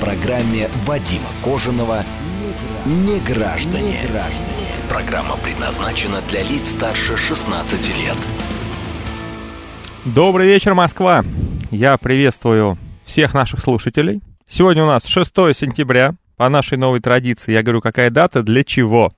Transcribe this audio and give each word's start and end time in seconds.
Программе 0.00 0.70
Вадима 0.86 1.28
Кожаного 1.44 2.04
«Не 2.86 3.20
граждане». 3.20 3.98
Программа 4.88 5.36
предназначена 5.36 6.22
для 6.30 6.40
лиц 6.40 6.70
старше 6.70 7.18
16 7.18 7.98
лет. 7.98 8.16
Добрый 10.06 10.46
вечер, 10.46 10.72
Москва! 10.72 11.22
Я 11.70 11.98
приветствую 11.98 12.78
всех 13.04 13.34
наших 13.34 13.60
слушателей. 13.60 14.22
Сегодня 14.48 14.84
у 14.84 14.86
нас 14.86 15.04
6 15.04 15.34
сентября. 15.54 16.14
По 16.38 16.48
нашей 16.48 16.78
новой 16.78 17.00
традиции 17.00 17.52
я 17.52 17.62
говорю, 17.62 17.82
какая 17.82 18.08
дата, 18.08 18.42
для 18.42 18.64
чего. 18.64 19.12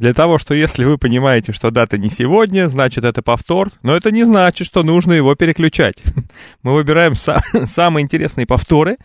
Для 0.00 0.14
того, 0.14 0.38
что 0.38 0.54
если 0.54 0.86
вы 0.86 0.96
понимаете, 0.96 1.52
что 1.52 1.70
дата 1.70 1.98
не 1.98 2.08
сегодня, 2.08 2.68
значит 2.68 3.04
это 3.04 3.20
повтор, 3.20 3.70
но 3.82 3.94
это 3.94 4.10
не 4.10 4.24
значит, 4.24 4.66
что 4.66 4.82
нужно 4.82 5.12
его 5.12 5.34
переключать. 5.34 6.02
Мы 6.62 6.72
выбираем 6.72 7.12
са- 7.12 7.42
самые 7.66 8.04
интересные 8.04 8.46
повторы. 8.46 8.96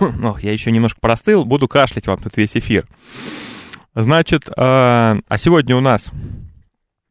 Ох, 0.00 0.42
я 0.42 0.52
еще 0.52 0.72
немножко 0.72 0.98
простыл, 1.00 1.44
буду 1.44 1.68
кашлять 1.68 2.08
вам 2.08 2.20
тут 2.20 2.36
весь 2.36 2.56
эфир. 2.56 2.88
Значит, 3.94 4.48
э, 4.48 4.50
а 4.56 5.20
сегодня 5.36 5.76
у 5.76 5.80
нас 5.80 6.10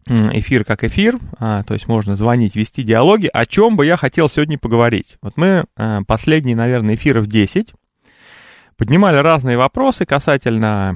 эфир 0.05 0.66
как 0.66 0.83
эфир, 0.83 1.20
а, 1.39 1.64
то 1.64 1.73
есть 1.73 1.88
можно 1.88 2.17
звонить, 2.17 2.58
вести 2.58 2.83
диалоги. 2.83 3.30
О 3.31 3.45
чем 3.45 3.77
бы 3.77 3.86
я 3.86 3.95
хотел 3.95 4.27
сегодня 4.27 4.58
поговорить? 4.58 5.16
Вот 5.22 5.38
мы 5.38 5.64
э, 5.77 6.02
последние, 6.05 6.58
наверное, 6.58 6.95
эфиров 6.95 7.27
10 7.27 7.72
поднимали 8.78 9.17
разные 9.17 9.58
вопросы 9.58 10.06
касательно 10.06 10.95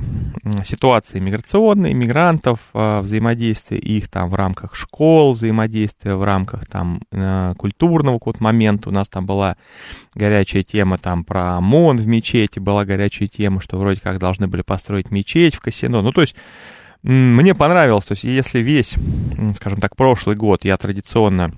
ситуации 0.64 1.20
миграционной, 1.20 1.94
мигрантов, 1.94 2.60
а, 2.74 3.02
взаимодействия 3.02 3.78
их 3.78 4.08
там 4.08 4.30
в 4.30 4.36
рамках 4.36 4.76
школ, 4.76 5.34
взаимодействия 5.34 6.16
в 6.16 6.24
рамках 6.24 6.66
там 6.68 7.02
э, 7.12 7.54
культурного 7.58 8.20
какого-то 8.20 8.44
момента. 8.44 8.90
У 8.90 8.92
нас 8.92 9.10
там 9.10 9.26
была 9.26 9.58
горячая 10.14 10.64
тема 10.64 10.98
там 10.98 11.24
про 11.24 11.58
ОМОН 11.58 11.98
в 11.98 12.08
мечети, 12.08 12.60
была 12.60 12.86
горячая 12.86 13.28
тема, 13.28 13.62
что 13.62 13.78
вроде 13.78 14.00
как 14.00 14.20
должны 14.20 14.48
были 14.48 14.62
построить 14.62 15.12
мечеть 15.12 15.56
в 15.56 15.60
Касино. 15.60 16.02
Ну, 16.02 16.12
то 16.12 16.22
есть 16.22 16.36
мне 17.04 17.56
понравилось, 17.56 18.06
то 18.06 18.12
есть 18.12 18.24
если 18.24 18.60
весь, 18.60 18.96
скажем 19.56 19.80
так, 19.80 19.96
прошлый 19.96 20.36
год 20.36 20.66
я 20.66 20.78
традиционно 20.78 21.52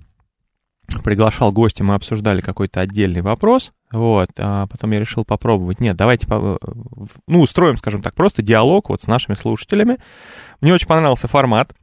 приглашал 1.03 1.51
гостя, 1.51 1.83
мы 1.83 1.95
обсуждали 1.95 2.41
какой-то 2.41 2.81
отдельный 2.81 3.21
вопрос, 3.21 3.73
вот, 3.93 4.29
а 4.37 4.65
потом 4.67 4.91
я 4.91 4.99
решил 4.99 5.23
попробовать, 5.23 5.79
нет, 5.79 5.95
давайте, 5.95 6.27
ну, 6.27 7.41
устроим, 7.41 7.77
скажем 7.77 8.01
так, 8.01 8.15
просто 8.15 8.41
диалог 8.41 8.89
вот 8.89 9.03
с 9.03 9.07
нашими 9.07 9.35
слушателями. 9.35 9.97
Мне 10.61 10.73
очень 10.73 10.87
понравился 10.87 11.27
формат, 11.27 11.73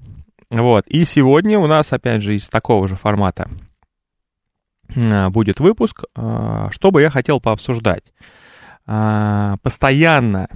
вот, 0.51 0.87
и 0.89 1.05
сегодня 1.05 1.59
у 1.59 1.69
нас, 1.69 1.93
опять 1.93 2.23
же, 2.23 2.35
из 2.35 2.49
такого 2.49 2.89
же 2.89 2.97
формата 2.97 3.49
а, 4.97 5.31
будет 5.31 5.61
выпуск, 5.61 6.03
а, 6.17 6.69
что 6.73 6.91
бы 6.91 7.01
я 7.01 7.11
хотел 7.11 7.41
пообсуждать. 7.41 8.03
А, 8.87 9.57
постоянно, 9.63 10.49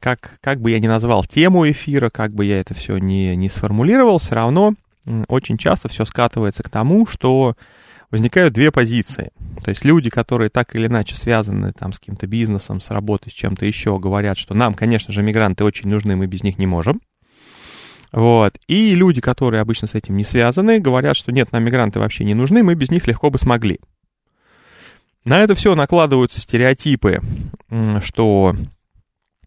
как, 0.00 0.38
как 0.40 0.60
бы 0.60 0.72
я 0.72 0.80
ни 0.80 0.88
назвал 0.88 1.22
тему 1.22 1.70
эфира, 1.70 2.10
как 2.10 2.34
бы 2.34 2.44
я 2.44 2.58
это 2.58 2.74
все 2.74 2.98
не, 2.98 3.36
не 3.36 3.48
сформулировал, 3.48 4.18
все 4.18 4.34
равно 4.34 4.74
очень 5.28 5.56
часто 5.56 5.88
все 5.88 6.04
скатывается 6.04 6.64
к 6.64 6.68
тому, 6.68 7.06
что 7.06 7.54
возникают 8.14 8.54
две 8.54 8.70
позиции. 8.70 9.32
То 9.64 9.70
есть 9.70 9.84
люди, 9.84 10.08
которые 10.08 10.48
так 10.48 10.76
или 10.76 10.86
иначе 10.86 11.16
связаны 11.16 11.72
там 11.72 11.92
с 11.92 11.98
каким-то 11.98 12.28
бизнесом, 12.28 12.80
с 12.80 12.90
работой, 12.90 13.30
с 13.30 13.32
чем-то 13.32 13.66
еще, 13.66 13.98
говорят, 13.98 14.38
что 14.38 14.54
нам, 14.54 14.74
конечно 14.74 15.12
же, 15.12 15.20
мигранты 15.20 15.64
очень 15.64 15.88
нужны, 15.88 16.14
мы 16.14 16.28
без 16.28 16.44
них 16.44 16.56
не 16.56 16.68
можем. 16.68 17.00
Вот. 18.12 18.56
И 18.68 18.94
люди, 18.94 19.20
которые 19.20 19.60
обычно 19.60 19.88
с 19.88 19.96
этим 19.96 20.16
не 20.16 20.22
связаны, 20.22 20.78
говорят, 20.78 21.16
что 21.16 21.32
нет, 21.32 21.50
нам 21.50 21.64
мигранты 21.64 21.98
вообще 21.98 22.24
не 22.24 22.34
нужны, 22.34 22.62
мы 22.62 22.76
без 22.76 22.88
них 22.88 23.08
легко 23.08 23.30
бы 23.30 23.38
смогли. 23.40 23.80
На 25.24 25.40
это 25.40 25.56
все 25.56 25.74
накладываются 25.74 26.40
стереотипы, 26.40 27.20
что 28.00 28.54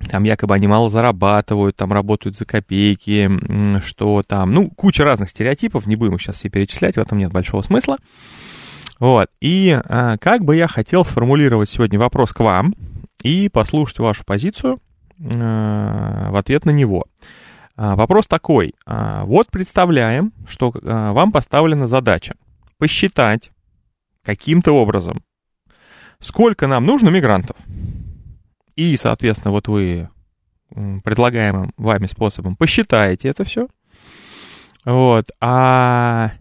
там 0.10 0.26
якобы 0.26 0.56
они 0.56 0.68
мало 0.68 0.90
зарабатывают, 0.90 1.78
там 1.78 1.94
работают 1.94 2.36
за 2.36 2.44
копейки, 2.44 3.32
что 3.80 4.24
там, 4.28 4.52
ну, 4.52 4.70
куча 4.72 5.06
разных 5.06 5.30
стереотипов, 5.30 5.86
не 5.86 5.96
будем 5.96 6.16
их 6.16 6.22
сейчас 6.22 6.36
все 6.36 6.50
перечислять, 6.50 6.96
в 6.96 7.00
этом 7.00 7.18
нет 7.18 7.32
большого 7.32 7.62
смысла. 7.62 7.96
Вот, 9.00 9.30
и 9.42 9.80
а, 9.86 10.18
как 10.18 10.44
бы 10.44 10.56
я 10.56 10.68
хотел 10.68 11.06
сформулировать 11.06 11.70
сегодня 11.70 12.00
вопрос 12.00 12.34
к 12.34 12.40
вам 12.40 12.74
и 13.22 13.48
послушать 13.50 14.00
вашу 14.00 14.24
позицию 14.26 14.80
а, 15.20 16.32
в 16.32 16.36
ответ 16.36 16.66
на 16.66 16.72
него. 16.72 17.06
А, 17.76 17.96
вопрос 17.96 18.26
такой, 18.26 18.74
а, 18.86 19.24
вот 19.26 19.52
представляем, 19.52 20.34
что 20.48 20.74
а, 20.84 21.14
вам 21.14 21.32
поставлена 21.32 21.88
задача 21.88 22.34
посчитать 22.80 23.52
каким-то 24.24 24.72
образом, 24.72 25.22
сколько 26.20 26.66
нам 26.66 26.86
нужно 26.86 27.10
мигрантов, 27.10 27.56
и, 28.76 28.98
соответственно, 28.98 29.52
вот 29.52 29.68
вы 29.68 30.10
предлагаемым 30.70 31.72
вами 31.78 32.08
способом 32.08 32.56
посчитаете 32.56 33.30
это 33.30 33.44
все. 33.44 33.68
Вот. 34.86 35.30
А... 35.40 36.32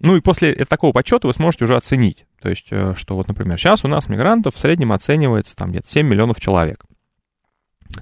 Ну 0.00 0.16
и 0.16 0.20
после 0.20 0.54
такого 0.54 0.92
подсчета 0.92 1.26
вы 1.26 1.32
сможете 1.32 1.64
уже 1.64 1.76
оценить. 1.76 2.26
То 2.40 2.48
есть, 2.48 2.68
э, 2.70 2.94
что 2.96 3.16
вот, 3.16 3.28
например, 3.28 3.58
сейчас 3.58 3.84
у 3.84 3.88
нас 3.88 4.08
мигрантов 4.08 4.54
в 4.54 4.58
среднем 4.58 4.92
оценивается 4.92 5.56
там 5.56 5.70
где-то 5.70 5.88
7 5.88 6.06
миллионов 6.06 6.40
человек. 6.40 6.84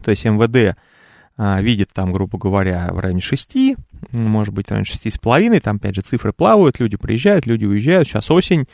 То 0.04 0.10
есть 0.10 0.24
МВД 0.24 0.76
а, 1.38 1.60
видит 1.60 1.90
там, 1.92 2.12
грубо 2.12 2.38
говоря, 2.38 2.88
в 2.92 2.98
районе 2.98 3.20
6, 3.20 3.76
может 4.12 4.54
быть, 4.54 4.68
в 4.68 4.70
районе 4.70 4.86
6,5, 4.86 5.60
там, 5.60 5.76
опять 5.76 5.94
же, 5.94 6.00
цифры 6.02 6.32
плавают, 6.32 6.80
люди 6.80 6.96
приезжают, 6.96 7.46
люди 7.46 7.64
уезжают, 7.66 8.08
сейчас 8.08 8.30
осень, 8.30 8.66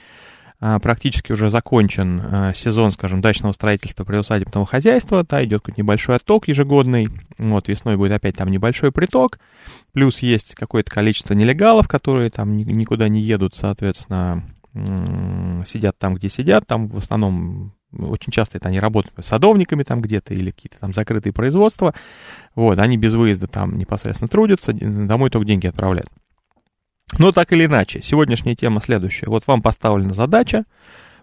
практически 0.80 1.32
уже 1.32 1.50
закончен 1.50 2.22
а, 2.24 2.54
сезон, 2.54 2.92
скажем, 2.92 3.20
дачного 3.20 3.52
строительства 3.52 4.04
приусадебного 4.04 4.64
хозяйства, 4.64 5.26
да, 5.28 5.44
идет 5.44 5.62
какой-то 5.62 5.80
небольшой 5.80 6.16
отток 6.16 6.46
ежегодный, 6.46 7.08
вот, 7.38 7.66
весной 7.66 7.96
будет 7.96 8.12
опять 8.12 8.36
там 8.36 8.48
небольшой 8.48 8.92
приток, 8.92 9.40
плюс 9.92 10.20
есть 10.20 10.54
какое-то 10.54 10.88
количество 10.92 11.34
нелегалов, 11.34 11.88
которые 11.88 12.30
там 12.30 12.56
никуда 12.56 13.08
не 13.08 13.20
едут, 13.20 13.56
соответственно, 13.56 14.44
сидят 15.66 15.98
там, 15.98 16.14
где 16.14 16.28
сидят, 16.28 16.64
там 16.66 16.86
в 16.86 16.96
основном 16.96 17.74
очень 17.98 18.30
часто 18.32 18.58
это 18.58 18.68
они 18.68 18.78
работают 18.78 19.14
садовниками 19.26 19.82
там 19.82 20.00
где-то 20.00 20.32
или 20.32 20.50
какие-то 20.50 20.78
там 20.78 20.94
закрытые 20.94 21.32
производства, 21.32 21.92
вот, 22.54 22.78
они 22.78 22.96
без 22.96 23.14
выезда 23.14 23.48
там 23.48 23.76
непосредственно 23.76 24.28
трудятся, 24.28 24.72
домой 24.72 25.30
только 25.30 25.46
деньги 25.48 25.66
отправляют. 25.66 26.08
Но 27.18 27.30
так 27.30 27.52
или 27.52 27.66
иначе, 27.66 28.00
сегодняшняя 28.02 28.54
тема 28.54 28.80
следующая. 28.80 29.26
Вот 29.26 29.46
вам 29.46 29.60
поставлена 29.62 30.14
задача 30.14 30.64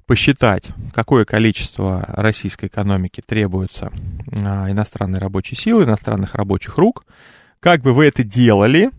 посчитать, 0.06 0.70
какое 0.94 1.24
количество 1.24 2.04
российской 2.08 2.66
экономики 2.66 3.22
требуется 3.26 3.92
а, 4.44 4.70
иностранной 4.72 5.20
рабочей 5.20 5.56
силы, 5.56 5.84
иностранных 5.84 6.34
рабочих 6.34 6.78
рук, 6.78 7.06
как 7.60 7.82
бы 7.82 7.94
вы 7.94 8.08
это 8.08 8.24
делали, 8.24 8.90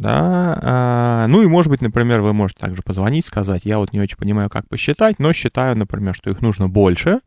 да, 0.00 0.58
а, 0.60 1.26
ну 1.28 1.42
и, 1.42 1.46
может 1.46 1.70
быть, 1.70 1.80
например, 1.80 2.22
вы 2.22 2.32
можете 2.32 2.60
также 2.60 2.82
позвонить, 2.82 3.26
сказать, 3.26 3.66
я 3.66 3.78
вот 3.78 3.92
не 3.92 4.00
очень 4.00 4.16
понимаю, 4.16 4.50
как 4.50 4.68
посчитать, 4.68 5.20
но 5.20 5.32
считаю, 5.32 5.76
например, 5.76 6.14
что 6.14 6.30
их 6.30 6.40
нужно 6.40 6.68
больше, 6.68 7.20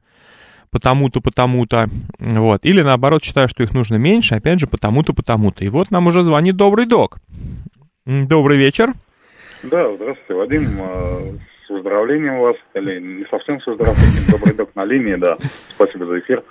потому-то, 0.69 1.21
потому-то, 1.21 1.89
вот, 2.19 2.65
или 2.65 2.81
наоборот, 2.81 3.23
считаю, 3.23 3.47
что 3.47 3.63
их 3.63 3.73
нужно 3.73 3.95
меньше, 3.95 4.35
опять 4.35 4.59
же, 4.59 4.67
потому-то, 4.67 5.13
потому-то. 5.13 5.63
И 5.63 5.69
вот 5.69 5.91
нам 5.91 6.07
уже 6.07 6.23
звонит 6.23 6.55
добрый 6.55 6.85
док. 6.85 7.19
Добрый 8.05 8.57
вечер. 8.57 8.93
Да, 9.61 9.91
здравствуйте, 9.91 10.33
Вадим. 10.33 10.63
А, 10.79 11.19
с 11.65 11.69
выздоровлением 11.69 12.39
вас, 12.39 12.55
или 12.73 12.99
не 12.99 13.25
совсем 13.25 13.61
с 13.61 13.67
выздоровлением, 13.67 14.31
добрый 14.31 14.55
док 14.55 14.71
на 14.73 14.85
линии, 14.85 15.15
да. 15.15 15.37
Спасибо 15.69 16.07
за 16.07 16.19
эфир. 16.19 16.43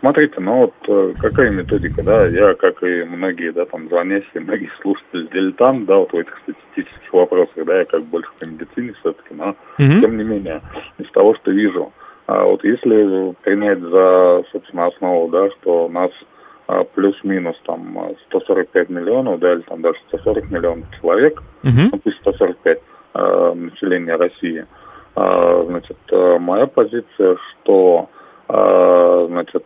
Смотрите, 0.00 0.34
ну 0.40 0.62
вот 0.62 0.74
э, 0.88 1.14
какая 1.20 1.50
методика, 1.50 2.02
да, 2.02 2.26
я, 2.26 2.54
как 2.54 2.82
и 2.82 3.04
многие, 3.04 3.52
да, 3.52 3.66
там, 3.66 3.88
звонящие, 3.88 4.30
многие 4.42 4.68
слушатели, 4.82 5.28
дилетант, 5.32 5.86
да, 5.86 5.96
вот 5.98 6.12
в 6.12 6.16
этих 6.16 6.36
статистических 6.42 7.12
вопросах, 7.12 7.64
да, 7.64 7.78
я 7.78 7.84
как 7.84 8.02
больше 8.02 8.28
по 8.40 8.44
медицине 8.44 8.92
все-таки, 9.00 9.32
но, 9.32 9.54
mm-hmm. 9.78 10.00
тем 10.00 10.18
не 10.18 10.24
менее, 10.24 10.60
из 10.98 11.08
того, 11.12 11.36
что 11.36 11.52
вижу, 11.52 11.92
а 12.26 12.44
вот 12.44 12.64
если 12.64 13.32
принять 13.42 13.80
за, 13.80 14.42
собственно, 14.50 14.86
основу, 14.86 15.28
да, 15.28 15.48
что 15.52 15.86
у 15.86 15.88
нас 15.88 16.10
плюс-минус 16.94 17.56
там 17.64 17.96
145 18.28 18.88
миллионов, 18.90 19.38
да, 19.40 19.52
или 19.52 19.60
там 19.62 19.82
даже 19.82 19.98
140 20.08 20.50
миллионов 20.50 20.86
человек, 21.00 21.42
uh-huh. 21.62 21.90
ну 21.92 21.98
пусть 21.98 22.18
145 22.18 22.78
э, 23.14 23.52
населения 23.54 24.16
России, 24.16 24.66
А, 25.14 25.64
значит, 25.66 25.96
э, 26.10 26.38
моя 26.38 26.66
позиция, 26.66 27.36
что, 27.36 28.10
а, 28.48 29.26
значит, 29.28 29.64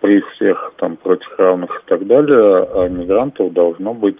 при 0.00 0.20
всех 0.20 0.72
там 0.78 0.96
прочих 0.96 1.38
равных 1.38 1.70
и 1.70 1.88
так 1.88 2.06
далее, 2.06 2.88
мигрантов 2.88 3.52
должно 3.52 3.94
быть 3.94 4.18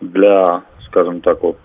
для, 0.00 0.62
скажем 0.86 1.20
так, 1.20 1.42
вот, 1.42 1.56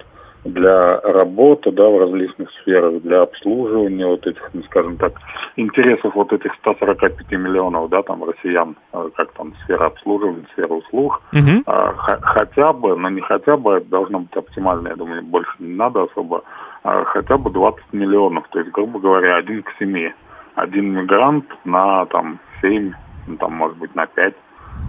для 0.43 0.99
работы, 1.01 1.71
да, 1.71 1.87
в 1.87 1.99
различных 1.99 2.49
сферах, 2.61 3.01
для 3.03 3.21
обслуживания 3.21 4.07
вот 4.07 4.25
этих, 4.25 4.49
ну, 4.53 4.63
скажем 4.63 4.97
так, 4.97 5.13
интересов 5.55 6.15
вот 6.15 6.33
этих 6.33 6.53
145 6.55 7.31
миллионов, 7.31 7.89
да, 7.89 8.01
там, 8.01 8.23
россиян, 8.23 8.75
э, 8.93 9.09
как 9.15 9.31
там, 9.33 9.53
сфера 9.63 9.87
обслуживания, 9.87 10.45
сфера 10.53 10.73
услуг, 10.73 11.21
угу. 11.31 11.63
а, 11.67 11.93
хотя 12.21 12.73
бы, 12.73 12.95
но 12.95 13.09
не 13.09 13.21
хотя 13.21 13.55
бы, 13.55 13.73
это 13.73 13.87
должно 13.89 14.19
быть 14.19 14.35
оптимально, 14.35 14.89
я 14.89 14.95
думаю, 14.95 15.21
больше 15.23 15.51
не 15.59 15.75
надо 15.75 16.03
особо, 16.03 16.43
а 16.83 17.03
хотя 17.05 17.37
бы 17.37 17.51
20 17.51 17.93
миллионов, 17.93 18.47
то 18.49 18.59
есть, 18.59 18.71
грубо 18.71 18.99
говоря, 18.99 19.35
один 19.35 19.61
к 19.61 19.71
семи, 19.77 20.11
один 20.55 20.91
мигрант 20.93 21.45
на, 21.65 22.05
там, 22.07 22.39
7, 22.61 22.91
ну, 23.27 23.37
там, 23.37 23.53
может 23.53 23.77
быть, 23.77 23.93
на 23.95 24.07
5 24.07 24.33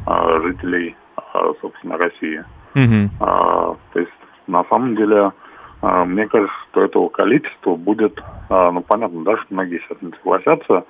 а, 0.07 0.41
жителей, 0.41 0.97
а, 1.17 1.53
собственно, 1.61 1.99
России. 1.99 2.43
Угу. 2.75 3.11
А, 3.21 3.77
то 3.93 4.01
есть, 4.01 4.13
на 4.47 4.65
самом 4.65 4.97
деле, 4.97 5.33
мне 5.83 6.29
кажется, 6.29 6.55
что 6.71 6.83
этого 6.83 7.09
количества 7.09 7.75
будет, 7.75 8.23
а, 8.49 8.71
ну, 8.71 8.83
понятно, 8.83 9.25
да, 9.25 9.37
что 9.39 9.47
многие 9.51 9.81
сейчас 9.81 10.01
не 10.01 10.13
согласятся, 10.13 10.85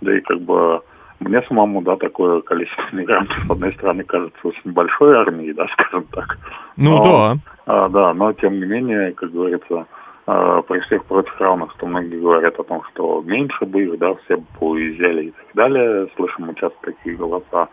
да 0.00 0.16
и 0.16 0.20
как 0.20 0.40
бы 0.40 0.80
мне 1.20 1.42
самому, 1.42 1.82
да, 1.82 1.96
такое 1.96 2.40
количество 2.42 2.84
мигрантов, 2.92 3.44
с 3.44 3.50
одной 3.50 3.72
стороны, 3.72 4.04
кажется 4.04 4.38
очень 4.42 4.72
большой 4.72 5.16
армией, 5.16 5.52
да, 5.52 5.66
скажем 5.72 6.04
так. 6.12 6.38
Ну 6.76 6.98
но, 6.98 7.04
да. 7.04 7.36
А, 7.66 7.88
да, 7.88 8.14
но 8.14 8.32
тем 8.32 8.58
не 8.58 8.66
менее, 8.66 9.12
как 9.12 9.32
говорится, 9.32 9.86
а, 10.26 10.62
при 10.62 10.80
всех 10.80 11.04
прочих 11.04 11.38
равных, 11.40 11.72
что 11.72 11.86
многие 11.86 12.20
говорят 12.20 12.58
о 12.58 12.64
том, 12.64 12.82
что 12.92 13.22
меньше 13.24 13.64
бы 13.64 13.82
их, 13.82 13.98
да, 13.98 14.14
все 14.24 14.36
бы 14.36 14.44
уезжали 14.60 15.26
и 15.26 15.30
так 15.30 15.54
далее, 15.54 16.08
слышим 16.16 16.46
мы 16.46 16.54
часто 16.54 16.76
такие 16.82 17.16
голоса, 17.16 17.68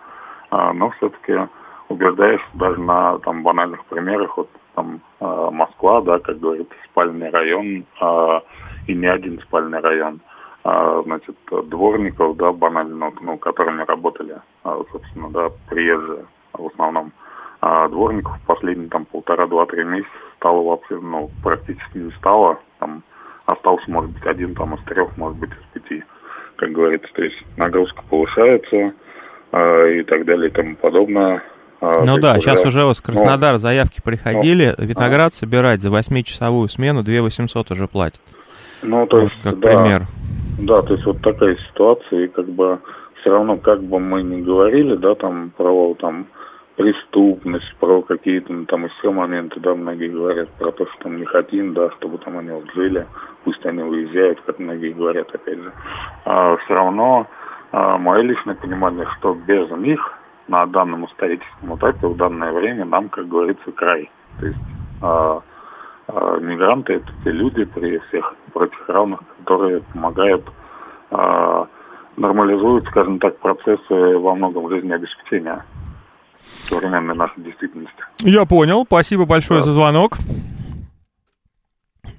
а, 0.50 0.74
но 0.74 0.90
все-таки 0.92 1.34
убеждаешь 1.90 2.42
даже 2.54 2.80
на 2.80 3.20
там 3.20 3.44
банальных 3.44 3.86
примерах, 3.86 4.38
вот 4.38 4.50
там 4.76 5.02
э, 5.20 5.50
Москва, 5.52 6.02
да, 6.02 6.20
как 6.20 6.40
говорится, 6.40 6.74
спальный 6.90 7.30
район, 7.30 7.86
э, 8.02 8.40
и 8.88 8.94
не 8.94 9.08
один 9.08 9.40
спальный 9.42 9.80
район, 9.80 10.20
э, 10.64 11.02
значит, 11.06 11.36
дворников, 11.66 12.38
да, 12.38 12.52
банально, 12.52 13.12
ну, 13.22 13.38
которыми 13.38 13.84
работали, 13.84 14.36
э, 14.64 14.84
собственно, 14.92 15.30
да, 15.30 15.50
приезжие 15.70 16.26
в 16.54 16.68
основном. 16.68 17.12
А 17.62 17.88
дворников 17.88 18.38
последние 18.46 18.90
там 18.90 19.06
полтора-два-три 19.06 19.84
месяца 19.86 20.12
стало 20.38 20.62
вообще, 20.64 21.00
ну, 21.00 21.30
практически 21.44 21.98
не 21.98 22.12
стало, 22.12 22.60
там 22.80 23.04
остался, 23.46 23.90
может 23.90 24.12
быть, 24.12 24.26
один 24.26 24.56
там 24.56 24.76
из 24.76 24.84
трех, 24.86 25.16
может 25.18 25.38
быть, 25.40 25.52
из 25.52 25.82
пяти, 25.82 26.04
как 26.58 26.72
говорится, 26.72 27.08
то 27.14 27.24
есть 27.24 27.38
нагрузка 27.58 28.04
повышается 28.10 28.94
и 29.54 30.04
так 30.04 30.26
далее 30.26 30.50
и 30.50 30.52
тому 30.52 30.76
подобное. 30.76 31.42
А, 31.86 32.04
ну 32.04 32.18
да, 32.18 32.32
уже... 32.32 32.42
сейчас 32.42 32.66
уже 32.66 32.92
с 32.94 33.00
Краснодар 33.00 33.54
ну, 33.54 33.60
заявки 33.60 34.02
приходили, 34.04 34.74
ну, 34.76 34.86
виноград 34.86 35.34
а. 35.34 35.36
собирать 35.36 35.82
за 35.82 35.90
8-часовую 35.90 36.68
смену 36.68 37.04
2 37.04 37.22
800 37.22 37.72
уже 37.72 37.88
платят. 37.88 38.22
Ну, 38.82 39.06
то 39.06 39.18
вот 39.18 39.30
есть, 39.30 39.42
как 39.44 39.60
да, 39.60 39.68
пример. 39.68 40.02
Да, 40.60 40.82
то 40.82 40.94
есть 40.94 41.06
вот 41.06 41.22
такая 41.22 41.56
ситуация, 41.70 42.26
и 42.26 42.28
как 42.28 42.48
бы 42.48 42.80
все 43.22 43.30
равно, 43.30 43.58
как 43.58 43.84
бы 43.84 44.00
мы 44.00 44.24
ни 44.24 44.42
говорили, 44.42 44.96
да, 44.96 45.14
там, 45.14 45.52
про 45.56 45.96
там 46.00 46.28
преступность, 46.76 47.74
про 47.80 48.02
какие-то 48.02 48.52
ну, 48.52 48.66
там 48.66 48.86
еще 48.86 49.12
моменты, 49.12 49.60
да, 49.60 49.76
многие 49.76 50.10
говорят 50.10 50.50
про 50.58 50.72
то, 50.72 50.86
что 50.88 51.04
там 51.04 51.18
не 51.18 51.26
хотим, 51.26 51.74
да, 51.74 51.92
чтобы 51.92 52.18
там 52.18 52.38
они 52.40 52.50
вот 52.50 52.66
жили, 52.74 53.06
пусть 53.44 53.66
они 53.66 53.84
уезжают, 53.84 54.42
как 54.46 54.58
многие 54.58 54.92
говорят, 54.92 55.34
опять 55.34 55.60
же. 55.60 55.72
А 56.26 56.58
все 56.58 56.74
равно 56.74 57.28
а, 57.72 57.98
мое 57.98 58.22
личное 58.22 58.56
понимание, 58.56 59.06
что 59.18 59.36
без 59.36 59.70
них 59.72 60.15
на 60.48 60.66
данном 60.66 61.06
историческом 61.06 61.76
этапе 61.76 62.08
в 62.08 62.18
данное 62.18 62.52
время 62.52 62.86
нам, 62.86 63.10
как 63.10 63.28
говорится, 63.28 63.72
край. 63.72 64.10
То 64.40 64.46
есть 64.46 64.60
э, 65.02 65.40
э, 66.08 66.40
мигранты 66.42 66.94
это 66.94 67.08
те 67.24 67.32
люди 67.32 67.66
при 67.66 67.98
всех 68.08 68.36
прочих 68.54 68.88
равных, 68.88 69.22
которые 69.40 69.82
помогают 69.82 70.46
э, 71.12 71.66
нормализуют, 72.18 72.86
скажем 72.88 73.20
так, 73.20 73.38
процессы 73.40 74.18
во 74.18 74.36
многом 74.36 74.70
жизнеобеспечения 74.70 75.66
современной 76.66 77.16
нашей 77.16 77.42
действительности. 77.44 78.04
Я 78.20 78.46
понял. 78.46 78.86
Спасибо 78.86 79.26
большое 79.26 79.62
да. 79.62 79.66
за 79.66 79.74
звонок. 79.74 80.18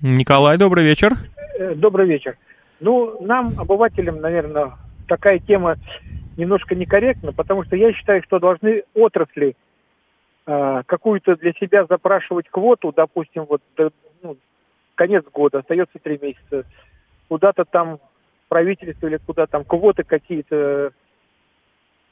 Николай, 0.03 0.59
добрый 0.59 0.85
вечер. 0.85 1.13
Э, 1.59 1.75
добрый 1.75 2.07
вечер. 2.07 2.37
Ну, 2.81 3.17
нам, 3.25 3.53
обывателям, 3.57 4.21
наверное, 4.21 4.73
такая 5.09 5.39
тема 5.39 5.77
немножко 6.37 6.75
некорректно, 6.75 7.33
потому 7.33 7.65
что 7.65 7.77
я 7.77 7.93
считаю, 7.93 8.23
что 8.23 8.39
должны 8.39 8.85
отрасли 8.95 9.57
э, 10.47 10.83
какую-то 10.87 11.37
для 11.37 11.53
себя 11.55 11.87
запрашивать 11.87 12.49
квоту, 12.49 12.93
допустим, 12.93 13.45
вот 13.45 13.63
до, 13.77 13.91
ну, 14.23 14.37
конец 14.95 15.25
года, 15.33 15.59
остается 15.59 15.99
три 15.99 16.19
месяца, 16.21 16.65
куда-то 17.29 17.65
там 17.65 17.99
правительство 18.49 19.07
или 19.07 19.19
куда 19.19 19.47
там 19.47 19.65
квоты 19.65 20.05
какие-то, 20.05 20.93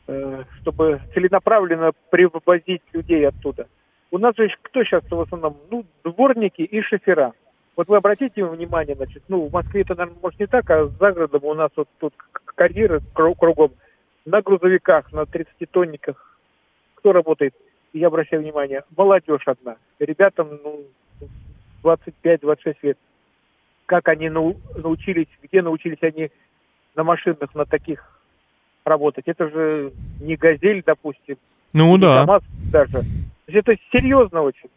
э, 0.06 0.44
чтобы 0.60 1.00
целенаправленно 1.12 1.92
привозить 2.10 2.82
людей 2.92 3.26
оттуда. 3.28 3.66
У 4.10 4.18
нас 4.18 4.34
же 4.36 4.48
кто 4.62 4.84
сейчас 4.84 5.02
в 5.10 5.20
основном? 5.20 5.56
Ну, 5.70 5.84
дворники 6.04 6.62
и 6.62 6.80
шофера. 6.82 7.32
Вот 7.76 7.88
вы 7.88 7.96
обратите 7.96 8.44
внимание, 8.44 8.94
значит, 8.94 9.24
ну, 9.26 9.48
в 9.48 9.52
Москве 9.52 9.80
это, 9.80 9.96
наверное, 9.96 10.20
может 10.22 10.38
не 10.38 10.46
так, 10.46 10.70
а 10.70 10.86
за 10.86 11.12
городом 11.12 11.40
у 11.42 11.54
нас 11.54 11.70
вот 11.74 11.88
тут 11.98 12.14
карьеры 12.44 13.00
кругом 13.12 13.72
на 14.24 14.42
грузовиках, 14.42 15.12
на 15.12 15.22
30-тонниках. 15.22 16.38
Кто 16.96 17.12
работает? 17.12 17.54
Я 17.92 18.08
обращаю 18.08 18.42
внимание, 18.42 18.82
молодежь 18.96 19.46
одна. 19.46 19.76
Ребятам 19.98 20.58
ну, 20.62 20.84
25-26 21.82 22.76
лет. 22.82 22.98
Как 23.86 24.08
они 24.08 24.30
научились, 24.30 25.28
где 25.42 25.62
научились 25.62 26.02
они 26.02 26.30
на 26.96 27.04
машинах, 27.04 27.54
на 27.54 27.66
таких 27.66 28.20
работать? 28.84 29.24
Это 29.26 29.48
же 29.48 29.92
не 30.20 30.36
«Газель», 30.36 30.82
допустим. 30.84 31.36
Ну 31.72 31.98
да. 31.98 32.24
КамАЗ 32.24 32.42
даже. 32.72 33.02
Это 33.46 33.76
серьезно 33.92 34.42
очень. 34.42 34.70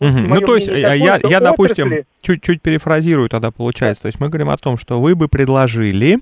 Угу. 0.00 0.34
Ну, 0.34 0.40
то 0.40 0.56
есть, 0.56 0.66
я, 0.66 0.92
я, 0.94 1.20
я 1.22 1.40
допустим, 1.40 2.04
чуть-чуть 2.20 2.60
перефразирую 2.60 3.28
тогда 3.28 3.52
получается. 3.52 4.02
То 4.02 4.06
есть, 4.06 4.20
мы 4.20 4.28
говорим 4.28 4.50
о 4.50 4.56
том, 4.56 4.76
что 4.76 5.00
вы 5.00 5.14
бы 5.14 5.28
предложили 5.28 6.18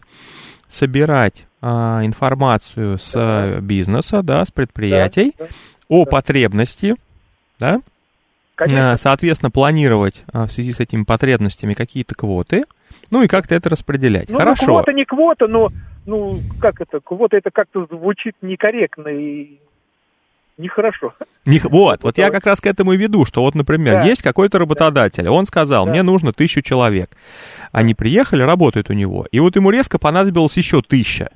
собирать 0.68 1.46
а, 1.62 2.04
информацию 2.04 2.98
с 2.98 3.12
да. 3.12 3.60
бизнеса, 3.60 4.22
да, 4.22 4.44
с 4.44 4.50
предприятий 4.50 5.32
да, 5.38 5.46
о 5.88 6.04
да. 6.04 6.10
потребности, 6.10 6.96
да, 7.58 7.80
Конечно. 8.54 8.92
А, 8.92 8.96
соответственно, 8.96 9.50
планировать 9.50 10.24
а, 10.32 10.46
в 10.46 10.52
связи 10.52 10.72
с 10.72 10.80
этими 10.80 11.04
потребностями 11.04 11.74
какие-то 11.74 12.14
квоты, 12.14 12.64
ну 13.10 13.22
и 13.22 13.28
как-то 13.28 13.54
это 13.54 13.70
распределять. 13.70 14.28
Ну, 14.28 14.38
Хорошо. 14.38 14.66
Ну, 14.66 14.72
квота 14.74 14.92
не 14.92 15.04
квота, 15.04 15.46
но, 15.46 15.70
ну, 16.06 16.38
как 16.60 16.80
это, 16.80 17.00
квота 17.00 17.36
это 17.36 17.50
как-то 17.50 17.86
звучит 17.86 18.34
некорректно 18.42 19.08
и 19.08 19.58
нехорошо. 20.58 21.14
Не, 21.46 21.60
вот, 21.64 22.02
вот 22.02 22.18
я 22.18 22.30
как 22.30 22.46
раз 22.46 22.60
к 22.60 22.66
этому 22.66 22.92
и 22.92 22.96
веду, 22.96 23.24
что 23.24 23.42
вот, 23.42 23.54
например, 23.54 23.94
да. 23.94 24.04
есть 24.04 24.22
какой-то 24.22 24.58
работодатель, 24.58 25.28
он 25.28 25.46
сказал, 25.46 25.86
да. 25.86 25.90
мне 25.90 26.02
нужно 26.02 26.32
тысячу 26.32 26.60
человек. 26.60 27.10
Они 27.72 27.94
приехали, 27.94 28.42
работают 28.42 28.90
у 28.90 28.92
него, 28.92 29.26
и 29.32 29.40
вот 29.40 29.56
ему 29.56 29.70
резко 29.70 29.98
понадобилось 29.98 30.56
еще 30.56 30.82
тысяча. 30.82 31.30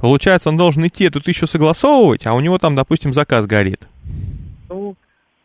Получается, 0.00 0.48
он 0.48 0.56
должен 0.56 0.86
идти 0.86 1.04
эту 1.04 1.20
тысячу 1.20 1.46
согласовывать, 1.46 2.26
а 2.26 2.34
у 2.34 2.40
него 2.40 2.58
там, 2.58 2.74
допустим, 2.74 3.12
заказ 3.12 3.46
горит. 3.46 3.86
Ну, 4.68 4.96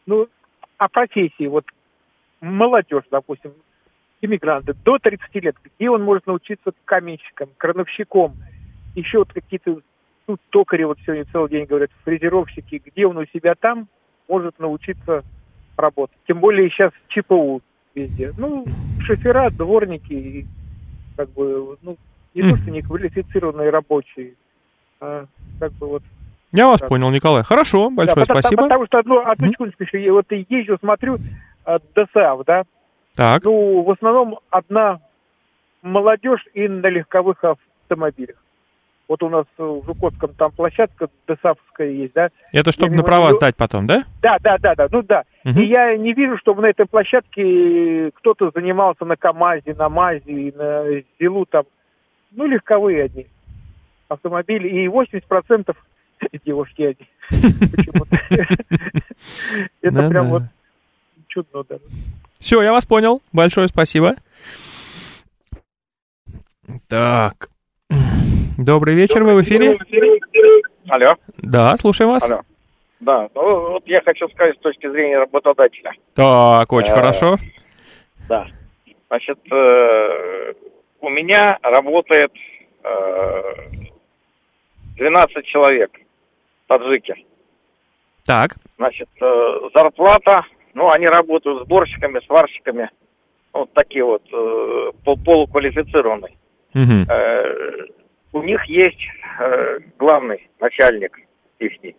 ну 0.06 0.27
а 0.77 0.88
профессии, 0.88 1.48
вот 1.48 1.65
молодежь, 2.41 3.03
допустим, 3.12 3.53
иммигранты 4.22 4.74
до 4.86 4.98
30 4.98 5.36
лет, 5.36 5.56
где 5.63 5.89
он 5.89 6.03
может 6.03 6.27
научиться 6.27 6.72
каменщиком, 6.86 7.50
крановщиком, 7.58 8.36
еще 8.96 9.20
вот 9.20 9.34
какие-то 9.34 9.82
ну, 10.27 10.38
токари 10.51 10.84
вот 10.84 11.00
сегодня 11.06 11.25
целый 11.32 11.50
день 11.50 11.65
говорят, 11.65 11.89
фрезеровщики, 12.03 12.82
где 12.86 13.08
он 13.08 13.18
у 13.18 13.25
себя 13.25 13.56
там 13.56 13.88
может 14.27 14.60
научиться 14.60 15.24
работать. 15.75 16.18
Тем 16.27 16.39
более 16.39 16.70
сейчас 16.70 16.91
ЧПУ 17.08 17.62
везде. 17.96 18.32
Ну, 18.38 18.65
шофера, 19.01 19.50
дворники, 19.50 20.46
как 21.18 21.29
бы, 21.32 21.77
ну, 21.82 21.98
не 22.34 22.82
квалифицированные 22.82 23.70
рабочие, 23.70 24.34
а 25.02 25.26
как 25.60 25.72
бы 25.74 25.88
вот 25.88 26.04
я 26.52 26.68
вас 26.68 26.80
так. 26.80 26.90
понял, 26.90 27.12
Николай. 27.12 27.44
Хорошо, 27.44 27.90
большое 27.92 28.26
да, 28.26 28.34
спасибо. 28.34 28.64
Потому, 28.64 28.70
потому 28.70 28.86
что 28.88 28.98
одну, 29.00 29.20
одну 29.20 29.48
mm. 29.48 29.52
секундочку 29.52 29.84
еще. 29.84 30.04
Я 30.04 30.14
вот 30.14 30.26
езжу, 30.32 30.78
смотрю, 30.80 31.20
а, 31.64 31.78
ДСАВ, 31.78 32.44
да? 32.46 32.64
Так. 33.16 33.44
Ну, 33.44 33.84
в 33.84 33.92
основном 33.92 34.40
одна 34.50 35.00
молодежь 35.82 36.46
и 36.54 36.68
на 36.68 36.88
легковых 36.88 37.44
автомобилях. 37.44 38.38
Вот 39.08 39.24
у 39.24 39.30
нас 39.30 39.46
в 39.58 39.84
Жуковском 39.86 40.34
там 40.36 40.52
площадка 40.52 41.10
ДСАВская 41.28 41.90
есть, 41.90 42.14
да? 42.14 42.30
Это 42.54 42.72
чтобы 42.72 42.92
Я 42.92 42.98
на 42.98 43.04
права 43.04 43.34
сдать 43.34 43.56
потом, 43.56 43.88
да? 43.88 44.04
Да, 44.22 44.38
да, 44.40 44.58
да, 44.60 44.76
да, 44.76 44.88
ну 44.92 45.02
да. 45.02 45.24
Мгм. 45.44 45.60
И 45.60 45.66
я 45.66 45.98
не 45.98 46.14
вижу, 46.14 46.38
чтобы 46.38 46.62
на 46.62 46.68
этой 46.68 46.86
площадке 46.86 48.12
кто-то 48.12 48.52
занимался 48.54 49.06
на 49.06 49.16
КАМАЗе, 49.16 49.74
на 49.76 49.90
МАЗе, 49.90 50.54
на 50.56 50.86
ЗИЛу 51.20 51.46
там. 51.48 51.64
Ну, 52.32 52.46
легковые 52.46 53.04
одни 53.04 53.28
автомобили. 54.08 54.68
И 54.68 54.88
80% 54.88 55.76
девушки 56.46 56.82
одни. 56.82 57.08
Почему-то. 57.30 58.18
Это 59.82 60.10
прям 60.10 60.30
вот 60.30 60.44
чудно 61.28 61.64
даже. 61.64 61.82
Все, 62.40 62.62
я 62.62 62.72
вас 62.72 62.86
понял. 62.86 63.22
Большое 63.34 63.68
спасибо. 63.68 64.16
Так. 66.88 67.50
Добрый 68.58 68.94
вечер, 68.96 69.24
вы 69.24 69.36
в 69.36 69.44
эфире? 69.44 69.78
Алло. 70.88 71.16
Да, 71.38 71.76
слушаем 71.78 72.12
вас. 72.12 72.24
Алло. 72.24 72.42
Да, 73.00 73.30
ну 73.34 73.72
вот 73.72 73.84
я 73.88 74.02
хочу 74.02 74.28
сказать 74.30 74.56
с 74.58 74.60
точки 74.60 74.90
зрения 74.92 75.20
работодателя. 75.20 75.94
Так, 76.16 76.72
очень 76.74 76.92
Э, 76.92 76.96
хорошо. 76.96 77.38
Да. 78.28 78.46
Значит, 79.08 79.40
э, 79.52 80.54
у 81.01 81.10
меня 81.10 81.58
работает 81.62 82.32
э, 82.84 83.53
12 84.98 85.46
человек, 85.46 85.91
таджики. 86.68 87.25
Так, 88.25 88.56
Значит, 88.77 89.10
э, 89.22 89.60
зарплата, 89.74 90.46
ну, 90.74 90.89
они 90.91 91.08
работают 91.08 91.63
сборщиками, 91.65 92.20
сварщиками, 92.25 92.89
вот 93.53 93.72
такие 93.74 94.03
вот, 94.03 94.24
э, 94.32 94.91
пол- 95.03 95.18
полуквалифицированные. 95.24 96.34
мгм. 96.74 97.06
Э, 97.10 97.86
у 98.34 98.44
них 98.44 98.63
есть 98.65 99.01
э, 99.39 99.79
главный 99.98 100.48
начальник 100.60 101.20
ихний. 101.60 101.96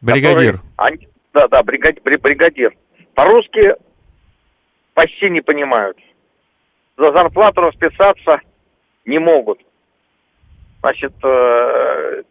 бригадир. 0.00 0.52
который- 0.54 0.70
они- 0.76 1.08
да, 1.34 1.48
да, 1.48 1.62
бригади- 1.62 2.00
бри- 2.02 2.18
бригадир. 2.20 2.74
По-русски 3.14 3.74
почти 4.94 5.30
не 5.30 5.40
понимают. 5.40 5.96
За 6.98 7.12
зарплату 7.12 7.60
расписаться 7.60 8.40
не 9.06 9.20
могут. 9.20 9.60
Значит, 10.80 11.12
э, 11.22 12.22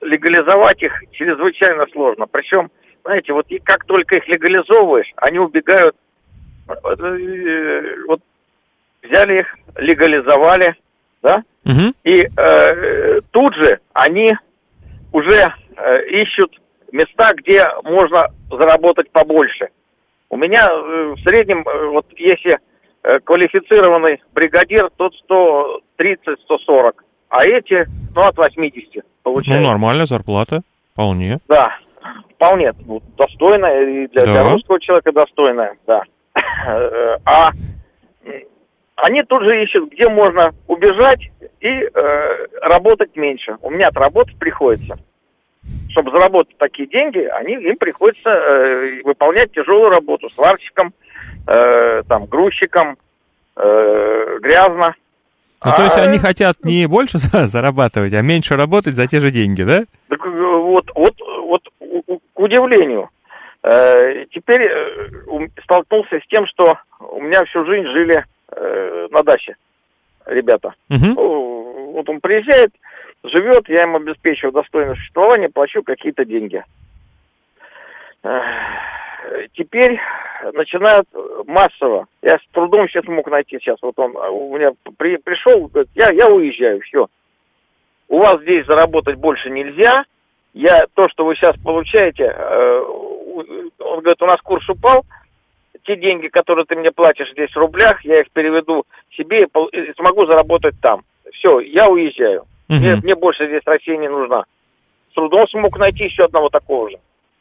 легализовать 0.00 0.82
их 0.82 0.92
чрезвычайно 1.12 1.84
сложно. 1.92 2.26
Причем, 2.26 2.70
знаете, 3.04 3.34
вот 3.34 3.46
и 3.50 3.58
как 3.58 3.84
только 3.84 4.16
их 4.16 4.26
легализовываешь, 4.28 5.12
они 5.16 5.38
убегают. 5.38 5.94
Э, 6.68 7.96
Вот 8.08 8.20
взяли 9.02 9.40
их, 9.40 9.56
легализовали, 9.76 10.74
да, 11.22 11.42
Мгм. 11.64 11.94
и 12.04 12.26
э, 12.36 13.20
тут 13.30 13.54
же 13.56 13.78
они 13.92 14.32
уже 15.12 15.52
э, 15.76 16.06
ищут 16.08 16.58
места, 16.92 17.32
где 17.34 17.66
можно 17.82 18.28
заработать 18.50 19.10
побольше. 19.10 19.68
У 20.30 20.36
меня 20.36 20.66
э, 20.70 21.14
в 21.14 21.18
среднем, 21.20 21.62
э, 21.66 21.86
вот 21.88 22.06
если 22.16 22.52
э, 22.54 22.58
квалифицированный 23.24 24.22
бригадир, 24.32 24.90
тот 24.96 25.12
130-140, 25.28 26.92
а 27.28 27.44
эти, 27.44 27.86
ну, 28.14 28.22
от 28.22 28.36
80 28.36 28.94
Ну, 28.96 29.02
получают. 29.22 29.62
нормальная 29.62 30.06
зарплата. 30.06 30.60
Вполне. 30.92 31.38
Да, 31.48 31.76
вполне 32.34 32.72
ну, 32.86 33.00
достойная 33.16 33.82
и 34.04 34.06
для, 34.08 34.22
для 34.24 34.34
Да. 34.44 34.50
русского 34.52 34.80
человека 34.80 35.12
достойная, 35.12 35.76
да. 35.86 36.02
Э, 36.66 37.16
А 37.24 37.50
они 38.96 39.22
тут 39.24 39.42
же 39.48 39.62
ищут, 39.64 39.90
где 39.92 40.08
можно 40.08 40.50
убежать 40.68 41.20
и 41.60 41.68
э, 41.68 42.46
работать 42.62 43.16
меньше. 43.16 43.56
У 43.62 43.70
меня 43.70 43.90
работать 43.92 44.38
приходится. 44.38 44.96
Чтобы 45.90 46.10
заработать 46.12 46.56
такие 46.58 46.88
деньги, 46.88 47.18
они, 47.18 47.54
им 47.54 47.76
приходится 47.76 48.28
э, 48.30 49.00
выполнять 49.02 49.52
тяжелую 49.52 49.90
работу 49.90 50.28
сварщиком, 50.30 50.92
э, 51.46 52.02
там, 52.08 52.26
грузчиком, 52.26 52.96
э, 53.56 54.38
грязно. 54.40 54.94
Ну, 55.64 55.72
то 55.76 55.84
есть 55.84 55.96
А, 55.96 56.02
они 56.02 56.18
хотят 56.18 56.56
не 56.64 56.86
больше 56.86 57.18
зарабатывать, 57.18 58.14
а 58.14 58.22
меньше 58.22 58.56
работать 58.56 58.94
за 58.94 59.06
те 59.06 59.20
же 59.20 59.30
деньги, 59.30 59.62
да? 59.62 59.84
Так, 60.08 60.26
э, 60.26 60.30
вот, 60.30 60.90
вот, 60.94 61.14
вот 61.20 61.62
к 62.34 62.40
удивлению. 62.40 63.08
Э, 63.62 64.24
теперь 64.32 64.68
столкнулся 65.62 66.18
с 66.18 66.26
тем, 66.28 66.46
что 66.46 66.78
у 66.98 67.20
меня 67.20 67.44
всю 67.44 67.64
жизнь 67.64 67.86
жили 67.88 68.24
на 69.10 69.22
даче 69.22 69.56
ребята. 70.26 70.74
Ну, 70.90 71.92
Вот 71.94 72.08
он 72.08 72.20
приезжает, 72.20 72.70
живет, 73.24 73.68
я 73.68 73.82
ему 73.82 73.96
обеспечиваю 73.96 74.52
достойное 74.52 74.94
существование, 74.94 75.48
плачу 75.48 75.82
какие-то 75.82 76.24
деньги. 76.24 76.62
Теперь 79.54 79.98
начинают 80.52 81.06
массово. 81.46 82.06
Я 82.22 82.36
с 82.38 82.42
трудом 82.52 82.88
сейчас 82.88 83.04
мог 83.06 83.28
найти 83.30 83.58
сейчас. 83.58 83.78
Вот 83.82 83.98
он 83.98 84.16
а, 84.16 84.30
у 84.30 84.56
меня 84.56 84.72
при- 84.98 85.16
пришел, 85.16 85.66
говорит, 85.68 85.90
я, 85.94 86.10
я 86.10 86.28
уезжаю, 86.28 86.80
все. 86.82 87.06
У 88.08 88.18
вас 88.18 88.40
здесь 88.42 88.66
заработать 88.66 89.16
больше 89.16 89.50
нельзя. 89.50 90.04
Я 90.54 90.86
то, 90.94 91.08
что 91.08 91.24
вы 91.24 91.34
сейчас 91.34 91.56
получаете, 91.62 92.24
э, 92.24 92.78
он 93.78 94.00
говорит, 94.00 94.20
у 94.20 94.26
нас 94.26 94.38
курс 94.42 94.68
упал, 94.68 95.04
те 95.84 95.96
деньги, 95.96 96.28
которые 96.28 96.66
ты 96.66 96.76
мне 96.76 96.90
платишь 96.92 97.30
здесь 97.32 97.50
в 97.50 97.56
рублях, 97.56 98.04
я 98.04 98.20
их 98.20 98.30
переведу 98.32 98.84
себе 99.12 99.38
и 99.40 99.76
и 99.76 99.92
смогу 99.94 100.26
заработать 100.26 100.74
там. 100.82 101.02
Все, 101.32 101.60
я 101.60 101.88
уезжаю. 101.88 102.44
Мне, 102.68 102.92
Мгм. 102.94 103.00
мне 103.04 103.14
больше 103.14 103.46
здесь 103.46 103.62
Россия 103.64 103.96
не 103.96 104.08
нужна. 104.08 104.40
С 105.10 105.14
трудом 105.14 105.46
смог 105.48 105.76
найти 105.78 106.04
еще 106.04 106.24
одного 106.24 106.48
такого 106.50 106.90
же. 106.90 106.98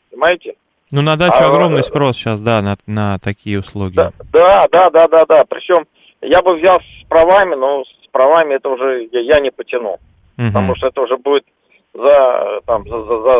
Понимаете? 0.09 0.55
Ну, 0.91 1.01
на 1.01 1.15
дачу 1.17 1.37
А, 1.39 1.47
огромный 1.49 1.81
э, 1.81 1.83
спрос 1.83 2.17
сейчас, 2.17 2.41
да, 2.41 2.61
на, 2.61 2.77
на 2.85 3.17
такие 3.19 3.59
услуги. 3.59 3.95
Да, 3.95 4.11
да, 4.33 4.67
да, 4.71 4.89
да, 4.89 5.07
да, 5.07 5.25
да. 5.25 5.45
Причем 5.45 5.85
я 6.21 6.41
бы 6.41 6.55
взял 6.57 6.79
с 6.79 7.07
правами, 7.07 7.55
но 7.55 7.83
с 7.83 8.07
правами 8.11 8.55
это 8.55 8.69
уже 8.69 9.07
я, 9.11 9.19
я 9.21 9.39
не 9.39 9.51
потяну. 9.51 9.97
Мгм. 10.37 10.47
Потому 10.47 10.75
что 10.75 10.87
это 10.87 11.01
уже 11.01 11.17
будет 11.17 11.45
за, 11.93 12.61
там, 12.65 12.87
за, 12.87 13.03
за, 13.03 13.21
за 13.21 13.37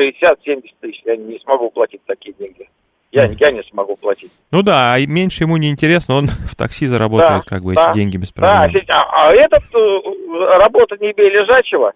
60-70 0.00 0.62
тысяч. 0.80 1.02
Я 1.04 1.16
не 1.16 1.38
смогу 1.40 1.70
платить 1.70 2.00
такие 2.06 2.34
деньги. 2.38 2.68
Я, 3.12 3.26
Мгм. 3.26 3.36
я 3.38 3.50
не 3.52 3.62
смогу 3.62 3.96
платить. 3.96 4.32
Ну 4.50 4.62
да, 4.62 4.94
а 4.94 4.98
меньше 5.06 5.44
ему 5.44 5.56
не 5.56 5.70
интересно, 5.70 6.16
он 6.16 6.26
в 6.48 6.56
такси 6.56 6.86
заработает 6.86 7.44
Да, 7.44 7.48
как 7.48 7.62
бы 7.62 7.74
да, 7.74 7.90
эти 7.90 7.94
деньги 7.98 8.16
без 8.16 8.32
Да, 8.32 8.42
проблем. 8.66 8.72
сеть- 8.82 8.90
а, 8.90 9.28
а 9.28 9.32
этот 9.32 9.62
э, 9.74 10.58
работа 10.58 10.96
не 11.00 11.12
бей 11.12 11.30
лежачего 11.30 11.92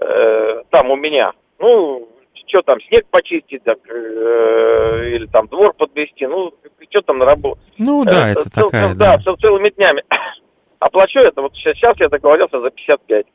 э, 0.00 0.62
там 0.70 0.90
у 0.90 0.96
меня. 0.96 1.32
Ну, 1.58 2.08
что 2.48 2.62
там, 2.62 2.80
снег 2.88 3.06
почистить, 3.10 3.62
так, 3.64 3.78
э, 3.88 5.10
или 5.14 5.26
там 5.26 5.46
двор 5.48 5.72
подвести, 5.74 6.26
ну, 6.26 6.52
что 6.90 7.02
там 7.02 7.18
на 7.18 7.24
работу. 7.26 7.60
Ну 7.78 8.04
да, 8.04 8.28
Э, 8.28 8.32
это 8.32 8.50
цел- 8.50 8.66
такая, 8.66 8.88
цел- 8.88 8.96
да. 8.98 9.16
Да, 9.16 9.22
цел- 9.22 9.36
целыми 9.36 9.68
днями. 9.70 10.02
Оплачу 10.78 11.18
это, 11.20 11.42
вот 11.42 11.54
сейчас, 11.54 11.76
сейчас 11.76 11.96
я 12.00 12.08
договорился 12.08 12.60
за 12.60 12.70
55. 12.70 13.26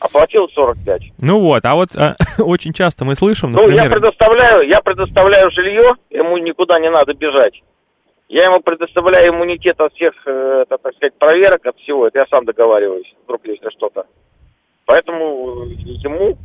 Оплатил 0.00 0.48
45. 0.48 1.02
Ну 1.20 1.38
вот, 1.40 1.64
а 1.64 1.74
вот 1.76 1.90
а, 1.96 2.16
очень 2.38 2.72
часто 2.72 3.04
мы 3.04 3.14
слышим, 3.14 3.52
Ну, 3.52 3.68
я 3.68 3.84
например... 3.84 3.92
предоставляю, 3.92 4.68
я 4.68 4.80
предоставляю 4.80 5.50
жилье, 5.52 5.92
ему 6.10 6.38
никуда 6.38 6.80
не 6.80 6.90
надо 6.90 7.14
бежать. 7.14 7.62
Я 8.28 8.44
ему 8.44 8.60
предоставляю 8.60 9.30
иммунитет 9.30 9.78
от 9.80 9.92
всех, 9.94 10.14
э, 10.26 10.64
это, 10.66 10.78
так 10.78 10.94
сказать, 10.96 11.14
проверок, 11.18 11.66
от 11.66 11.76
всего. 11.78 12.06
Это 12.08 12.20
я 12.20 12.24
сам 12.30 12.44
договариваюсь, 12.46 13.12
вдруг 13.24 13.46
если 13.46 13.68
что-то. 13.70 14.06
Поэтому 14.86 15.66
ему, 15.66 16.36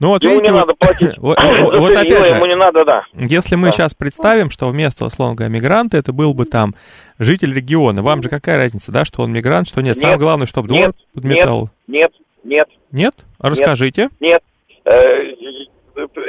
Ну 0.00 0.08
вот 0.08 0.24
ему 0.24 0.34
видите, 0.34 0.52
не 0.52 0.58
вот- 0.58 0.66
надо 0.66 0.74
платить. 0.78 1.18
вот, 1.18 1.38
опять 1.38 2.08
ему 2.08 2.44
же, 2.44 2.48
не 2.48 2.56
надо, 2.56 2.84
да. 2.84 3.04
если 3.12 3.54
мы 3.54 3.68
Да. 3.68 3.72
сейчас 3.72 3.94
представим, 3.94 4.50
что 4.50 4.68
вместо, 4.68 5.04
условно 5.04 5.36
говоря, 5.36 5.52
мигранта 5.54 5.98
это 5.98 6.12
был 6.12 6.32
бы 6.32 6.46
там 6.46 6.74
житель 7.18 7.54
региона, 7.54 8.02
вам 8.02 8.22
же 8.22 8.30
какая 8.30 8.56
разница, 8.56 8.90
да, 8.92 9.04
что 9.04 9.22
он 9.22 9.32
мигрант, 9.32 9.68
что 9.68 9.82
нет? 9.82 9.98
Самое 9.98 10.14
Нет, 10.16 10.22
главное, 10.22 10.46
чтобы 10.46 10.68
двор 10.68 10.80
нет, 10.80 10.96
подметал. 11.14 11.70
Нет, 11.86 12.12
нет, 12.44 12.68
Нет? 12.90 13.14
Расскажите. 13.38 14.08
Нет. 14.20 14.42
Э, 14.84 15.34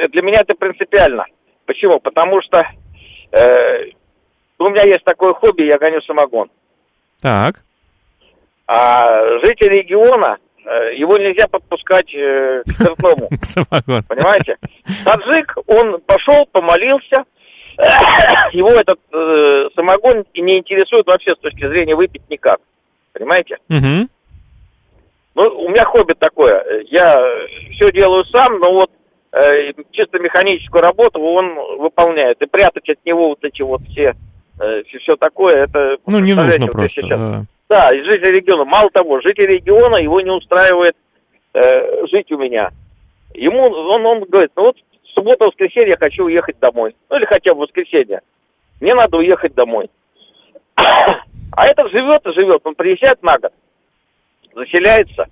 Для 0.10 0.22
меня 0.22 0.42
это 0.42 0.54
принципиально. 0.54 1.26
Почему? 1.66 2.00
Потому 2.02 2.42
что 2.42 2.68
э, 3.32 3.86
у 4.60 4.70
меня 4.70 4.84
есть 4.84 5.06
такое 5.06 5.34
хобби, 5.34 5.64
я 5.64 5.78
гоню 5.78 6.02
самогон. 6.02 6.50
Так. 7.22 7.64
А 8.68 9.40
житель 9.46 9.70
региона, 9.70 10.38
э, 10.38 10.51
его 10.70 11.18
нельзя 11.18 11.48
подпускать 11.48 12.14
э, 12.14 12.64
к 12.66 12.70
спиртному. 12.70 13.30
К 13.42 13.46
самогону. 13.46 14.04
Понимаете? 14.08 14.58
Таджик, 15.04 15.56
он 15.68 16.00
пошел, 16.02 16.46
помолился. 16.52 17.24
Его 18.54 18.70
этот 18.72 19.00
э, 19.12 19.70
самогон 19.76 20.24
не 20.36 20.60
интересует 20.60 21.08
вообще 21.08 21.34
с 21.36 21.40
точки 21.40 21.68
зрения 21.68 21.96
выпить 21.96 22.30
никак. 22.30 22.60
Понимаете? 23.14 23.58
Мгм. 23.70 24.10
Ну, 25.36 25.44
у 25.44 25.70
меня 25.70 25.86
хобби 25.86 26.14
такое. 26.14 26.84
Я 26.90 27.16
все 27.76 27.92
делаю 27.92 28.24
сам, 28.26 28.60
но 28.60 28.72
вот 28.74 28.92
э, 29.32 29.72
чисто 29.92 30.20
механическую 30.20 30.82
работу 30.82 31.20
он 31.20 31.56
выполняет. 31.80 32.42
И 32.42 32.46
прятать 32.46 32.88
от 32.90 33.04
него 33.06 33.30
вот 33.30 33.40
эти 33.44 33.62
вот 33.62 33.82
все, 33.90 34.14
э, 34.60 34.84
все 34.84 35.16
такое, 35.16 35.64
это... 35.64 35.98
Ну, 36.06 36.20
не 36.20 36.34
нужно 36.34 36.66
вот 36.66 36.72
просто. 36.72 37.02
сейчас- 37.02 37.20
да. 37.20 37.44
Да, 37.72 37.90
и 37.96 38.04
житель 38.04 38.36
региона. 38.36 38.66
Мало 38.66 38.90
того, 38.90 39.22
житель 39.22 39.46
региона 39.46 39.96
его 39.96 40.20
не 40.20 40.30
устраивает 40.30 40.94
э, 41.54 42.06
жить 42.08 42.30
у 42.34 42.38
меня. 42.38 42.70
Ему, 43.34 43.62
он, 43.62 44.06
он 44.06 44.24
говорит, 44.26 44.52
ну 44.58 44.64
вот 44.64 44.76
в 44.76 45.08
субботу, 45.14 45.46
воскресенье 45.46 45.92
я 45.92 45.98
хочу 45.98 46.26
уехать 46.26 46.60
домой. 46.60 46.94
Ну 47.10 47.16
или 47.16 47.24
хотя 47.24 47.54
бы 47.54 47.60
в 47.60 47.62
воскресенье. 47.62 48.20
Мне 48.82 48.94
надо 48.94 49.16
уехать 49.18 49.56
домой. 49.56 49.90
А 51.54 51.68
этот 51.68 51.92
живет 51.92 52.26
и 52.26 52.40
живет. 52.40 52.62
Он 52.64 52.76
приезжает 52.76 53.22
на 53.24 53.38
год, 53.38 53.52
заселяется 54.54 55.26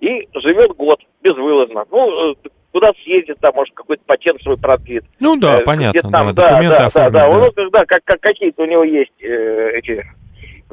и 0.00 0.26
живет 0.34 0.74
год 0.74 0.98
безвылазно. 1.22 1.84
Ну, 1.90 2.32
э, 2.32 2.34
куда 2.72 2.92
съездит, 3.04 3.38
там, 3.40 3.54
может, 3.54 3.74
какой-то 3.74 4.02
патент 4.06 4.42
свой 4.42 4.58
продлит. 4.58 5.04
Ну 5.20 5.36
да, 5.36 5.60
Э, 5.60 5.64
понятно, 5.64 6.10
там, 6.10 6.34
да, 6.34 6.50
документы 6.50 6.76
да, 6.76 6.90
да, 6.90 7.10
да, 7.10 7.10
да. 7.10 7.28
Он, 7.28 7.70
да, 7.70 7.84
как, 7.86 8.04
как 8.04 8.20
какие-то 8.20 8.62
у 8.62 8.66
него 8.66 8.84
есть 8.84 9.22
э, 9.22 9.70
эти, 9.78 10.04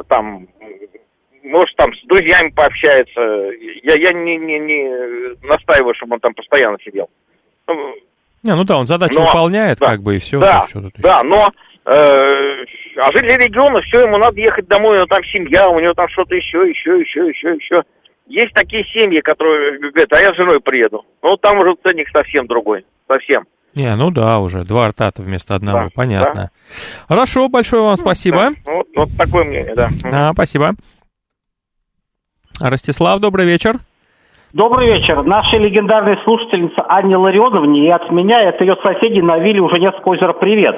там, 0.08 0.48
может, 1.44 1.76
там 1.76 1.94
с 1.94 2.06
друзьями 2.08 2.50
пообщается. 2.50 3.20
Я, 3.84 3.96
я 3.96 4.14
не, 4.14 4.38
не, 4.38 4.60
не 4.60 5.48
настаиваю, 5.48 5.94
чтобы 5.96 6.16
он 6.16 6.20
там 6.20 6.34
постоянно 6.34 6.78
сидел. 6.84 7.10
Ну, 7.68 7.96
Не, 8.44 8.56
ну 8.56 8.64
да, 8.64 8.78
он 8.78 8.88
задачу 8.88 9.20
Но- 9.20 9.26
выполняет, 9.26 9.80
да, 9.80 9.88
как 9.88 10.02
бы, 10.02 10.16
и 10.16 10.20
все. 10.20 10.40
да, 10.40 10.66
да, 10.98 11.24
но 11.24 11.50
э, 11.86 12.66
а 12.98 13.12
жители 13.14 13.44
региона, 13.46 13.82
все, 13.82 14.02
ему 14.02 14.18
надо 14.18 14.40
ехать 14.40 14.68
домой, 14.68 14.94
у 14.94 14.96
него 14.98 15.06
там 15.06 15.24
семья, 15.26 15.70
у 15.70 15.80
него 15.80 15.94
там 15.94 16.08
что-то 16.10 16.36
еще, 16.36 16.70
еще, 16.70 17.00
еще, 17.00 17.28
еще, 17.28 17.50
еще. 17.56 17.84
Есть 18.28 18.54
такие 18.54 18.84
семьи, 18.86 19.20
которые 19.20 19.80
говорят, 19.80 20.12
а 20.14 20.20
я 20.22 20.34
с 20.34 20.36
женой 20.38 20.62
приеду. 20.62 21.06
Ну, 21.22 21.36
там 21.38 21.60
уже 21.60 21.76
ценник 21.86 22.08
совсем 22.16 22.48
другой, 22.48 22.86
совсем. 23.08 23.46
Не, 23.76 23.96
ну 23.96 24.12
да, 24.12 24.40
уже 24.40 24.64
два 24.64 24.90
рта 24.90 25.12
вместо 25.18 25.56
одного, 25.56 25.86
Да, 25.86 25.90
понятно. 25.96 26.52
Хорошо, 27.08 27.50
большое 27.50 27.82
вам 27.82 27.98
спасибо. 27.98 28.52
Да, 28.66 28.72
вот, 28.72 28.88
вот 28.96 29.10
такое 29.18 29.44
мнение, 29.46 29.74
да. 29.76 29.90
Да, 30.04 30.32
спасибо. 30.34 30.76
Ростислав, 32.62 33.20
добрый 33.20 33.46
вечер. 33.46 33.76
Добрый 34.54 34.88
вечер. 34.88 35.24
Нашей 35.24 35.58
легендарной 35.58 36.18
слушательнице 36.24 36.80
Анне 36.88 37.18
Ларионовне 37.18 37.88
и 37.88 37.90
от 37.90 38.12
меня, 38.12 38.44
и 38.44 38.48
от 38.48 38.62
ее 38.62 38.76
соседей 38.86 39.22
на 39.22 39.40
вилле 39.40 39.62
уже 39.62 39.82
несколько 39.82 40.10
озера 40.10 40.34
привет. 40.34 40.76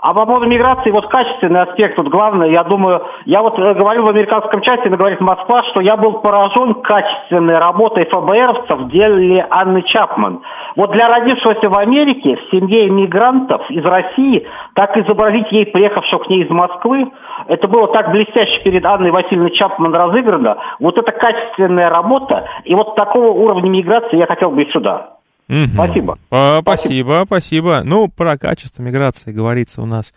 А 0.00 0.14
по 0.14 0.26
поводу 0.26 0.46
миграции, 0.46 0.90
вот 0.90 1.08
качественный 1.08 1.62
аспект, 1.62 1.98
вот 1.98 2.06
главное, 2.08 2.48
я 2.48 2.62
думаю, 2.62 3.02
я 3.24 3.42
вот 3.42 3.58
э, 3.58 3.74
говорю 3.74 4.04
в 4.04 4.08
американском 4.08 4.60
чате, 4.60 4.88
говорит 4.90 5.20
Москва, 5.20 5.64
что 5.64 5.80
я 5.80 5.96
был 5.96 6.20
поражен 6.20 6.74
качественной 6.74 7.58
работой 7.58 8.04
ФБРовцев 8.04 8.78
в 8.78 8.90
деле 8.90 9.44
Анны 9.50 9.82
Чапман. 9.82 10.42
Вот 10.76 10.92
для 10.92 11.08
родившегося 11.08 11.68
в 11.68 11.76
Америке, 11.76 12.36
в 12.36 12.50
семье 12.54 12.86
иммигрантов 12.88 13.68
из 13.70 13.84
России, 13.84 14.46
так 14.74 14.96
изобразить 14.96 15.50
ей, 15.50 15.66
приехавших 15.66 16.22
к 16.22 16.28
ней 16.28 16.44
из 16.44 16.50
Москвы, 16.50 17.10
это 17.48 17.66
было 17.66 17.88
так 17.88 18.12
блестяще 18.12 18.60
перед 18.62 18.84
Анной 18.84 19.10
Васильевной 19.10 19.50
Чапман 19.50 19.92
разыграно. 19.92 20.58
Вот 20.78 20.96
это 20.98 21.10
качественная 21.10 21.90
работа, 21.90 22.48
и 22.64 22.74
вот 22.74 22.94
такого 22.94 23.32
уровня 23.32 23.68
миграции 23.68 24.16
я 24.16 24.26
хотел 24.26 24.52
бы 24.52 24.62
и 24.62 24.70
сюда. 24.70 25.17
Мгм. 25.48 25.68
Спасибо. 25.68 26.18
А, 26.30 26.60
спасибо, 26.60 27.24
спасибо. 27.26 27.82
Ну, 27.84 28.08
про 28.08 28.36
качество 28.38 28.82
миграции 28.82 29.32
говорится 29.32 29.82
у 29.82 29.86
нас 29.86 30.12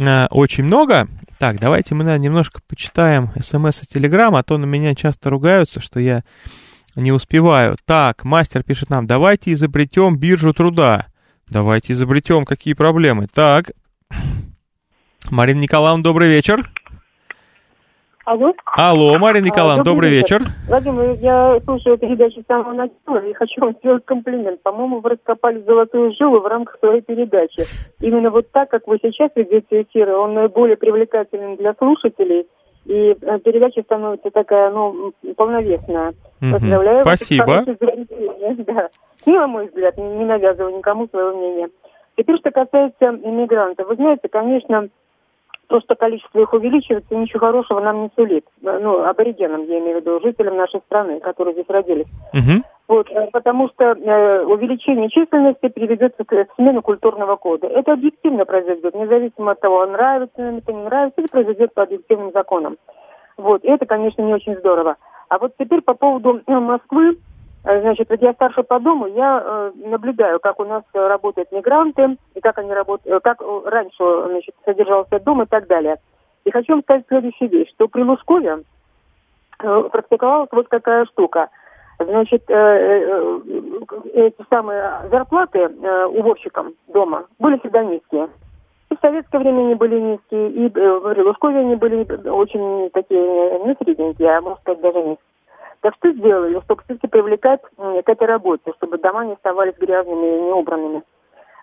а, 0.00 0.28
очень 0.30 0.64
много. 0.64 1.08
Так, 1.38 1.58
давайте 1.58 1.94
мы 1.94 2.04
наверное, 2.04 2.24
немножко 2.24 2.60
почитаем 2.68 3.30
смс 3.40 3.82
и 3.82 3.86
телеграм, 3.86 4.34
а 4.36 4.42
то 4.42 4.56
на 4.56 4.64
меня 4.64 4.94
часто 4.94 5.30
ругаются, 5.30 5.80
что 5.80 5.98
я 5.98 6.22
не 6.94 7.10
успеваю. 7.10 7.76
Так, 7.84 8.24
мастер 8.24 8.62
пишет 8.62 8.90
нам, 8.90 9.06
давайте 9.06 9.52
изобретем 9.52 10.16
биржу 10.16 10.54
труда. 10.54 11.06
Давайте 11.48 11.92
изобретем, 11.92 12.44
какие 12.44 12.74
проблемы. 12.74 13.26
Так, 13.32 13.72
Марина 15.30 15.60
Николаевна, 15.60 16.02
добрый 16.02 16.28
вечер. 16.28 16.70
Алло. 18.24 18.54
Алло, 18.64 19.18
Марина 19.18 19.46
А, 19.46 19.48
Николаевна, 19.48 19.84
добрый 19.84 20.10
вечер. 20.10 20.42
Владимир, 20.66 21.18
я 21.20 21.60
слушаю 21.64 21.98
передачу 21.98 22.40
с 22.40 22.46
самого 22.46 22.72
начала 22.72 23.18
и 23.18 23.34
хочу 23.34 23.60
вам 23.60 23.74
сделать 23.74 24.04
комплимент. 24.06 24.62
По-моему, 24.62 25.00
вы 25.00 25.10
раскопали 25.10 25.60
золотую 25.60 26.12
жилу 26.14 26.40
в 26.40 26.46
рамках 26.46 26.78
своей 26.78 27.02
передачи. 27.02 27.64
Именно 28.00 28.30
вот 28.30 28.50
так, 28.50 28.70
как 28.70 28.86
вы 28.86 28.98
сейчас 29.02 29.30
ведете 29.34 29.82
эфиры, 29.82 30.16
он 30.16 30.32
наиболее 30.34 30.78
привлекателен 30.78 31.56
для 31.56 31.74
слушателей. 31.74 32.46
И 32.86 33.16
э, 33.20 33.38
передача 33.40 33.82
становится 33.82 34.30
такая, 34.30 34.70
ну, 34.70 35.12
полновесная. 35.36 36.14
Поздравляю 36.40 37.04
вас 37.04 37.18
Спасибо. 37.18 37.64
Да. 38.66 38.88
Ну, 39.26 39.34
на 39.40 39.46
мой 39.46 39.66
взгляд, 39.66 39.96
не 39.96 40.04
не 40.04 40.24
навязываю 40.24 40.76
никому 40.76 41.08
свое 41.08 41.34
мнение. 41.34 41.68
Теперь, 42.16 42.36
что 42.38 42.50
касается 42.50 43.06
иммигрантов. 43.06 43.88
Вы 43.88 43.96
знаете, 43.96 44.28
конечно, 44.28 44.88
то, 45.66 45.80
что 45.80 45.94
количество 45.94 46.40
их 46.40 46.52
увеличивается, 46.52 47.14
ничего 47.14 47.40
хорошего 47.40 47.80
нам 47.80 48.02
не 48.02 48.10
сулит. 48.14 48.44
Ну, 48.60 49.04
аборигенам, 49.04 49.64
я 49.64 49.78
имею 49.78 49.98
в 49.98 50.00
виду, 50.00 50.20
жителям 50.20 50.56
нашей 50.56 50.80
страны, 50.80 51.20
которые 51.20 51.54
здесь 51.54 51.68
родились. 51.68 52.06
Мгм. 52.32 52.64
Вот, 52.86 53.10
э, 53.10 53.28
потому 53.32 53.68
что 53.68 53.84
э, 53.84 54.44
увеличение 54.44 55.08
численности 55.08 55.68
приведет 55.68 56.14
к 56.16 56.24
к 56.24 56.46
смене 56.56 56.80
культурного 56.82 57.36
кода. 57.36 57.66
Это 57.66 57.92
объективно 57.92 58.44
произойдет, 58.44 58.94
независимо 58.94 59.52
от 59.52 59.60
того, 59.60 59.86
нравится 59.86 60.42
нам 60.42 60.56
это, 60.58 60.72
не 60.72 60.82
нравится, 60.82 61.20
это 61.20 61.30
произойдет 61.30 61.74
по 61.74 61.82
объективным 61.82 62.32
законам. 62.32 62.76
Вот, 63.36 63.64
и 63.64 63.68
это, 63.68 63.86
конечно, 63.86 64.22
не 64.22 64.34
очень 64.34 64.56
здорово. 64.56 64.96
А 65.28 65.38
вот 65.38 65.52
теперь 65.58 65.80
по 65.80 65.94
поводу 65.94 66.40
э, 66.46 66.52
Москвы, 66.52 67.16
Значит, 67.64 68.10
вот 68.10 68.20
я 68.20 68.34
старше 68.34 68.62
по 68.62 68.78
дому, 68.78 69.06
я 69.06 69.42
э, 69.42 69.72
наблюдаю, 69.88 70.38
как 70.38 70.60
у 70.60 70.64
нас 70.64 70.82
э, 70.92 70.98
работают 70.98 71.50
мигранты, 71.50 72.18
и 72.34 72.40
как 72.40 72.58
они 72.58 72.74
работают, 72.74 73.24
как 73.24 73.40
э, 73.40 73.60
раньше, 73.64 74.04
значит, 74.28 74.54
содержался 74.66 75.18
дом 75.20 75.42
и 75.42 75.46
так 75.46 75.66
далее. 75.66 75.96
И 76.44 76.50
хочу 76.50 76.72
вам 76.72 76.82
сказать 76.82 77.06
следующую 77.08 77.48
вещь, 77.48 77.70
что 77.70 77.88
при 77.88 78.02
Лужкове 78.02 78.64
э, 79.60 79.82
практиковалась 79.90 80.50
вот 80.52 80.68
какая 80.68 81.06
штука. 81.06 81.48
Значит, 81.98 82.42
э, 82.48 82.54
э, 82.54 83.40
э, 83.46 84.26
эти 84.26 84.44
самые 84.50 85.08
зарплаты 85.10 85.60
э, 85.60 86.04
уборщикам 86.06 86.74
дома 86.88 87.24
были 87.38 87.58
всегда 87.60 87.82
низкие. 87.82 88.28
И 88.90 88.96
в 88.96 89.00
советское 89.00 89.38
время 89.38 89.60
они 89.60 89.74
были 89.74 89.98
низкие, 89.98 90.50
и 90.50 90.66
э, 90.66 90.70
при 90.70 91.22
Лужкове 91.22 91.60
они 91.60 91.76
были 91.76 92.04
очень 92.28 92.90
такие, 92.90 93.20
э, 93.20 93.66
не 93.66 93.74
средненькие, 93.76 94.36
а 94.36 94.42
можно 94.42 94.60
сказать 94.60 94.82
даже 94.82 94.98
низкие. 94.98 95.33
Так 95.84 95.96
что 95.96 96.12
сделали, 96.12 96.58
чтобы 96.64 96.80
все-таки 96.84 97.08
привлекать 97.08 97.60
к 97.76 98.08
этой 98.08 98.26
работе, 98.26 98.72
чтобы 98.78 98.96
дома 98.96 99.26
не 99.26 99.34
оставались 99.34 99.76
грязными 99.78 100.38
и 100.38 100.40
неубранными? 100.40 101.02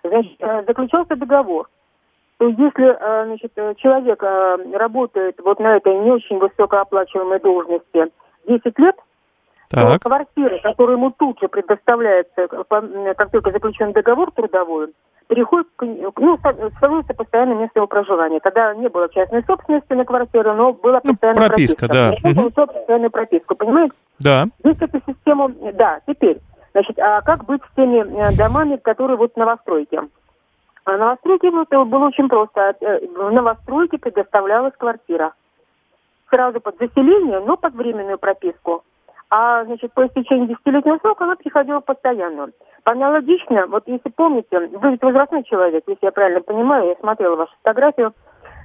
Значит, 0.04 0.36
э, 0.38 0.62
заключался 0.64 1.16
договор, 1.16 1.68
что 2.36 2.46
если 2.46 2.96
э, 3.00 3.24
значит, 3.26 3.50
э, 3.56 3.74
человек 3.78 4.22
работает 4.22 5.40
вот 5.42 5.58
на 5.58 5.76
этой 5.76 5.98
не 5.98 6.12
очень 6.12 6.38
высокооплачиваемой 6.38 7.40
должности 7.40 8.12
10 8.46 8.78
лет, 8.78 8.94
то 9.70 9.90
Так, 9.90 10.02
квартира, 10.02 10.56
которая 10.58 10.96
ему 10.96 11.10
тут 11.10 11.40
же 11.40 11.48
предоставляется, 11.48 12.46
как 12.46 13.30
только 13.32 13.50
заключен 13.50 13.90
договор 13.90 14.30
трудовой, 14.30 14.92
переходит, 15.26 15.66
к, 15.76 15.82
ну, 15.84 16.38
становится 16.76 17.14
постоянным 17.14 17.58
местом 17.60 17.80
его 17.80 17.86
проживания. 17.86 18.38
Тогда 18.40 18.74
не 18.74 18.88
было 18.88 19.08
частной 19.08 19.42
собственности 19.44 19.92
на 19.94 20.04
квартиру, 20.04 20.52
но 20.54 20.74
была 20.74 21.00
Ну, 21.02 21.12
постоянная 21.12 21.48
прописка, 21.48 21.88
да. 21.88 22.14
Он 22.22 22.30
Мгм. 22.30 22.40
получал 22.40 22.66
постоянную 22.66 23.10
прописку, 23.10 23.54
понимаете? 23.56 23.94
Да. 24.22 24.46
Здесь 24.60 24.76
эту 24.80 25.00
систему, 25.06 25.50
да, 25.74 26.00
теперь, 26.06 26.38
значит, 26.72 26.98
а 26.98 27.20
как 27.22 27.44
быть 27.44 27.62
с 27.62 27.74
теми 27.74 27.98
э, 28.00 28.36
домами, 28.36 28.76
которые 28.76 29.16
вот 29.16 29.36
новостройки? 29.36 30.00
А 30.84 30.96
новостройки 30.96 31.46
вот, 31.46 31.72
э, 31.72 31.84
было 31.84 32.06
очень 32.06 32.28
просто. 32.28 32.74
Э, 32.80 33.06
В 33.06 33.30
новостройке 33.30 33.98
предоставлялась 33.98 34.74
квартира. 34.76 35.32
Сразу 36.30 36.60
под 36.60 36.78
заселение, 36.78 37.40
но 37.40 37.56
под 37.56 37.74
временную 37.74 38.18
прописку. 38.18 38.82
А, 39.34 39.64
значит, 39.64 39.92
по 39.94 40.06
истечении 40.06 40.46
десятилетнего 40.46 40.98
срока 40.98 41.24
она 41.24 41.36
приходила 41.36 41.80
в 41.80 41.84
постоянную. 41.84 42.52
По 42.84 42.92
аналогично, 42.92 43.66
вот 43.66 43.84
если 43.86 44.10
помните, 44.10 44.58
вы 44.58 44.90
ведь 44.90 45.02
возрастной 45.02 45.44
человек, 45.44 45.84
если 45.86 46.04
я 46.04 46.12
правильно 46.12 46.40
понимаю, 46.40 46.88
я 46.88 46.94
смотрела 46.96 47.36
вашу 47.36 47.52
фотографию, 47.62 48.12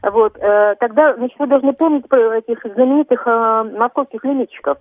вот, 0.04 0.38
э, 0.38 0.76
тогда, 0.80 1.14
значит, 1.16 1.38
вы 1.40 1.48
должны 1.48 1.74
помнить 1.74 2.08
про 2.08 2.38
этих 2.38 2.64
знаменитых 2.64 3.24
э, 3.26 3.64
московских 3.78 4.24
лимитчиков. 4.26 4.78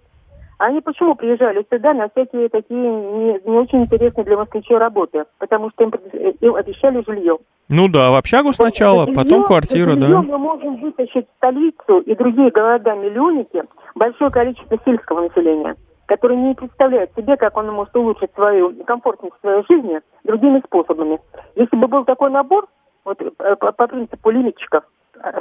Они 0.58 0.80
почему 0.80 1.14
приезжали 1.14 1.66
сюда 1.70 1.92
на 1.92 2.08
всякие 2.08 2.48
такие 2.48 2.78
не, 2.80 3.40
не 3.44 3.56
очень 3.58 3.82
интересные 3.82 4.24
для 4.24 4.36
москвичей 4.38 4.78
работы? 4.78 5.24
Потому 5.38 5.70
что 5.70 5.84
им, 5.84 5.90
пред- 5.90 6.42
им 6.42 6.54
обещали 6.54 7.02
жилье. 7.06 7.38
Ну 7.68 7.88
да, 7.88 8.10
в 8.10 8.14
общагу 8.14 8.52
сначала, 8.54 9.04
Вот, 9.04 9.14
потом 9.14 9.40
жилье- 9.42 9.46
квартира, 9.46 9.90
за 9.92 10.00
да. 10.00 10.06
жилье 10.06 10.20
мы 10.22 10.38
можем 10.38 10.76
вытащить 10.76 11.26
столицу 11.36 11.98
и 11.98 12.14
другие 12.14 12.50
города-миллионники 12.50 13.64
большое 13.94 14.30
количество 14.30 14.78
сельского 14.84 15.22
населения, 15.28 15.74
которое 16.06 16.36
не 16.36 16.54
представляет 16.54 17.10
себе, 17.14 17.36
как 17.36 17.56
он 17.56 17.70
может 17.72 17.94
улучшить 17.94 18.30
свою 18.34 18.72
комфортность 18.84 19.34
своей 19.40 19.62
жизни 19.68 20.00
другими 20.24 20.60
способами. 20.64 21.18
Если 21.54 21.76
бы 21.76 21.86
был 21.86 22.00
такой 22.02 22.30
набор, 22.30 22.66
вот 23.04 23.20
э, 23.20 23.56
по, 23.56 23.72
по 23.72 23.86
принципу 23.88 24.30
лимитчиков, 24.30 24.84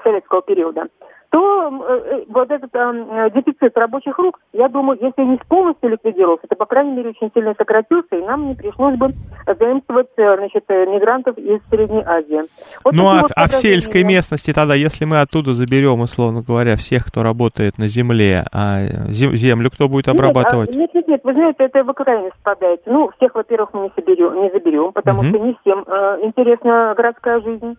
советского 0.03 0.41
периода, 0.41 0.87
то 1.35 1.67
э, 1.67 2.23
вот 2.29 2.49
этот 2.49 2.69
э, 2.73 3.29
дефицит 3.35 3.77
рабочих 3.77 4.17
рук, 4.17 4.39
я 4.53 4.69
думаю, 4.69 4.97
если 5.01 5.21
не 5.23 5.37
полностью 5.49 5.89
ликвидировался, 5.89 6.47
то, 6.47 6.55
по 6.55 6.65
крайней 6.65 6.91
мере, 6.91 7.09
очень 7.09 7.29
сильно 7.33 7.53
сократился, 7.57 8.15
и 8.15 8.23
нам 8.23 8.47
не 8.47 8.55
пришлось 8.55 8.95
бы 8.95 9.13
заимствовать 9.45 10.07
значит, 10.15 10.63
мигрантов 10.69 11.37
из 11.37 11.59
Средней 11.69 12.03
Азии. 12.05 12.43
Вот 12.83 12.93
ну, 12.93 13.09
а, 13.09 13.23
вот 13.23 13.31
а 13.35 13.47
в 13.47 13.51
сельской 13.51 14.03
местности 14.03 14.53
тогда, 14.53 14.75
если 14.75 15.03
мы 15.03 15.19
оттуда 15.19 15.51
заберем, 15.51 15.99
условно 15.99 16.41
говоря, 16.41 16.77
всех, 16.77 17.05
кто 17.05 17.21
работает 17.21 17.77
на 17.77 17.87
земле, 17.87 18.45
а 18.53 18.83
землю 19.09 19.69
кто 19.71 19.89
будет 19.89 20.07
обрабатывать? 20.07 20.73
Нет, 20.73 20.93
нет, 20.93 21.07
нет, 21.07 21.21
вы 21.23 21.33
знаете, 21.33 21.65
это 21.65 21.83
в 21.83 21.93
крайность 21.93 22.35
спадаете. 22.39 22.83
Ну, 22.85 23.11
всех, 23.17 23.35
во-первых, 23.35 23.73
мы 23.73 23.83
не, 23.83 23.91
соберем, 23.95 24.41
не 24.41 24.49
заберем, 24.51 24.93
потому 24.93 25.19
угу. 25.19 25.27
что 25.27 25.39
не 25.39 25.57
всем 25.61 25.83
э, 25.85 26.19
интересна 26.23 26.93
городская 26.95 27.41
жизнь. 27.41 27.75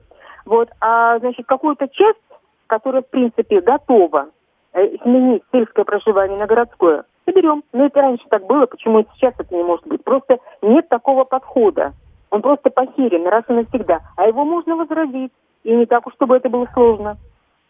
Вот, 0.46 0.70
а, 0.80 1.18
значит, 1.18 1.44
какую-то 1.46 1.88
часть 1.88 2.18
которая, 2.66 3.02
в 3.02 3.08
принципе, 3.10 3.60
готова 3.60 4.28
э, 4.72 4.96
сменить 5.02 5.42
сельское 5.52 5.84
проживание 5.84 6.38
на 6.38 6.46
городское, 6.46 7.04
соберем. 7.24 7.62
Но 7.72 7.86
это 7.86 8.00
раньше 8.00 8.24
так 8.28 8.46
было, 8.46 8.66
почему 8.66 9.00
и 9.00 9.06
сейчас 9.14 9.34
это 9.38 9.54
не 9.54 9.62
может 9.62 9.86
быть? 9.86 10.02
Просто 10.04 10.38
нет 10.62 10.88
такого 10.88 11.24
подхода. 11.24 11.94
Он 12.30 12.42
просто 12.42 12.70
похерен 12.70 13.26
раз 13.26 13.44
и 13.48 13.52
навсегда. 13.52 14.00
А 14.16 14.26
его 14.26 14.44
можно 14.44 14.76
возродить. 14.76 15.32
И 15.64 15.74
не 15.74 15.86
так 15.86 16.06
уж, 16.06 16.14
чтобы 16.14 16.36
это 16.36 16.48
было 16.48 16.68
сложно. 16.74 17.16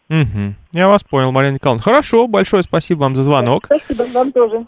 Угу. 0.09 0.55
Я 0.73 0.87
вас 0.87 1.03
понял, 1.03 1.31
Марина 1.31 1.55
Николаевна. 1.55 1.83
Хорошо, 1.83 2.27
большое 2.27 2.63
спасибо 2.63 3.01
вам 3.01 3.15
за 3.15 3.23
звонок. 3.23 3.65
Спасибо 3.65 4.03
вам 4.13 4.31
тоже. 4.31 4.65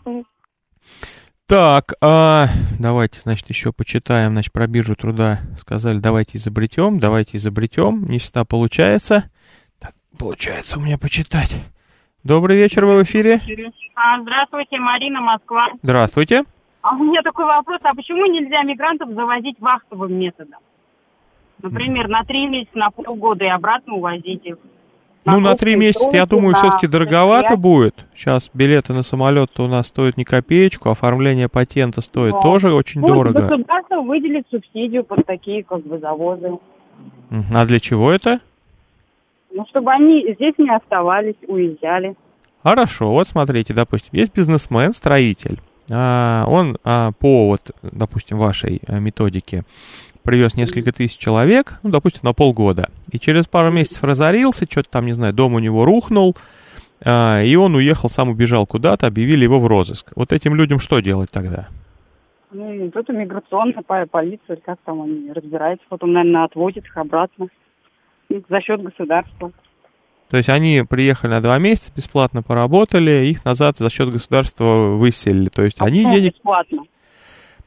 Так, 1.50 1.96
а, 2.00 2.46
давайте, 2.80 3.20
значит, 3.20 3.50
еще 3.50 3.74
почитаем, 3.74 4.32
значит, 4.32 4.54
про 4.54 4.68
биржу 4.68 4.96
труда. 4.96 5.40
Сказали, 5.60 5.98
давайте 5.98 6.38
изобретем, 6.38 7.00
давайте 7.00 7.38
изобретем. 7.38 8.06
Не 8.06 8.20
всегда 8.20 8.46
получается 8.46 9.30
получается 10.20 10.78
у 10.78 10.82
меня 10.82 10.98
почитать. 10.98 11.58
Добрый 12.24 12.58
вечер, 12.58 12.86
вы 12.86 13.00
в 13.00 13.04
эфире. 13.04 13.40
А, 13.96 14.22
здравствуйте, 14.22 14.78
Марина, 14.78 15.22
Москва. 15.22 15.70
Здравствуйте. 15.82 16.44
А 16.82 16.96
у 16.96 17.04
меня 17.04 17.22
такой 17.22 17.46
вопрос, 17.46 17.80
а 17.84 17.96
почему 17.96 18.26
нельзя 18.26 18.62
мигрантов 18.64 19.10
завозить 19.12 19.60
вахтовым 19.60 20.14
методом? 20.14 20.60
Например, 21.62 22.08
на 22.08 22.24
три 22.24 22.48
месяца, 22.48 22.78
на 22.78 22.92
полгода 22.92 23.46
и 23.46 23.50
обратно 23.50 23.96
увозить 23.96 24.46
их. 24.46 24.58
Ну, 25.26 25.40
на 25.40 25.56
три 25.56 25.76
месяца, 25.76 26.10
я 26.14 26.26
думаю, 26.26 26.56
все-таки 26.56 26.88
дороговато 26.88 27.58
будет. 27.58 27.96
Сейчас 28.16 28.50
билеты 28.54 28.94
на 28.94 29.04
самолет 29.04 29.60
у 29.60 29.68
нас 29.68 29.88
стоят 29.88 30.18
не 30.18 30.26
копеечку, 30.26 30.90
оформление 30.90 31.50
патента 31.50 32.02
стоит 32.02 32.34
да. 32.34 32.42
тоже 32.42 32.74
очень 32.74 33.02
Пусть 33.02 33.14
дорого. 33.14 33.42
Государство 33.42 34.02
выделит 34.02 34.46
субсидию 34.50 35.04
под 35.04 35.26
такие 35.26 35.64
как 35.64 35.86
бы 35.86 36.00
завозы. 36.00 36.58
А 37.54 37.66
для 37.66 37.80
чего 37.80 38.12
это? 38.12 38.40
Ну, 39.52 39.66
чтобы 39.70 39.92
они 39.92 40.34
здесь 40.34 40.54
не 40.58 40.74
оставались, 40.74 41.36
уезжали. 41.48 42.16
Хорошо, 42.64 43.12
вот 43.12 43.28
смотрите, 43.28 43.74
допустим, 43.74 44.10
есть 44.14 44.34
бизнесмен, 44.34 44.94
строитель. 44.94 45.60
А, 45.92 46.46
он 46.48 46.78
а, 46.84 47.12
по, 47.18 47.48
вот, 47.48 47.72
допустим, 47.82 48.38
вашей 48.38 48.82
а, 48.88 49.00
методике 49.00 49.64
привез 50.30 50.54
несколько 50.54 50.92
тысяч 50.92 51.18
человек, 51.18 51.80
ну, 51.82 51.90
допустим, 51.90 52.20
на 52.22 52.34
полгода. 52.34 52.90
И 53.12 53.18
через 53.18 53.48
пару 53.48 53.72
месяцев 53.72 54.04
разорился, 54.04 54.66
что-то 54.70 54.88
там, 54.92 55.08
не 55.08 55.14
знаю, 55.14 55.34
дом 55.34 55.56
у 55.56 55.60
него 55.60 55.86
рухнул, 55.86 56.38
а, 57.04 57.42
и 57.42 57.56
он 57.56 57.74
уехал, 57.74 58.10
сам 58.10 58.30
убежал 58.30 58.68
куда-то, 58.68 59.08
объявили 59.08 59.46
его 59.46 59.60
в 59.60 59.66
розыск. 59.66 60.12
Вот 60.16 60.32
этим 60.32 60.54
людям 60.54 60.80
что 60.80 61.00
делать 61.00 61.32
тогда? 61.32 61.70
Ну, 62.52 62.92
это 62.94 63.12
миграционная 63.12 63.82
полиция, 64.06 64.58
как 64.58 64.78
там 64.86 65.02
они 65.02 65.32
разбираются, 65.34 65.84
потом, 65.90 66.14
наверное, 66.14 66.44
отводят 66.44 66.86
их 66.86 66.96
обратно 66.96 67.48
за 68.30 68.62
счет 68.62 68.84
государства. 68.84 69.52
То 70.30 70.38
есть 70.38 70.50
они 70.50 70.84
приехали 70.88 71.32
на 71.32 71.42
два 71.42 71.58
месяца, 71.58 71.92
бесплатно 71.96 72.44
поработали, 72.44 73.26
их 73.26 73.46
назад 73.46 73.78
за 73.78 73.90
счет 73.90 74.12
государства 74.12 74.96
выселили. 74.96 75.50
То 75.50 75.64
есть 75.64 75.82
а 75.82 75.86
они 75.86 76.06
денег... 76.06 76.36
бесплатно. 76.36 76.84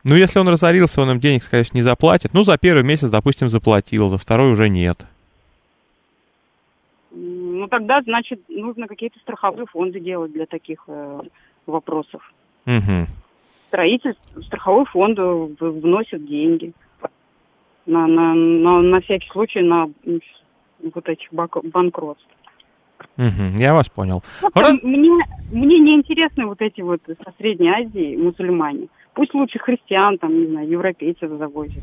Ну, 0.05 0.17
если 0.17 0.39
он 0.39 0.49
разорился, 0.49 1.01
он 1.01 1.13
им 1.13 1.21
денег, 1.21 1.43
скорее 1.43 1.63
всего, 1.63 1.79
не 1.79 1.83
заплатит. 1.83 2.35
Ну, 2.35 2.43
за 2.43 2.59
первый 2.59 2.83
месяц, 2.83 3.09
допустим, 3.11 3.49
заплатил, 3.49 4.09
за 4.09 4.19
второй 4.19 4.53
уже 4.53 4.69
нет. 4.69 4.99
Ну, 7.13 7.69
тогда, 7.69 8.03
значит, 8.03 8.41
нужно 8.49 8.89
какие-то 8.89 9.19
страховые 9.21 9.67
фонды 9.67 10.01
делать 10.01 10.33
для 10.33 10.47
таких 10.47 10.85
э, 10.89 11.21
вопросов. 11.67 12.33
Угу. 12.67 13.07
Строительство, 13.69 14.43
страховой 14.43 14.87
фонд 14.87 15.19
вносит 15.61 16.27
деньги 16.27 16.73
на, 17.87 18.07
на, 18.07 18.35
на, 18.35 18.81
на 18.81 19.01
всякий 19.01 19.29
случай 19.31 19.61
на 19.61 19.91
вот 20.95 21.09
этих 21.09 21.33
банкротств. 21.33 22.27
Угу, 23.17 23.59
я 23.59 23.75
вас 23.75 23.89
понял. 23.89 24.23
Вот, 24.41 24.83
мне, 24.83 25.11
мне 25.51 25.79
не 25.79 25.95
интересны 25.95 26.47
вот 26.47 26.61
эти 26.61 26.81
вот 26.81 27.03
со 27.07 27.33
Средней 27.39 27.69
Азии 27.69 28.17
мусульмане. 28.17 28.89
Пусть 29.15 29.35
лучше 29.35 29.59
христиан, 29.59 30.19
там, 30.19 30.39
не 30.41 30.47
знаю, 30.47 30.69
европейцев 30.69 31.31
завозят. 31.39 31.83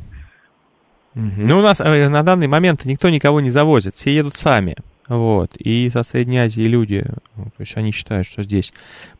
Ну, 1.13 1.59
у 1.59 1.61
нас 1.61 1.79
э, 1.81 2.09
на 2.09 2.23
данный 2.23 2.47
момент 2.47 2.85
никто 2.85 3.09
никого 3.09 3.41
не 3.41 3.49
завозит, 3.49 3.95
все 3.95 4.13
едут 4.13 4.35
сами. 4.35 4.75
Вот. 5.07 5.55
И 5.55 5.89
со 5.89 6.03
Средней 6.03 6.37
Азии 6.37 6.61
люди, 6.61 7.03
ну, 7.35 7.45
то 7.45 7.61
есть 7.61 7.75
они 7.75 7.91
считают, 7.91 8.27
что 8.27 8.43
здесь 8.43 8.71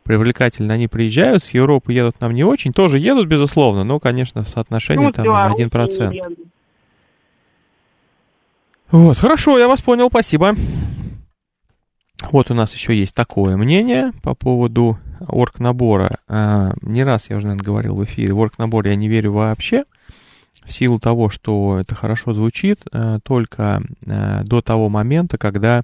привлекательно, 0.04 0.74
они 0.74 0.86
приезжают, 0.86 1.42
с 1.42 1.50
Европы 1.50 1.92
едут 1.92 2.20
нам 2.20 2.32
не 2.32 2.44
очень, 2.44 2.72
тоже 2.72 3.00
едут, 3.00 3.26
безусловно, 3.26 3.82
но, 3.82 3.98
конечно, 3.98 4.44
в 4.44 4.48
соотношении 4.48 5.06
ну, 5.06 5.12
там 5.12 5.26
на 5.26 5.52
1%. 5.52 6.36
Вот, 8.92 9.18
хорошо, 9.18 9.58
я 9.58 9.68
вас 9.68 9.80
понял, 9.82 10.08
спасибо. 10.08 10.54
Вот 12.28 12.50
у 12.50 12.54
нас 12.54 12.74
еще 12.74 12.96
есть 12.96 13.14
такое 13.14 13.56
мнение 13.56 14.12
по 14.22 14.34
поводу 14.34 14.98
оргнабора. 15.26 16.18
А, 16.28 16.72
не 16.82 17.02
раз 17.02 17.30
я 17.30 17.36
уже, 17.36 17.48
наверное, 17.48 17.64
говорил 17.64 17.94
в 17.94 18.04
эфире, 18.04 18.34
в 18.34 18.38
оргнабор 18.38 18.86
я 18.86 18.94
не 18.94 19.08
верю 19.08 19.32
вообще, 19.32 19.84
в 20.64 20.72
силу 20.72 20.98
того, 20.98 21.30
что 21.30 21.78
это 21.80 21.94
хорошо 21.94 22.32
звучит, 22.32 22.80
а, 22.92 23.18
только 23.20 23.82
а, 24.06 24.42
до 24.44 24.60
того 24.60 24.88
момента, 24.88 25.38
когда 25.38 25.82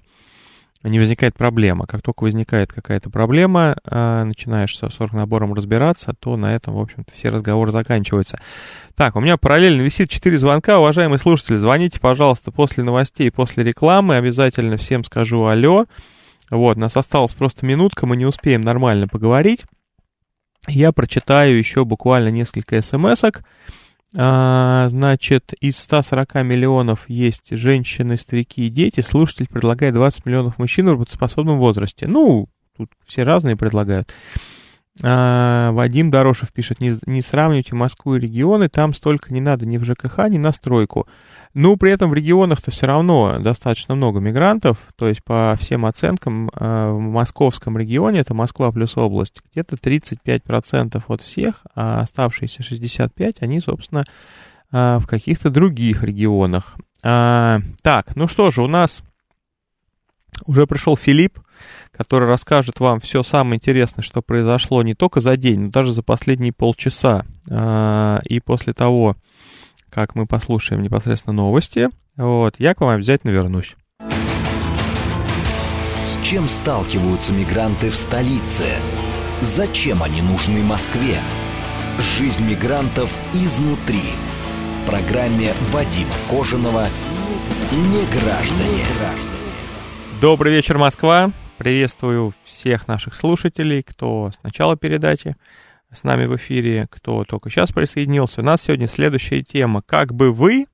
не 0.83 1.01
возникает 1.01 1.35
проблема. 1.35 1.87
Как 1.87 2.03
только 2.03 2.23
возникает 2.23 2.73
какая-то 2.73 3.11
проблема, 3.11 3.77
начинаешь 3.85 4.79
с 4.79 5.01
оргнабором 5.01 5.53
разбираться, 5.53 6.15
то 6.17 6.37
на 6.37 6.55
этом, 6.55 6.75
в 6.75 6.81
общем-то, 6.81 7.13
все 7.13 7.31
разговоры 7.31 7.73
заканчиваются. 7.73 8.39
Так, 8.95 9.17
у 9.17 9.21
меня 9.21 9.37
параллельно 9.37 9.83
висит 9.83 10.11
4 10.11 10.39
звонка. 10.39 10.79
Уважаемые 10.79 11.19
слушатели, 11.19 11.57
звоните, 11.57 11.99
пожалуйста, 11.99 12.53
после 12.53 12.85
новостей, 12.85 13.33
после 13.33 13.65
рекламы. 13.65 14.15
Обязательно 14.15 14.77
всем 14.77 15.03
скажу 15.03 15.47
алло. 15.47 15.87
Вот, 16.51 16.77
нас 16.77 16.97
осталась 16.97 17.35
просто 17.35 17.67
минутка, 17.67 18.07
мы 18.07 18.17
не 18.17 18.27
успеем 18.27 18.61
нормально 18.61 19.09
поговорить. 19.09 19.65
Я 20.69 20.93
прочитаю 20.93 21.59
еще 21.59 21.85
буквально 21.85 22.29
несколько 22.29 22.81
смс-ок. 22.83 23.43
А, 24.17 24.89
значит, 24.89 25.53
из 25.61 25.77
140 25.79 26.35
миллионов 26.37 27.09
есть 27.09 27.49
женщины, 27.51 28.17
старики 28.17 28.67
и 28.67 28.71
дети. 28.71 29.01
Слушатель 29.01 29.49
предлагает 29.49 29.95
20 29.95 30.27
миллионов 30.27 30.59
мужчин 30.59 30.87
в 30.87 30.93
работоспособном 30.93 31.59
возрасте. 31.59 32.07
Ну, 32.07 32.49
тут 32.77 32.91
все 33.05 33.25
разные 33.25 33.57
предлагают. 33.57 34.13
А, 35.03 35.73
Вадим 35.73 36.11
Дорошев 36.11 36.53
пишет, 36.53 36.81
не, 36.81 36.95
не 37.07 37.21
сравнивайте 37.21 37.75
Москву 37.75 38.17
и 38.17 38.21
регионы, 38.21 38.69
там 38.69 38.95
столько 38.95 39.33
не 39.33 39.41
надо 39.41 39.67
ни 39.67 39.77
в 39.77 39.85
ЖКХ, 39.85 40.29
ни 40.29 40.39
на 40.39 40.53
стройку. 40.53 41.07
Ну, 41.53 41.77
при 41.77 41.93
этом 41.93 42.11
в 42.11 42.15
регионах-то 42.15 42.71
все 42.71 42.87
равно 42.87 43.39
достаточно 43.39 43.95
много 43.95 44.21
мигрантов, 44.21 44.79
то 44.97 45.07
есть 45.09 45.23
по 45.23 45.55
всем 45.59 45.85
оценкам 45.85 46.51
а, 46.55 46.93
в 46.93 47.01
московском 47.01 47.77
регионе, 47.77 48.21
это 48.21 48.33
Москва 48.33 48.73
плюс 48.73 48.97
область, 48.97 49.43
где-то 49.53 49.77
35% 49.77 51.03
от 51.07 51.23
всех, 51.23 51.63
а 51.75 52.01
оставшиеся 52.01 52.63
65%, 52.63 53.37
они, 53.41 53.61
собственно, 53.61 54.03
а, 54.71 54.99
в 54.99 55.07
каких-то 55.07 55.51
других 55.51 56.03
регионах. 56.03 56.77
Так, 57.03 58.17
ну 58.17 58.27
что 58.27 58.51
же, 58.51 58.63
у 58.63 58.67
нас 58.67 59.05
уже 60.45 60.67
пришел 60.67 60.97
Филипп, 60.97 61.39
который 61.93 62.29
расскажет 62.29 62.81
вам 62.81 63.01
все 63.01 63.23
самое 63.23 63.57
интересное, 63.57 64.03
что 64.03 64.23
произошло 64.23 64.83
не 64.83 64.95
только 64.95 65.21
за 65.21 65.37
день, 65.37 65.61
но 65.61 65.71
даже 65.71 65.93
за 65.93 66.03
последние 66.03 66.53
полчаса. 66.53 67.25
А, 67.51 68.21
и 68.29 68.41
после 68.41 68.73
того, 68.75 69.17
как 69.91 70.15
мы 70.15 70.27
послушаем 70.27 70.83
непосредственно 70.83 71.35
новости, 71.35 71.89
вот, 72.17 72.57
я 72.59 72.75
к 72.75 72.81
вам 72.81 72.91
обязательно 72.91 73.31
вернусь. 73.31 73.77
С 76.05 76.19
чем 76.23 76.49
сталкиваются 76.49 77.33
мигранты 77.33 77.91
в 77.91 77.97
столице? 77.97 78.67
Зачем 79.41 80.03
они 80.03 80.23
нужны 80.23 80.63
Москве? 80.63 81.21
Жизнь 81.99 82.45
мигрантов 82.45 83.13
изнутри. 83.35 84.13
В 84.83 84.87
программе 84.87 85.53
Вадима 85.73 86.13
Кожаного 86.31 86.87
«Не 87.73 88.05
граждане». 88.07 89.36
Добрый 90.21 90.51
вечер, 90.51 90.79
Москва. 90.79 91.31
Приветствую 91.59 92.33
всех 92.43 92.89
наших 92.89 93.15
слушателей, 93.15 93.83
кто 93.83 94.31
с 94.31 94.43
начала 94.43 94.75
передачи 94.75 95.37
с 95.93 96.05
нами 96.05 96.25
в 96.25 96.35
эфире, 96.37 96.87
кто 96.91 97.25
только 97.25 97.51
сейчас 97.51 97.71
присоединился. 97.71 98.41
У 98.41 98.45
нас 98.45 98.63
сегодня 98.63 98.87
следующая 98.87 99.43
тема. 99.43 99.83
Как 99.83 100.15
бы 100.15 100.33
вы 100.33 100.69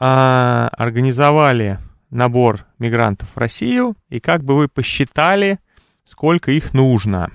а, 0.00 0.68
организовали 0.68 1.78
набор 2.08 2.64
мигрантов 2.78 3.28
в 3.34 3.36
Россию 3.36 3.96
и 4.08 4.18
как 4.18 4.42
бы 4.42 4.56
вы 4.56 4.68
посчитали, 4.68 5.58
сколько 6.06 6.50
их 6.50 6.72
нужно? 6.72 7.30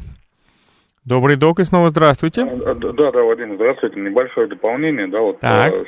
Добрый 1.06 1.36
док 1.36 1.60
и 1.60 1.66
снова 1.66 1.90
здравствуйте. 1.90 2.44
А, 2.44 2.74
да, 2.76 3.12
да, 3.12 3.24
Вадим, 3.24 3.56
здравствуйте. 3.56 4.00
Небольшое 4.00 4.48
дополнение, 4.48 5.08
да, 5.08 5.20
вот 5.20 5.38
так. 5.40 5.74
А, 5.74 5.86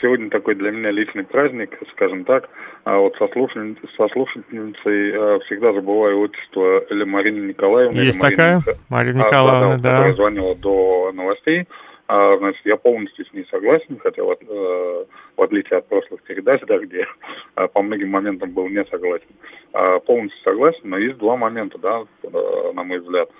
сегодня 0.00 0.30
такой 0.30 0.54
для 0.54 0.70
меня 0.70 0.92
личный 0.92 1.24
праздник, 1.24 1.76
скажем 1.90 2.24
так. 2.24 2.48
А 2.84 2.98
вот 2.98 3.16
со, 3.18 3.26
слушатель, 3.28 3.76
со 3.96 4.06
слушательницей 4.08 5.12
а, 5.16 5.40
всегда 5.40 5.72
забываю 5.72 6.20
отчество 6.20 6.84
или 6.88 7.02
Марина 7.02 7.48
Николаевна. 7.48 8.00
Есть 8.00 8.20
такая, 8.20 8.60
Марина, 8.88 9.24
Николаевна, 9.24 9.74
а, 9.74 9.78
да. 9.78 9.90
Которая 9.90 10.14
звонила 10.14 10.54
до 10.54 11.10
новостей. 11.12 11.66
А, 12.06 12.36
значит, 12.36 12.60
я 12.64 12.76
полностью 12.76 13.26
с 13.26 13.32
ней 13.32 13.46
согласен, 13.50 13.98
хотя 13.98 14.22
вот, 14.22 14.40
э, 14.40 15.04
в 15.36 15.42
отличие 15.42 15.78
от 15.78 15.88
прошлых 15.88 16.22
передач, 16.22 16.60
да, 16.68 16.78
где 16.78 17.06
э, 17.56 17.68
по 17.68 17.82
многим 17.82 18.10
моментам 18.10 18.52
был 18.52 18.68
не 18.68 18.84
согласен, 18.84 19.26
э, 19.72 20.00
полностью 20.06 20.40
согласен, 20.44 20.82
но 20.84 20.98
есть 20.98 21.16
два 21.16 21.36
момента, 21.36 21.78
да, 21.78 22.02
э, 22.22 22.72
на 22.74 22.84
мой 22.84 23.00
взгляд. 23.00 23.30
А, 23.30 23.32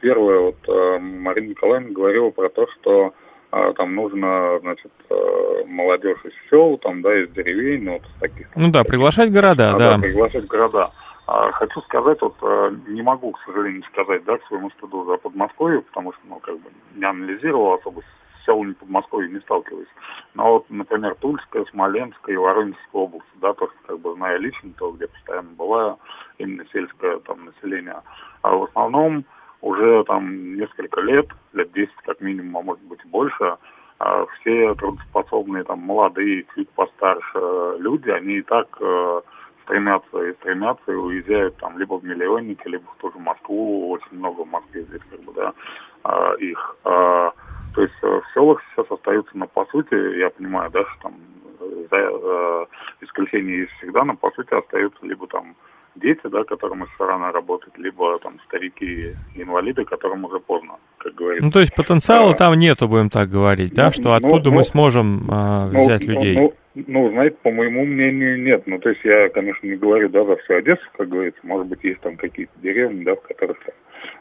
первое, 0.00 0.40
вот 0.40 0.68
э, 0.68 0.98
Марина 0.98 1.50
Николаевна 1.50 1.90
говорила 1.90 2.30
про 2.30 2.48
то, 2.48 2.66
что 2.72 3.14
э, 3.52 3.72
там 3.76 3.94
нужно, 3.94 4.58
значит, 4.60 4.92
э, 5.08 5.64
молодежь 5.66 6.24
из 6.24 6.32
сел, 6.50 6.78
там, 6.78 7.02
да, 7.02 7.22
из 7.22 7.30
деревень, 7.30 7.88
вот 7.88 8.02
таких. 8.20 8.48
Ну 8.56 8.70
да, 8.70 8.84
приглашать 8.84 9.32
города, 9.32 9.70
а, 9.70 9.78
да. 9.78 9.96
Да, 9.96 10.02
приглашать 10.02 10.46
города. 10.46 10.92
А, 11.26 11.50
хочу 11.52 11.80
сказать, 11.82 12.20
вот 12.20 12.36
не 12.86 13.00
могу, 13.00 13.32
к 13.32 13.40
сожалению, 13.46 13.82
сказать, 13.84 14.24
да, 14.24 14.36
к 14.36 14.46
своему 14.46 14.70
стыду 14.70 15.04
за 15.06 15.16
Подмосковье, 15.16 15.80
потому 15.80 16.12
что, 16.12 16.20
ну, 16.28 16.38
как 16.40 16.56
бы 16.56 16.68
не 16.94 17.04
анализировал 17.04 17.74
особо 17.74 18.00
с 18.00 18.44
селами 18.44 18.72
Подмосковья 18.72 19.28
не 19.28 19.40
сталкиваюсь. 19.40 19.88
Но 20.34 20.52
вот, 20.52 20.66
например, 20.68 21.14
Тульская, 21.16 21.64
Смоленская 21.70 22.34
и 22.34 22.38
Воронежская 22.38 22.88
область, 22.92 23.26
да, 23.40 23.54
то, 23.54 23.68
что 23.68 23.76
как 23.86 24.00
бы 24.00 24.14
знаю 24.14 24.40
лично, 24.40 24.70
то, 24.78 24.92
где 24.92 25.06
постоянно 25.06 25.50
бываю, 25.56 25.98
именно 26.38 26.64
сельское 26.72 27.18
там 27.20 27.46
население. 27.46 28.02
А 28.42 28.54
в 28.54 28.64
основном 28.64 29.24
уже 29.64 30.04
там 30.04 30.56
несколько 30.56 31.00
лет, 31.00 31.26
лет 31.54 31.72
10 31.72 31.90
как 32.04 32.20
минимум, 32.20 32.58
а 32.58 32.62
может 32.62 32.84
быть 32.84 33.04
больше, 33.06 33.56
а 33.98 34.26
все 34.26 34.74
трудоспособные 34.74 35.64
там 35.64 35.80
молодые, 35.80 36.44
чуть 36.54 36.68
постарше 36.70 37.76
люди, 37.78 38.10
они 38.10 38.34
и 38.34 38.42
так 38.42 38.68
э, 38.80 39.20
стремятся 39.62 40.22
и 40.22 40.34
стремятся 40.34 40.92
и 40.92 40.96
уезжают 40.96 41.56
там 41.56 41.78
либо 41.78 41.94
в 41.94 42.04
миллионники, 42.04 42.68
либо 42.68 42.84
в 42.84 43.00
ту 43.00 43.10
же 43.10 43.18
Москву, 43.18 43.90
очень 43.90 44.18
много 44.18 44.42
в 44.42 44.50
Москве 44.50 44.82
здесь 44.82 45.02
как 45.10 45.20
бы, 45.22 45.32
да, 45.32 45.52
э, 46.04 46.36
их. 46.40 46.76
Э, 46.84 47.30
то 47.74 47.82
есть 47.82 47.94
э, 48.02 48.06
в 48.06 48.24
селах 48.34 48.62
сейчас 48.70 48.90
остаются, 48.90 49.36
но 49.36 49.46
по 49.46 49.64
сути, 49.66 50.18
я 50.18 50.28
понимаю, 50.28 50.70
да, 50.70 50.84
что 50.84 51.02
там 51.04 51.14
за, 51.90 51.96
э, 51.96 52.66
исключение 53.00 53.60
есть 53.60 53.72
всегда, 53.78 54.04
но 54.04 54.14
по 54.14 54.30
сути 54.32 54.52
остаются 54.52 55.06
либо 55.06 55.26
там 55.26 55.56
дети, 55.96 56.20
да, 56.24 56.44
которым 56.44 56.82
еще 56.82 57.06
рано 57.06 57.32
работать, 57.32 57.76
либо 57.78 58.18
там 58.18 58.38
старики, 58.46 59.14
инвалиды, 59.34 59.84
которым 59.84 60.24
уже 60.24 60.40
поздно, 60.40 60.74
как 60.98 61.14
говорится. 61.14 61.44
Ну, 61.44 61.52
то 61.52 61.60
есть 61.60 61.74
потенциала 61.74 62.32
а, 62.32 62.34
там 62.34 62.54
нету, 62.54 62.88
будем 62.88 63.10
так 63.10 63.28
говорить, 63.28 63.74
да, 63.74 63.86
ну, 63.86 63.92
что 63.92 64.14
откуда 64.14 64.50
ну, 64.50 64.56
мы 64.56 64.64
сможем 64.64 65.26
а, 65.30 65.68
ну, 65.70 65.84
взять 65.84 66.06
ну, 66.06 66.12
людей? 66.12 66.36
Ну, 66.36 66.54
ну, 66.74 67.10
знаете, 67.10 67.36
по 67.42 67.50
моему 67.50 67.84
мнению, 67.84 68.42
нет. 68.42 68.64
Ну, 68.66 68.78
то 68.78 68.88
есть 68.88 69.04
я, 69.04 69.28
конечно, 69.28 69.66
не 69.66 69.76
говорю, 69.76 70.08
да, 70.08 70.24
за 70.24 70.36
всю 70.36 70.54
Одессу, 70.54 70.84
как 70.96 71.08
говорится. 71.08 71.40
Может 71.44 71.68
быть, 71.68 71.84
есть 71.84 72.00
там 72.00 72.16
какие-то 72.16 72.52
деревни, 72.60 73.04
да, 73.04 73.14
в 73.14 73.22
которых 73.22 73.58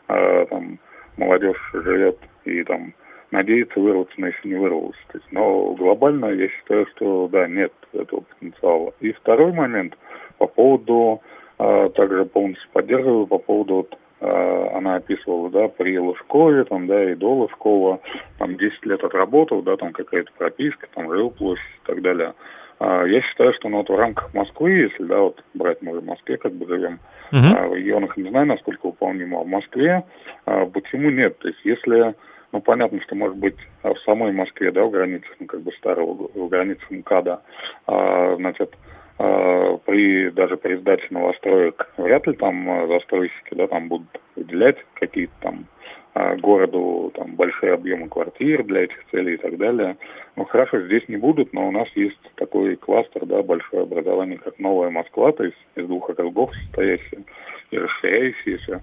а, 0.07 0.45
там 0.45 0.79
молодежь 1.17 1.71
живет 1.73 2.17
и 2.45 2.63
там 2.63 2.93
надеется 3.31 3.79
вырваться, 3.79 4.13
но 4.17 4.27
еще 4.27 4.39
не 4.43 4.55
вырвалась. 4.55 4.97
То 5.11 5.17
есть, 5.17 5.31
но 5.31 5.73
глобально 5.73 6.27
я 6.27 6.47
считаю, 6.49 6.85
что 6.95 7.27
да, 7.27 7.47
нет 7.47 7.73
этого 7.91 8.21
потенциала. 8.21 8.93
И 8.99 9.11
второй 9.13 9.51
момент 9.51 9.97
по 10.37 10.45
поводу 10.45 11.21
также 11.57 12.25
полностью 12.25 12.69
поддерживаю 12.71 13.27
по 13.27 13.37
поводу, 13.37 13.75
вот, 13.75 13.97
а, 14.23 14.77
она 14.77 14.95
описывала, 14.95 15.49
да, 15.49 15.67
при 15.67 15.99
Лужкове, 15.99 16.63
там, 16.63 16.87
да, 16.87 17.11
и 17.11 17.15
до 17.15 17.33
Лужкова, 17.33 17.99
там, 18.39 18.55
10 18.55 18.85
лет 18.85 19.03
отработал, 19.03 19.61
да, 19.61 19.75
там 19.75 19.91
какая-то 19.91 20.31
прописка, 20.37 20.87
там, 20.93 21.11
жил 21.11 21.29
площадь 21.29 21.65
и 21.83 21.87
так 21.87 22.01
далее. 22.01 22.33
А, 22.79 23.03
я 23.03 23.21
считаю, 23.21 23.53
что 23.53 23.67
ну, 23.67 23.77
вот 23.77 23.89
в 23.89 23.95
рамках 23.95 24.33
Москвы, 24.33 24.71
если, 24.71 25.03
да, 25.03 25.19
вот 25.19 25.43
брать 25.53 25.81
мы 25.81 25.99
в 25.99 26.05
Москве 26.05 26.37
как 26.37 26.53
бы 26.53 26.65
живем, 26.67 26.99
uh-huh. 27.33 27.67
в 27.67 27.75
регионах 27.75 28.15
не 28.15 28.29
знаю, 28.29 28.47
насколько 28.47 28.85
выполнимо, 28.85 29.41
а 29.41 29.43
в 29.43 29.47
Москве 29.47 30.03
почему 30.45 31.09
нет? 31.09 31.37
То 31.39 31.49
есть 31.49 31.59
если 31.65 32.15
ну, 32.53 32.61
понятно, 32.61 33.01
что, 33.01 33.15
может 33.15 33.35
быть, 33.37 33.57
в 33.81 33.97
самой 34.05 34.31
Москве, 34.31 34.71
да, 34.71 34.83
в 34.85 34.91
границах, 34.91 35.35
ну, 35.39 35.47
как 35.47 35.61
бы 35.61 35.71
старого, 35.71 36.29
в 36.35 36.49
границах 36.49 36.89
МКАДа, 36.91 37.41
а, 37.87 38.35
значит, 38.35 38.71
а, 38.71 38.77
при 39.17 40.29
даже 40.31 40.57
при 40.57 40.75
сдаче 40.77 41.07
новостроек 41.11 41.91
вряд 41.97 42.25
ли 42.27 42.33
там 42.33 42.69
а, 42.69 42.87
застройщики, 42.87 43.53
да, 43.53 43.67
там 43.67 43.87
будут 43.87 44.07
выделять 44.35 44.77
какие-то 44.95 45.33
там 45.41 45.65
а, 46.13 46.35
городу 46.35 47.11
там 47.15 47.35
большие 47.35 47.73
объемы 47.73 48.09
квартир 48.09 48.63
для 48.63 48.83
этих 48.83 48.97
целей 49.11 49.35
и 49.35 49.37
так 49.37 49.57
далее. 49.57 49.97
Ну 50.35 50.45
хорошо, 50.45 50.81
здесь 50.81 51.07
не 51.07 51.17
будут, 51.17 51.53
но 51.53 51.67
у 51.67 51.71
нас 51.71 51.87
есть 51.95 52.19
такой 52.35 52.75
кластер, 52.75 53.25
да, 53.25 53.43
большое 53.43 53.83
образование, 53.83 54.37
как 54.39 54.57
Новая 54.59 54.89
Москва, 54.89 55.31
то 55.31 55.43
есть 55.43 55.57
из 55.75 55.85
двух 55.85 56.09
округов 56.09 56.51
состоящий 56.55 57.25
и 57.71 57.77
расширяющийся. 57.77 58.81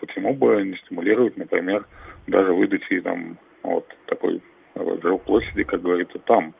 Почему 0.00 0.34
бы 0.34 0.62
не 0.64 0.76
стимулировать, 0.76 1.36
например, 1.36 1.86
даже 2.26 2.52
выдачи 2.52 3.00
там 3.00 3.38
вот 3.62 3.86
такой 4.06 4.42
жилплощади, 4.74 5.64
как 5.64 5.82
говорится, 5.82 6.18
там. 6.18 6.54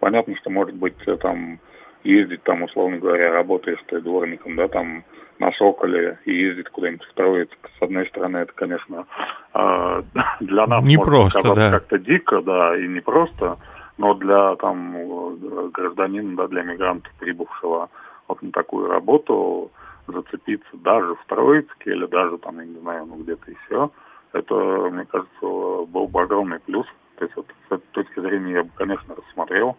Понятно, 0.00 0.34
что 0.36 0.50
может 0.50 0.74
быть 0.74 0.96
там 1.20 1.60
ездить 2.04 2.42
там, 2.42 2.62
условно 2.62 2.98
говоря, 2.98 3.32
работаешь 3.32 3.82
ты 3.86 4.00
дворником, 4.00 4.56
да, 4.56 4.68
там 4.68 5.04
на 5.38 5.52
Соколе 5.52 6.18
и 6.24 6.32
ездить 6.32 6.68
куда-нибудь 6.68 7.06
строить, 7.10 7.50
с 7.78 7.82
одной 7.82 8.06
стороны, 8.08 8.38
это, 8.38 8.52
конечно, 8.52 9.06
э, 9.54 10.02
для 10.40 10.66
нас 10.66 10.84
не 10.84 10.96
просто, 10.96 11.54
да. 11.54 11.70
как-то 11.70 11.98
дико, 11.98 12.40
да, 12.42 12.76
и 12.76 12.86
не 12.86 13.00
просто, 13.00 13.58
но 13.98 14.14
для 14.14 14.56
там 14.56 15.70
гражданина, 15.70 16.36
да, 16.36 16.48
для 16.48 16.62
мигранта, 16.62 17.08
прибывшего 17.18 17.88
вот 18.28 18.42
на 18.42 18.52
такую 18.52 18.88
работу, 18.88 19.70
зацепиться 20.06 20.76
даже 20.76 21.14
в 21.14 21.24
Троицке 21.26 21.90
или 21.92 22.06
даже 22.06 22.38
там, 22.38 22.58
я 22.58 22.64
не 22.64 22.78
знаю, 22.78 23.06
ну 23.06 23.16
где-то 23.16 23.50
еще, 23.50 23.90
это, 24.32 24.54
мне 24.54 25.04
кажется, 25.06 25.30
был 25.40 26.06
бы 26.06 26.22
огромный 26.22 26.60
плюс. 26.60 26.86
То 27.16 27.24
есть 27.24 27.36
вот 27.36 27.46
с 27.68 27.72
этой 27.72 27.86
точки 27.92 28.20
зрения 28.20 28.52
я 28.52 28.62
бы, 28.64 28.70
конечно, 28.74 29.14
рассмотрел 29.14 29.76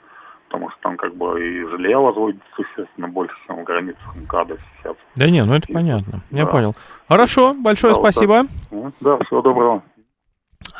потому 0.51 0.69
что 0.69 0.79
там 0.81 0.97
как 0.97 1.15
бы 1.15 1.39
и 1.39 1.65
жилья 1.65 1.97
возводится 1.97 2.45
существенно 2.55 3.07
больше, 3.07 3.33
чем 3.47 3.61
в 3.61 3.63
границах 3.63 4.15
МКАДа 4.15 4.57
сейчас. 4.77 4.97
Да 5.15 5.29
не, 5.29 5.43
ну 5.45 5.55
это 5.55 5.67
и, 5.69 5.73
понятно, 5.73 6.21
да. 6.29 6.39
я 6.39 6.45
понял. 6.45 6.75
Хорошо, 7.07 7.53
большое 7.53 7.93
да, 7.93 7.99
спасибо. 8.01 8.45
Вот 8.69 8.93
да, 8.99 9.17
всего 9.19 9.41
доброго. 9.41 9.83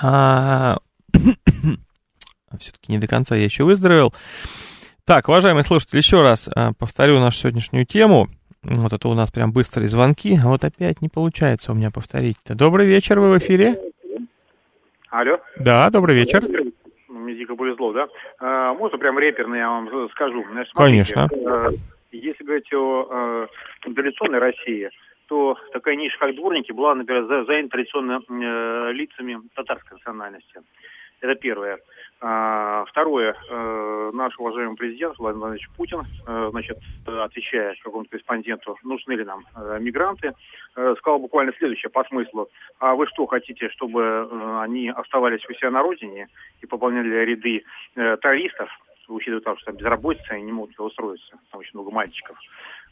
А... 0.01 0.77
Все-таки 2.60 2.91
не 2.91 2.97
до 2.97 3.07
конца 3.07 3.36
я 3.36 3.45
еще 3.45 3.63
выздоровел. 3.63 4.13
Так, 5.05 5.29
уважаемые 5.29 5.63
слушатели, 5.63 5.97
еще 5.97 6.21
раз 6.21 6.49
а, 6.53 6.73
повторю 6.77 7.19
нашу 7.19 7.38
сегодняшнюю 7.38 7.86
тему. 7.86 8.27
Вот 8.63 8.91
это 8.91 9.07
у 9.07 9.13
нас 9.13 9.31
прям 9.31 9.53
быстрые 9.53 9.88
звонки, 9.88 10.38
а 10.38 10.49
вот 10.49 10.65
опять 10.65 11.01
не 11.01 11.07
получается 11.07 11.71
у 11.71 11.75
меня 11.75 11.91
повторить-то. 11.91 12.55
Добрый 12.55 12.86
вечер, 12.86 13.19
вы 13.19 13.31
в 13.31 13.38
эфире? 13.39 13.79
Алло. 15.10 15.38
Да, 15.57 15.89
добрый 15.89 16.15
вечер 16.15 16.45
повезло, 17.62 17.93
да? 17.93 18.08
А, 18.39 18.74
можно 18.74 18.97
прям 18.97 19.19
реперно 19.19 19.56
я 19.56 19.69
вам 19.69 20.10
скажу? 20.10 20.43
Значит, 20.52 20.71
смотрите, 20.71 21.13
Конечно. 21.13 21.30
А, 21.47 21.69
если 22.12 22.43
говорить 22.43 22.74
о 22.74 23.08
а, 23.10 23.47
традиционной 23.82 24.39
России, 24.39 24.89
то 25.28 25.56
такая 25.71 25.95
ниша, 25.95 26.17
как 26.17 26.36
дворники, 26.36 26.71
была, 26.71 26.95
например, 26.95 27.26
занята 27.45 27.69
традиционно 27.69 28.19
э, 28.28 28.91
лицами 28.91 29.39
татарской 29.56 29.97
национальности. 29.97 30.60
Это 31.21 31.36
первое. 31.36 31.78
А, 32.23 32.86
второе. 32.86 33.36
Э, 33.49 34.12
наш 34.13 34.38
уважаемый 34.38 34.75
президент 34.75 35.17
Владимир 35.17 35.39
Владимирович 35.39 35.69
Путин, 35.75 36.03
э, 36.27 36.49
значит, 36.51 36.77
отвечая 37.07 37.75
какому-то 37.84 38.12
корреспонденту, 38.12 38.77
нужны 38.84 39.13
ли 39.13 39.23
нам 39.23 39.43
э, 39.55 39.79
мигранты, 39.79 40.34
сказал 40.99 41.17
буквально 41.17 41.51
следующее 41.57 41.89
по 41.89 42.03
смыслу. 42.03 42.47
А 42.79 42.93
вы 42.93 43.07
что, 43.07 43.25
хотите, 43.25 43.69
чтобы 43.69 44.62
они 44.62 44.89
оставались 44.89 45.43
у 45.49 45.53
себя 45.53 45.71
на 45.71 45.81
родине 45.81 46.27
и 46.62 46.67
пополняли 46.67 47.10
ряды 47.25 47.63
террористов, 47.95 48.69
учитывая 49.07 49.41
то, 49.41 49.55
что 49.57 49.65
там 49.65 49.77
безработица, 49.77 50.36
они 50.36 50.43
не 50.43 50.51
могут 50.51 50.79
устроиться, 50.79 51.38
там 51.51 51.60
очень 51.60 51.71
много 51.73 51.91
мальчиков. 51.91 52.38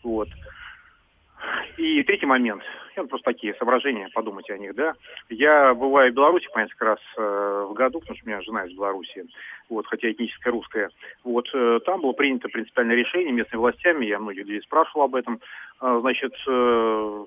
Вот. 0.04 0.28
И 1.78 2.04
третий 2.04 2.26
момент, 2.26 2.62
это 2.96 3.08
просто 3.08 3.32
такие 3.32 3.54
соображения, 3.56 4.10
подумайте 4.14 4.54
о 4.54 4.58
них, 4.58 4.76
да. 4.76 4.96
Я 5.30 5.74
бываю 5.74 6.12
в 6.12 6.16
Беларуси 6.16 6.48
по 6.54 6.60
несколько 6.60 6.86
раз 6.86 7.00
э, 7.18 7.68
в 7.70 7.74
году, 7.74 8.00
потому 8.00 8.18
что 8.18 8.26
у 8.26 8.30
меня 8.30 8.42
жена 8.42 8.66
из 8.66 8.74
Беларуси, 8.74 9.26
вот, 9.70 9.88
хотя 9.88 10.12
этническая 10.12 10.52
русская. 10.52 10.90
Вот, 11.24 11.48
э, 11.54 11.80
там 11.86 12.02
было 12.02 12.12
принято 12.12 12.50
принципиальное 12.50 12.96
решение 12.96 13.32
местными 13.32 13.62
властями, 13.62 14.06
я 14.06 14.20
многих 14.20 14.46
людей 14.46 14.62
спрашивал 14.62 15.04
об 15.04 15.16
этом. 15.16 15.40
Э, 15.82 16.00
значит, 16.02 16.34
э, 16.48 17.26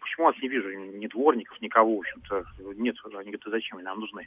почему 0.00 0.26
вас 0.26 0.36
не 0.40 0.48
вижу 0.48 0.70
ни 0.70 1.06
дворников, 1.06 1.60
никого, 1.60 1.96
в 1.96 2.00
общем-то, 2.00 2.44
нет, 2.76 2.96
они 3.04 3.30
говорят, 3.30 3.40
зачем 3.44 3.78
они 3.78 3.84
нам 3.84 4.00
нужны? 4.00 4.26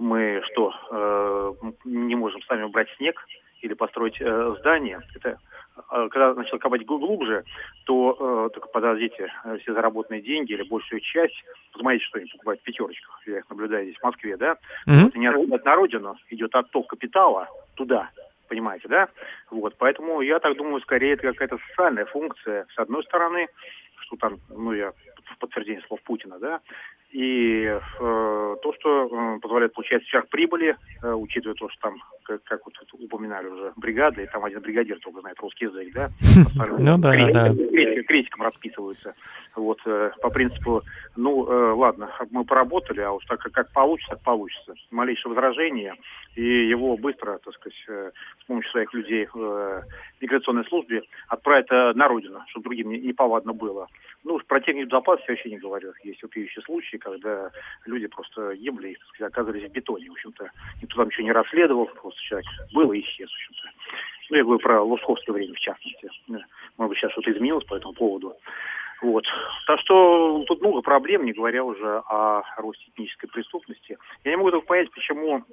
Мы 0.00 0.42
что, 0.50 0.72
э, 0.90 1.70
не 1.84 2.16
можем 2.16 2.42
сами 2.42 2.64
убрать 2.64 2.88
снег 2.96 3.24
или 3.60 3.74
построить 3.74 4.20
э, 4.20 4.56
здание? 4.58 5.00
Это 5.14 5.38
когда 5.88 6.34
начал 6.34 6.58
копать 6.58 6.84
глубже, 6.84 7.44
то, 7.84 8.16
э, 8.18 8.54
только 8.54 8.68
подождите, 8.68 9.32
э, 9.44 9.58
все 9.58 9.74
заработанные 9.74 10.22
деньги 10.22 10.52
или 10.52 10.62
большую 10.62 11.00
часть, 11.00 11.34
посмотрите, 11.72 12.04
что 12.04 12.18
они 12.18 12.28
покупают 12.28 12.60
в 12.60 12.64
пятерочках, 12.64 13.20
я 13.26 13.38
их 13.38 13.50
наблюдаю 13.50 13.84
здесь 13.84 13.98
в 13.98 14.04
Москве, 14.04 14.36
да, 14.36 14.56
это 14.86 15.18
не 15.18 15.26
отходит 15.26 15.64
на 15.64 15.74
родину, 15.74 16.16
идет 16.30 16.54
отток 16.54 16.88
капитала 16.88 17.48
туда, 17.74 18.10
понимаете, 18.48 18.88
да? 18.88 19.08
Вот, 19.50 19.74
поэтому 19.78 20.20
я 20.20 20.38
так 20.38 20.56
думаю, 20.56 20.80
скорее 20.80 21.14
это 21.14 21.32
какая-то 21.32 21.58
социальная 21.70 22.06
функция, 22.06 22.66
с 22.74 22.78
одной 22.78 23.02
стороны, 23.04 23.48
что 24.00 24.16
там, 24.16 24.38
ну, 24.50 24.72
я 24.72 24.92
в 25.24 25.38
подтверждение 25.38 25.82
слов 25.86 26.00
Путина, 26.02 26.38
да, 26.38 26.60
и 27.10 27.64
э, 27.64 27.80
то, 28.00 28.74
что 28.78 29.06
э, 29.06 29.40
позволяет 29.40 29.72
получать 29.72 30.04
сверхприбыли, 30.06 30.76
э, 31.02 31.12
учитывая 31.12 31.54
то, 31.54 31.68
что 31.68 31.80
там, 31.82 32.02
как, 32.24 32.42
как 32.44 32.64
вот 32.64 32.74
тут 32.74 33.00
упоминали 33.00 33.46
уже, 33.46 33.72
бригады, 33.76 34.24
и 34.24 34.26
там 34.26 34.44
один 34.44 34.60
бригадир 34.60 34.98
только 35.00 35.20
знает 35.20 35.38
русский 35.40 35.66
язык, 35.66 35.92
да? 35.94 36.10
Ну 36.78 36.98
да, 36.98 37.12
да. 37.32 37.54
Крестиком 38.06 38.42
расписываются. 38.42 39.14
Вот, 39.56 39.78
э, 39.86 40.10
по 40.20 40.30
принципу, 40.30 40.82
ну, 41.16 41.46
э, 41.46 41.72
ладно, 41.72 42.10
мы 42.30 42.44
поработали, 42.44 43.00
а 43.00 43.12
уж 43.12 43.24
так 43.26 43.40
как, 43.40 43.72
получится, 43.72 44.14
так 44.14 44.22
получится. 44.22 44.74
Малейшее 44.90 45.32
возражение, 45.32 45.94
и 46.34 46.42
его 46.42 46.96
быстро, 46.96 47.38
так 47.38 47.54
сказать, 47.54 47.78
э, 47.88 48.10
с 48.42 48.44
помощью 48.46 48.70
своих 48.72 48.92
людей 48.92 49.28
в 49.32 49.84
миграционной 50.20 50.64
службе 50.64 51.02
отправят 51.28 51.70
на 51.70 52.08
родину, 52.08 52.42
чтобы 52.48 52.64
другим 52.64 52.90
не, 52.90 52.98
неповадно 52.98 53.52
было. 53.52 53.86
Ну, 54.24 54.40
про 54.46 54.60
технику 54.60 54.88
безопасности 54.88 55.30
я 55.30 55.34
вообще 55.34 55.50
не 55.50 55.58
говорю. 55.58 55.92
Есть 56.02 56.22
вопиющие 56.22 56.62
случаи, 56.62 56.96
когда 56.96 57.50
люди 57.84 58.06
просто 58.06 58.54
гибли 58.56 58.90
и, 58.90 58.94
так 58.94 59.06
сказать, 59.08 59.32
оказывались 59.32 59.70
в 59.70 59.72
бетоне. 59.72 60.08
В 60.08 60.12
общем-то, 60.12 60.50
никто 60.82 60.96
там 60.96 61.06
ничего 61.06 61.24
не 61.24 61.32
расследовал, 61.32 61.86
просто 62.14 62.22
человек 62.22 62.46
был 62.72 62.92
и 62.92 63.00
исчез, 63.00 63.28
в 63.30 63.34
общем-то. 63.34 63.70
Ну, 64.30 64.36
я 64.36 64.42
говорю 64.42 64.58
про 64.60 64.82
Лужковское 64.82 65.34
время, 65.34 65.54
в 65.54 65.60
частности. 65.60 66.08
Может 66.28 66.90
быть, 66.90 66.98
сейчас 66.98 67.12
что-то 67.12 67.30
изменилось 67.32 67.64
по 67.64 67.74
этому 67.74 67.92
поводу. 67.92 68.34
Вот. 69.02 69.24
Так 69.66 69.80
что 69.80 70.44
тут 70.46 70.62
много 70.62 70.80
проблем, 70.80 71.26
не 71.26 71.32
говоря 71.32 71.62
уже 71.62 72.02
о 72.06 72.42
росте 72.56 72.84
этнической 72.90 73.28
преступности. 73.28 73.98
Я 74.24 74.30
не 74.30 74.36
могу 74.36 74.50
только 74.50 74.66
понять, 74.66 74.90
почему 74.92 75.44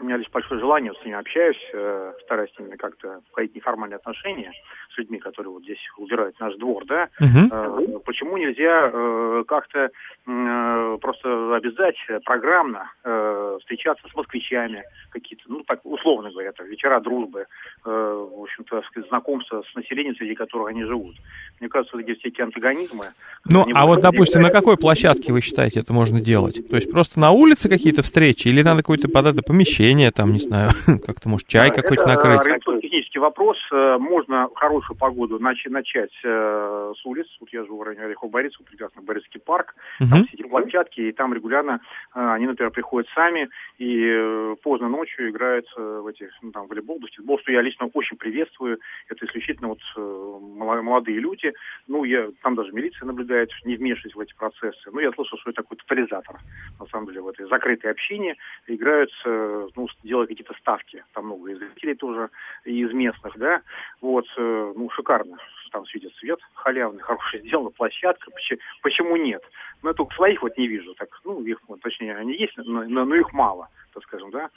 у 0.00 0.04
меня 0.04 0.16
лишь 0.16 0.30
большое 0.30 0.60
желание, 0.60 0.92
вот 0.92 1.02
с 1.02 1.04
ними 1.04 1.18
общаюсь, 1.18 1.60
э, 1.72 2.14
стараюсь 2.22 2.52
с 2.54 2.58
ними 2.58 2.76
как-то 2.76 3.20
входить 3.30 3.52
в 3.52 3.56
неформальные 3.56 3.96
отношения 3.96 4.52
с 4.98 5.00
людьми, 5.00 5.18
которые 5.18 5.52
вот 5.52 5.62
здесь 5.62 5.78
убирают 5.96 6.38
наш 6.40 6.54
двор, 6.56 6.84
да. 6.86 7.08
Э, 7.20 7.98
почему 8.04 8.36
нельзя 8.36 8.90
э, 8.92 9.44
как-то 9.46 9.90
э, 10.26 10.98
просто 11.00 11.54
обязать 11.54 11.96
программно 12.24 12.90
э, 13.04 13.58
встречаться 13.60 14.06
с 14.08 14.16
москвичами, 14.16 14.82
какие-то, 15.10 15.44
ну 15.46 15.62
так 15.66 15.80
условно 15.84 16.30
говоря, 16.30 16.52
там, 16.52 16.66
вечера 16.66 17.00
дружбы, 17.00 17.46
в 17.84 18.42
общем-то, 18.42 18.82
знакомства 19.08 19.62
с 19.70 19.74
населением, 19.74 20.16
среди 20.16 20.34
которого 20.34 20.68
они 20.68 20.84
живут. 20.84 21.16
Мне 21.60 21.68
кажется, 21.68 21.96
вот 21.96 22.06
эти 22.06 22.18
все 22.18 22.28
эти 22.28 22.40
антагонизмы. 22.40 23.06
Ну, 23.44 23.66
а 23.74 23.86
вот, 23.86 24.00
допустим, 24.00 24.42
на 24.42 24.50
какой 24.50 24.76
площадке 24.76 25.32
вы 25.32 25.40
считаете 25.40 25.80
это 25.80 25.92
можно 25.92 26.20
делать? 26.20 26.68
То 26.68 26.76
есть 26.76 26.90
просто 26.90 27.20
на 27.20 27.30
улице 27.30 27.68
какие-то 27.68 28.02
встречи 28.02 28.48
или 28.48 28.62
надо 28.62 28.78
какое-то 28.78 29.08
под 29.08 29.26
это 29.26 29.42
помещение, 29.42 30.10
там, 30.10 30.32
не 30.32 30.40
знаю, 30.40 30.70
как-то, 31.06 31.28
может, 31.28 31.46
чай 31.48 31.70
какой-то 31.70 32.02
Это 32.02 32.12
накрыть? 32.12 32.40
организационно 32.40 32.80
технический 32.80 33.18
вопрос. 33.18 33.56
Можно 33.70 34.48
в 34.48 34.54
хорошую 34.88 34.96
погоду 34.98 35.38
нач- 35.38 35.68
начать 35.68 36.12
э, 36.24 36.92
с 36.96 37.06
улиц. 37.06 37.26
Вот 37.40 37.50
я 37.52 37.64
живу 37.64 37.78
в 37.78 37.82
районе 37.82 38.04
Орехов 38.04 38.30
Борисов, 38.30 38.64
прекрасный 38.66 39.02
Борисовский 39.02 39.40
парк. 39.40 39.74
Там 39.98 40.08
Мгм. 40.08 40.26
все 40.26 40.36
эти 40.36 40.42
площадки, 40.48 41.00
и 41.00 41.12
там 41.12 41.34
регулярно 41.34 41.80
э, 42.14 42.32
они, 42.34 42.46
например, 42.46 42.70
приходят 42.70 43.08
сами 43.14 43.48
и 43.78 44.06
э, 44.06 44.56
поздно 44.62 44.88
ночью 44.88 45.30
играют 45.30 45.66
э, 45.76 46.00
в 46.02 46.06
эти, 46.06 46.30
ну, 46.42 46.52
там, 46.52 46.66
волейбол, 46.66 46.98
баскетбол, 46.98 47.38
что 47.40 47.52
я 47.52 47.62
лично 47.62 47.90
очень 47.92 48.16
приветствую. 48.16 48.78
Это 49.08 49.26
исключительно 49.26 49.68
вот 49.68 49.80
э, 49.96 50.38
молодые 50.80 51.18
люди. 51.20 51.52
Ну, 51.86 52.04
я, 52.04 52.28
там 52.42 52.54
даже 52.54 52.72
милиция 52.72 53.06
наблюдает, 53.06 53.50
не 53.64 53.76
вмешиваясь 53.76 54.14
в 54.14 54.20
эти 54.20 54.34
процессы. 54.34 54.90
Ну, 54.92 55.00
я 55.00 55.12
слышал, 55.12 55.38
что 55.38 55.50
это 55.50 55.62
такой 55.62 55.76
тотализатор, 55.76 56.36
на 56.80 56.86
самом 56.86 57.06
деле, 57.06 57.20
в 57.20 57.28
этой 57.28 57.46
закрытой 57.48 57.90
общине 57.90 58.36
играют, 58.66 59.10
э, 59.26 59.68
ну, 59.76 59.88
делают 60.02 60.28
какие-то 60.30 60.54
ставки. 60.54 61.04
Там 61.12 61.26
много 61.26 61.50
и 61.50 61.54
зрителей 61.54 61.94
тоже, 61.94 62.30
и 62.64 62.80
из 62.84 62.92
местных, 62.92 63.36
да. 63.38 63.60
Вот, 64.00 64.26
э, 64.36 64.72
ну, 64.78 64.90
шикарно. 64.90 65.36
Там 65.70 65.84
светит 65.86 66.14
свет 66.16 66.38
халявный, 66.54 67.02
хороший 67.02 67.40
сделана 67.40 67.70
площадка. 67.70 68.30
Почему, 68.30 68.60
почему 68.82 69.16
нет? 69.16 69.42
Ну, 69.82 69.90
я 69.90 69.94
только 69.94 70.14
своих 70.14 70.42
вот 70.42 70.56
не 70.56 70.66
вижу. 70.66 70.94
Так, 70.94 71.08
ну, 71.24 71.42
их, 71.42 71.58
точнее, 71.82 72.16
они 72.16 72.34
есть, 72.34 72.56
но, 72.56 72.84
но- 72.84 73.14
их 73.14 73.32
мало, 73.32 73.68
так 73.92 74.02
скажем, 74.04 74.30
да. 74.30 74.50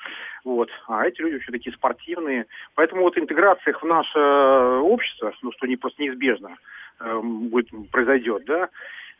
Вот. 0.43 0.69
А 0.88 1.05
эти 1.05 1.21
люди 1.21 1.34
вообще 1.36 1.51
такие 1.51 1.75
спортивные. 1.75 2.45
Поэтому 2.75 3.01
вот 3.01 3.17
интеграция 3.17 3.71
их 3.71 3.81
в 3.81 3.86
наше 3.86 4.19
э, 4.19 4.77
общество, 4.79 5.34
ну, 5.41 5.51
что 5.51 5.67
не 5.67 5.75
просто 5.75 6.01
неизбежно 6.01 6.57
э, 6.99 7.19
будет, 7.21 7.69
произойдет, 7.91 8.45
да, 8.45 8.69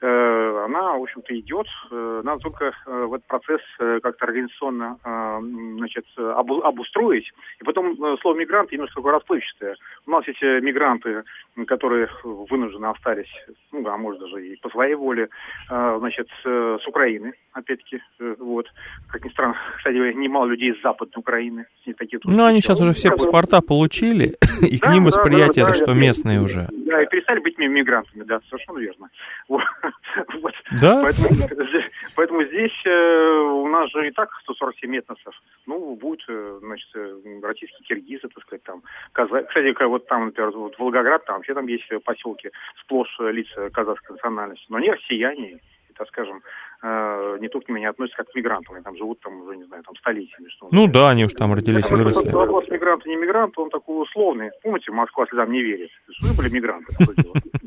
она, 0.08 0.98
в 0.98 1.04
общем-то, 1.04 1.38
идет. 1.40 1.68
Э, 1.92 2.22
Надо 2.24 2.42
только 2.42 2.66
э, 2.66 3.06
в 3.06 3.14
этот 3.14 3.28
процесс 3.28 3.62
э, 3.80 4.00
как-то 4.02 4.26
организационно 4.26 4.98
э, 5.04 5.40
значит, 5.78 6.06
э, 6.18 6.22
обу- 6.22 6.62
обустроить. 6.62 7.32
И 7.60 7.64
потом 7.64 7.92
э, 8.04 8.18
слово 8.22 8.36
мигрант 8.38 8.72
немножко 8.72 8.96
такое 8.96 9.14
расплывчатое. 9.14 9.76
У 10.08 10.12
нас 10.12 10.24
эти 10.28 10.62
мигранты, 10.62 11.24
которые 11.68 12.08
вынуждены 12.24 12.88
остались, 12.88 13.32
ну, 13.72 13.88
а 13.88 13.98
может 13.98 14.22
даже 14.22 14.48
и 14.48 14.56
по 14.62 14.70
своей 14.70 14.96
воле, 14.96 15.30
э, 15.70 15.96
значит, 16.00 16.28
э, 16.46 16.78
с 16.84 16.88
Украины, 16.88 17.34
опять-таки, 17.54 18.00
э, 18.20 18.36
вот. 18.40 18.68
Как 19.10 19.24
ни 19.26 19.30
странно, 19.30 19.56
кстати, 19.78 19.96
немало 20.16 20.46
людей 20.48 20.72
из 20.72 20.82
Западной 20.82 21.20
Украины. 21.20 21.66
с 21.84 21.88
ней 21.88 21.94
такие 21.94 22.20
Ну, 22.24 22.46
они 22.46 22.62
сейчас 22.62 22.80
уже 22.82 22.94
все 22.94 23.12
паспорта 23.12 23.62
получили, 23.62 24.36
и 24.62 24.78
к 24.80 24.88
ним 24.88 25.06
восприятие, 25.06 25.74
что 25.74 25.94
местные 25.94 26.42
уже. 26.42 26.68
Да, 26.92 27.04
и 27.04 27.08
перестали 27.08 27.40
быть 27.40 27.58
ми- 27.58 27.68
мигрантами, 27.68 28.24
да, 28.24 28.42
совершенно 28.50 28.80
верно. 28.80 29.10
Вот. 29.48 30.54
Да? 30.82 31.02
Поэтому, 31.02 31.30
поэтому 32.16 32.44
здесь 32.44 32.86
э, 32.86 33.40
у 33.40 33.68
нас 33.68 33.90
же 33.92 34.08
и 34.08 34.12
так 34.12 34.30
147 34.44 34.98
этносов. 34.98 35.34
Ну, 35.66 35.96
будет, 35.96 36.24
э, 36.28 36.60
значит, 36.62 36.90
э, 36.96 37.40
российские 37.42 37.86
киргизы, 37.88 38.28
так 38.28 38.44
сказать, 38.44 38.64
там, 38.64 38.84
казахи. 39.14 39.48
Кстати, 39.48 39.84
вот 39.84 40.08
там, 40.08 40.26
например, 40.26 40.52
вот 40.52 40.78
Волгоград, 40.78 41.26
там 41.26 41.38
вообще 41.38 41.54
там 41.54 41.68
есть 41.68 41.88
поселки 42.04 42.52
сплошь 42.82 43.16
лица 43.20 43.70
казахской 43.70 44.16
национальности. 44.16 44.66
Но 44.70 44.78
они 44.78 44.92
россияне, 44.92 45.60
так 45.96 46.08
скажем, 46.10 46.42
э, 46.82 47.38
не 47.40 47.48
только 47.50 47.68
к 47.68 47.70
ним 47.70 47.78
не 47.80 47.86
относятся 47.86 48.18
как 48.18 48.32
к 48.32 48.36
мигрантам, 48.36 48.76
они 48.76 48.84
там 48.84 48.96
живут 48.98 49.20
там 49.22 49.42
уже, 49.42 49.58
не 49.58 49.64
знаю, 49.66 49.84
там 49.84 49.96
столетиями. 49.96 50.50
Что 50.50 50.68
Ну 50.72 50.88
да, 50.88 51.10
они 51.10 51.26
уж 51.26 51.34
там 51.34 51.54
родились 51.54 51.90
и 51.90 51.94
выросли. 51.94 52.30
Вопрос 52.30 52.68
мигрант 52.70 53.06
не 53.06 53.16
мигрант, 53.16 53.58
он 53.58 53.70
такой 53.70 54.04
условный. 54.04 54.52
Помните, 54.64 54.92
Москва 54.92 55.26
слезам 55.28 55.52
не 55.52 55.62
верит. 55.62 55.90
Что 56.10 56.34
были 56.36 56.50
мигранты? 56.50 56.94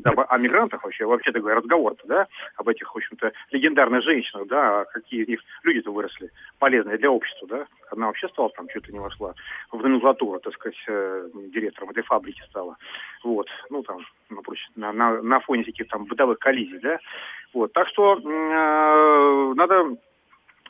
о 0.05 0.37
мигрантах 0.37 0.83
вообще, 0.83 1.05
вообще 1.05 1.31
такой 1.31 1.53
разговор-то, 1.53 2.07
да, 2.07 2.27
об 2.57 2.69
этих, 2.69 2.93
в 2.93 2.97
общем-то, 2.97 3.31
легендарных 3.51 4.03
женщинах, 4.03 4.47
да, 4.47 4.81
а 4.81 4.85
какие 4.85 5.23
из 5.23 5.27
них 5.27 5.39
люди-то 5.63 5.91
выросли, 5.91 6.31
полезные 6.59 6.97
для 6.97 7.09
общества, 7.09 7.47
да. 7.47 7.67
Одна 7.91 8.07
вообще 8.07 8.27
стала 8.29 8.49
там, 8.49 8.69
что-то 8.69 8.91
не 8.91 8.99
вошла 8.99 9.33
в 9.71 9.81
номенклатуру, 9.81 10.39
так 10.39 10.53
сказать, 10.53 10.77
э, 10.87 11.29
директором 11.53 11.89
этой 11.89 12.03
фабрики 12.03 12.41
стала. 12.49 12.77
Вот, 13.23 13.47
ну 13.69 13.83
там, 13.83 14.01
напрочь, 14.29 14.67
на, 14.75 14.91
на, 14.91 15.21
на 15.21 15.39
фоне 15.39 15.63
всяких 15.63 15.87
там 15.87 16.05
бытовых 16.05 16.39
коллизий, 16.39 16.79
да. 16.79 16.99
Вот, 17.53 17.71
так 17.73 17.87
что 17.87 18.15
э, 18.15 19.04
надо 19.55 19.97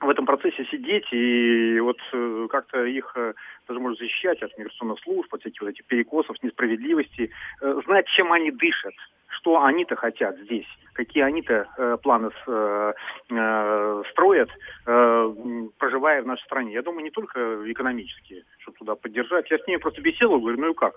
в 0.01 0.09
этом 0.09 0.25
процессе 0.25 0.65
сидеть 0.71 1.05
и 1.11 1.79
вот 1.79 1.97
э, 2.13 2.47
как-то 2.49 2.83
их 2.85 3.11
э, 3.15 3.33
даже 3.67 3.79
может 3.79 3.99
защищать 3.99 4.41
от 4.41 4.57
миграционных 4.57 4.99
служб, 4.99 5.33
от 5.33 5.41
всяких 5.41 5.61
вот 5.61 5.69
этих 5.69 5.85
перекосов, 5.85 6.41
несправедливости, 6.43 7.31
э, 7.61 7.81
знать, 7.85 8.07
чем 8.07 8.31
они 8.31 8.51
дышат, 8.51 8.93
что 9.27 9.63
они-то 9.63 9.95
хотят 9.95 10.37
здесь, 10.39 10.67
какие 10.93 11.23
они-то 11.23 11.67
э, 11.77 11.97
планы 12.01 12.29
с, 12.31 12.43
э, 12.47 12.93
э, 13.29 14.03
строят, 14.11 14.49
э, 14.85 15.33
проживая 15.77 16.21
в 16.21 16.27
нашей 16.27 16.43
стране. 16.43 16.73
Я 16.73 16.81
думаю, 16.81 17.03
не 17.03 17.11
только 17.11 17.59
экономические, 17.71 18.43
чтобы 18.59 18.77
туда 18.77 18.95
поддержать. 18.95 19.49
Я 19.51 19.57
с 19.57 19.67
ними 19.67 19.77
просто 19.77 20.01
беседовал, 20.01 20.39
говорю, 20.39 20.61
ну 20.61 20.71
и 20.71 20.73
как? 20.73 20.93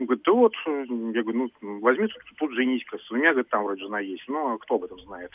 Он 0.00 0.06
говорит, 0.06 0.24
да 0.24 0.32
вот, 0.32 0.54
э, 0.66 0.84
я 1.14 1.22
говорю, 1.22 1.50
ну, 1.60 1.80
возьми 1.80 2.08
тут, 2.08 2.22
тут 2.38 2.52
женись-ка. 2.54 2.98
У 3.10 3.14
меня, 3.14 3.30
говорит, 3.30 3.50
там 3.50 3.64
вроде 3.64 3.82
жена 3.82 4.00
есть. 4.00 4.24
Но 4.26 4.58
кто 4.58 4.76
об 4.76 4.84
этом 4.84 4.98
знает? 5.00 5.30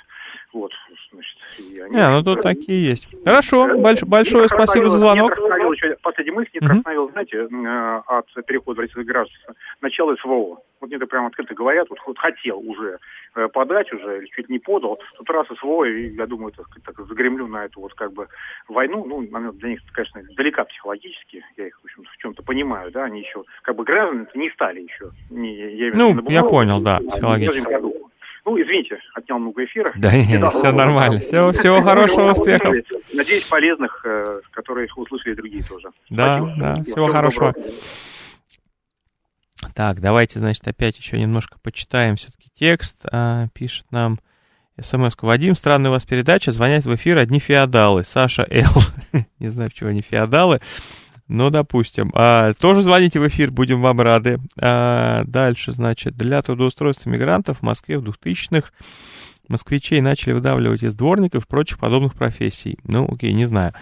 Вот, 0.52 0.71
значит, 1.12 1.38
и 1.60 1.80
они... 1.80 1.95
Не, 1.95 2.10
ну 2.10 2.23
тут 2.23 2.41
такие 2.41 2.84
есть. 2.84 3.08
Хорошо, 3.23 3.67
больш- 3.78 4.08
большое 4.08 4.47
спасибо 4.47 4.89
за 4.89 4.97
звонок. 4.97 5.38
еще 5.73 5.95
последний 6.02 6.34
мысль, 6.34 6.50
не. 6.60 6.77
Вдохновил, 6.80 7.12
знаете, 7.12 7.38
э, 7.38 8.02
от 8.06 8.46
перехода 8.46 8.78
в 8.78 8.82
российское 8.82 9.04
гражданство, 9.04 9.56
начало 9.82 10.16
СВО. 10.16 10.60
Вот 10.80 10.88
мне 10.88 10.98
это 10.98 11.08
прямо 11.08 11.28
открыто 11.28 11.56
говорят, 11.56 11.90
вот, 11.90 12.00
вот 12.06 12.18
хотел 12.20 12.60
уже 12.60 13.00
э, 13.36 13.48
подать 13.48 13.92
уже, 13.92 14.20
или 14.20 14.28
чуть 14.28 14.50
не 14.50 14.60
подал, 14.60 15.00
тут 15.18 15.30
раз 15.30 15.48
СВО, 15.60 15.86
и 15.86 16.16
я 16.16 16.28
думаю, 16.28 16.52
так, 16.52 16.68
так 16.86 17.06
загремлю 17.08 17.48
на 17.48 17.66
эту 17.66 17.82
вот 17.82 17.94
как 17.94 18.13
бы 18.13 18.28
войну, 18.68 19.04
ну, 19.06 19.28
она 19.34 19.52
для 19.54 19.70
них, 19.70 19.82
конечно, 19.92 20.22
далека 20.36 20.66
психологически, 20.66 21.44
я 21.58 21.68
их, 21.68 21.80
в 21.82 21.86
общем 21.86 22.04
в 22.04 22.18
чем-то 22.18 22.44
понимаю, 22.44 22.92
да, 22.92 23.06
они 23.06 23.22
еще, 23.22 23.44
как 23.63 23.76
бы 23.76 23.84
гражданами 23.84 24.28
не 24.36 24.50
стали 24.52 24.82
еще. 24.82 25.12
Не, 25.30 25.76
я 25.76 25.91
Ну, 25.93 26.30
я 26.30 26.43
понял, 26.43 26.80
да, 26.82 26.99
психологически. 26.99 27.97
Ну, 28.48 28.58
извините, 28.62 28.98
отнял 29.14 29.39
много 29.39 29.66
эфира. 29.66 29.91
Да 29.98 30.16
не, 30.16 30.38
Да, 30.38 30.50
все 30.52 30.72
ну, 30.72 30.78
нормально. 30.78 31.20
Всего, 31.20 31.50
всего 31.50 31.82
хорошего, 31.82 32.32
успехов. 32.32 32.74
Надеюсь, 33.12 33.43
полезных, 33.43 34.06
э, 34.06 34.39
которые 34.52 34.88
услышали 34.95 35.34
другие 35.34 35.62
тоже. 35.64 35.89
Да, 36.10 36.38
Спасибо. 36.38 36.56
да, 36.58 36.76
Всего 36.76 36.86
всего 36.86 37.08
хорошего. 37.10 37.52
доброго. 37.52 37.74
Так, 39.76 40.00
давайте, 40.00 40.39
значит, 40.39 40.66
опять 40.66 40.98
еще 40.98 41.20
немножко 41.20 41.60
почитаем 41.62 42.16
все-таки 42.16 42.50
текст. 42.56 42.98
А, 43.12 43.48
пишет 43.54 43.86
нам 43.91 44.18
смс. 44.80 45.16
Вадим, 45.22 45.54
странная 45.54 45.89
у 45.89 45.93
вас 45.93 46.06
передача. 46.06 46.52
Звонят 46.54 46.86
в 46.86 46.95
эфир 46.95 47.18
одни 47.18 47.39
феодалы. 47.39 48.06
Саша 48.06 48.48
Л. 48.50 48.72
Не 49.39 49.50
знаю, 49.50 49.70
почему 49.70 49.89
они 49.89 50.02
феодалы. 50.02 50.62
Но, 51.28 51.49
допустим. 51.49 52.11
А, 52.13 52.53
тоже 52.53 52.82
звоните 52.82 53.19
в 53.19 53.28
эфир, 53.28 53.51
будем 53.51 53.82
вам 53.82 53.99
рады. 53.99 54.39
А, 54.59 55.23
дальше, 55.25 55.73
значит, 55.73 56.15
для 56.15 56.41
трудоустройства 56.41 57.09
мигрантов 57.09 57.59
в 57.59 57.63
Москве 57.63 57.97
в 57.97 58.03
2000-х 58.03 58.71
москвичей 59.49 60.01
начали 60.01 60.34
выдавливать 60.34 60.84
из 60.84 60.95
дворников 60.95 61.45
и 61.45 61.47
прочих 61.47 61.80
подобных 61.80 62.13
профессий. 62.13 62.80
Ну, 62.84 63.07
окей, 63.11 63.34
не 63.34 63.45
знаю. 63.45 63.73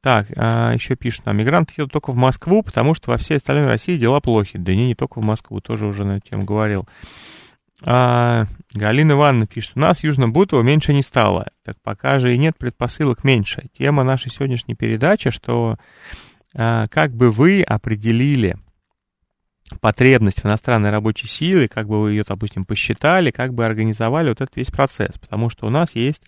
Так, 0.00 0.28
а, 0.36 0.72
еще 0.72 0.96
пишут 0.96 1.26
нам, 1.26 1.36
мигранты 1.36 1.74
едут 1.76 1.92
только 1.92 2.12
в 2.12 2.16
Москву, 2.16 2.62
потому 2.62 2.94
что 2.94 3.10
во 3.10 3.18
всей 3.18 3.36
остальной 3.36 3.66
России 3.66 3.96
дела 3.96 4.20
плохи. 4.20 4.58
Да 4.58 4.74
не, 4.74 4.86
не 4.86 4.94
только 4.94 5.20
в 5.20 5.24
Москву, 5.24 5.60
тоже 5.60 5.86
уже 5.86 6.04
на 6.04 6.18
эту 6.18 6.30
тему 6.30 6.44
говорил. 6.44 6.86
А, 7.82 8.46
Галина 8.72 9.12
Ивановна 9.12 9.46
пишет, 9.46 9.72
у 9.74 9.80
нас 9.80 9.98
в 9.98 10.04
Южном 10.04 10.32
Бутово 10.32 10.62
меньше 10.62 10.94
не 10.94 11.02
стало. 11.02 11.48
Так 11.64 11.76
пока 11.82 12.18
же 12.18 12.34
и 12.34 12.38
нет 12.38 12.56
предпосылок 12.56 13.24
меньше. 13.24 13.64
Тема 13.76 14.02
нашей 14.02 14.30
сегодняшней 14.30 14.74
передачи, 14.74 15.30
что 15.30 15.76
а, 15.76 15.78
как 16.56 17.14
бы 17.14 17.30
вы 17.30 17.62
определили 17.62 18.56
потребность 19.80 20.42
в 20.42 20.46
иностранной 20.46 20.90
рабочей 20.90 21.26
силе, 21.26 21.68
как 21.68 21.86
бы 21.88 22.00
вы 22.00 22.12
ее, 22.12 22.24
допустим, 22.26 22.64
посчитали, 22.64 23.30
как 23.30 23.52
бы 23.52 23.66
организовали 23.66 24.28
вот 24.28 24.40
этот 24.40 24.56
весь 24.56 24.70
процесс. 24.70 25.18
Потому 25.18 25.50
что 25.50 25.66
у 25.66 25.70
нас 25.70 25.94
есть 25.94 26.22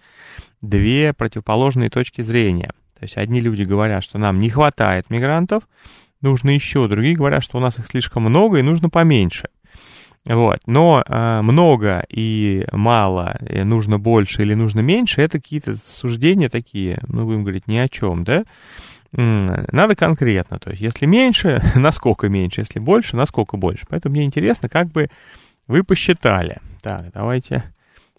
две 0.61 1.13
противоположные 1.13 1.89
точки 1.89 2.21
зрения. 2.23 2.73
То 2.99 3.05
есть 3.05 3.17
одни 3.17 3.41
люди 3.41 3.63
говорят, 3.63 4.03
что 4.03 4.19
нам 4.19 4.41
не 4.41 4.51
хватает 4.51 5.09
мигрантов, 5.09 5.63
нужно 6.21 6.51
еще, 6.51 6.89
другие 6.89 7.15
говорят, 7.15 7.45
что 7.45 7.59
у 7.59 7.61
нас 7.61 7.79
их 7.79 7.87
слишком 7.87 8.25
много 8.25 8.59
и 8.59 8.63
нужно 8.63 8.91
поменьше. 8.91 9.49
Вот. 10.25 10.61
Но 10.67 11.03
э, 11.07 11.41
много 11.43 12.05
и 12.09 12.67
мало, 12.73 13.39
и 13.49 13.63
нужно 13.63 13.99
больше 13.99 14.43
или 14.43 14.55
нужно 14.55 14.81
меньше, 14.81 15.23
это 15.23 15.39
какие-то 15.39 15.77
суждения 15.77 16.49
такие, 16.49 16.99
ну, 17.07 17.25
будем 17.25 17.45
говорить, 17.45 17.69
ни 17.69 17.77
о 17.77 17.89
чем, 17.89 18.25
да? 18.25 18.45
Надо 19.13 19.97
конкретно, 19.97 20.59
то 20.59 20.71
есть 20.71 20.83
если 20.83 21.07
меньше, 21.07 21.61
насколько 21.77 22.29
меньше, 22.29 22.61
если 22.61 22.79
больше, 22.79 23.17
насколько 23.17 23.57
больше. 23.57 23.87
Поэтому 23.89 24.15
мне 24.15 24.25
интересно, 24.25 24.69
как 24.69 24.89
бы 24.89 25.09
вы 25.67 25.83
посчитали. 25.83 26.59
Так, 26.83 27.13
давайте. 27.15 27.65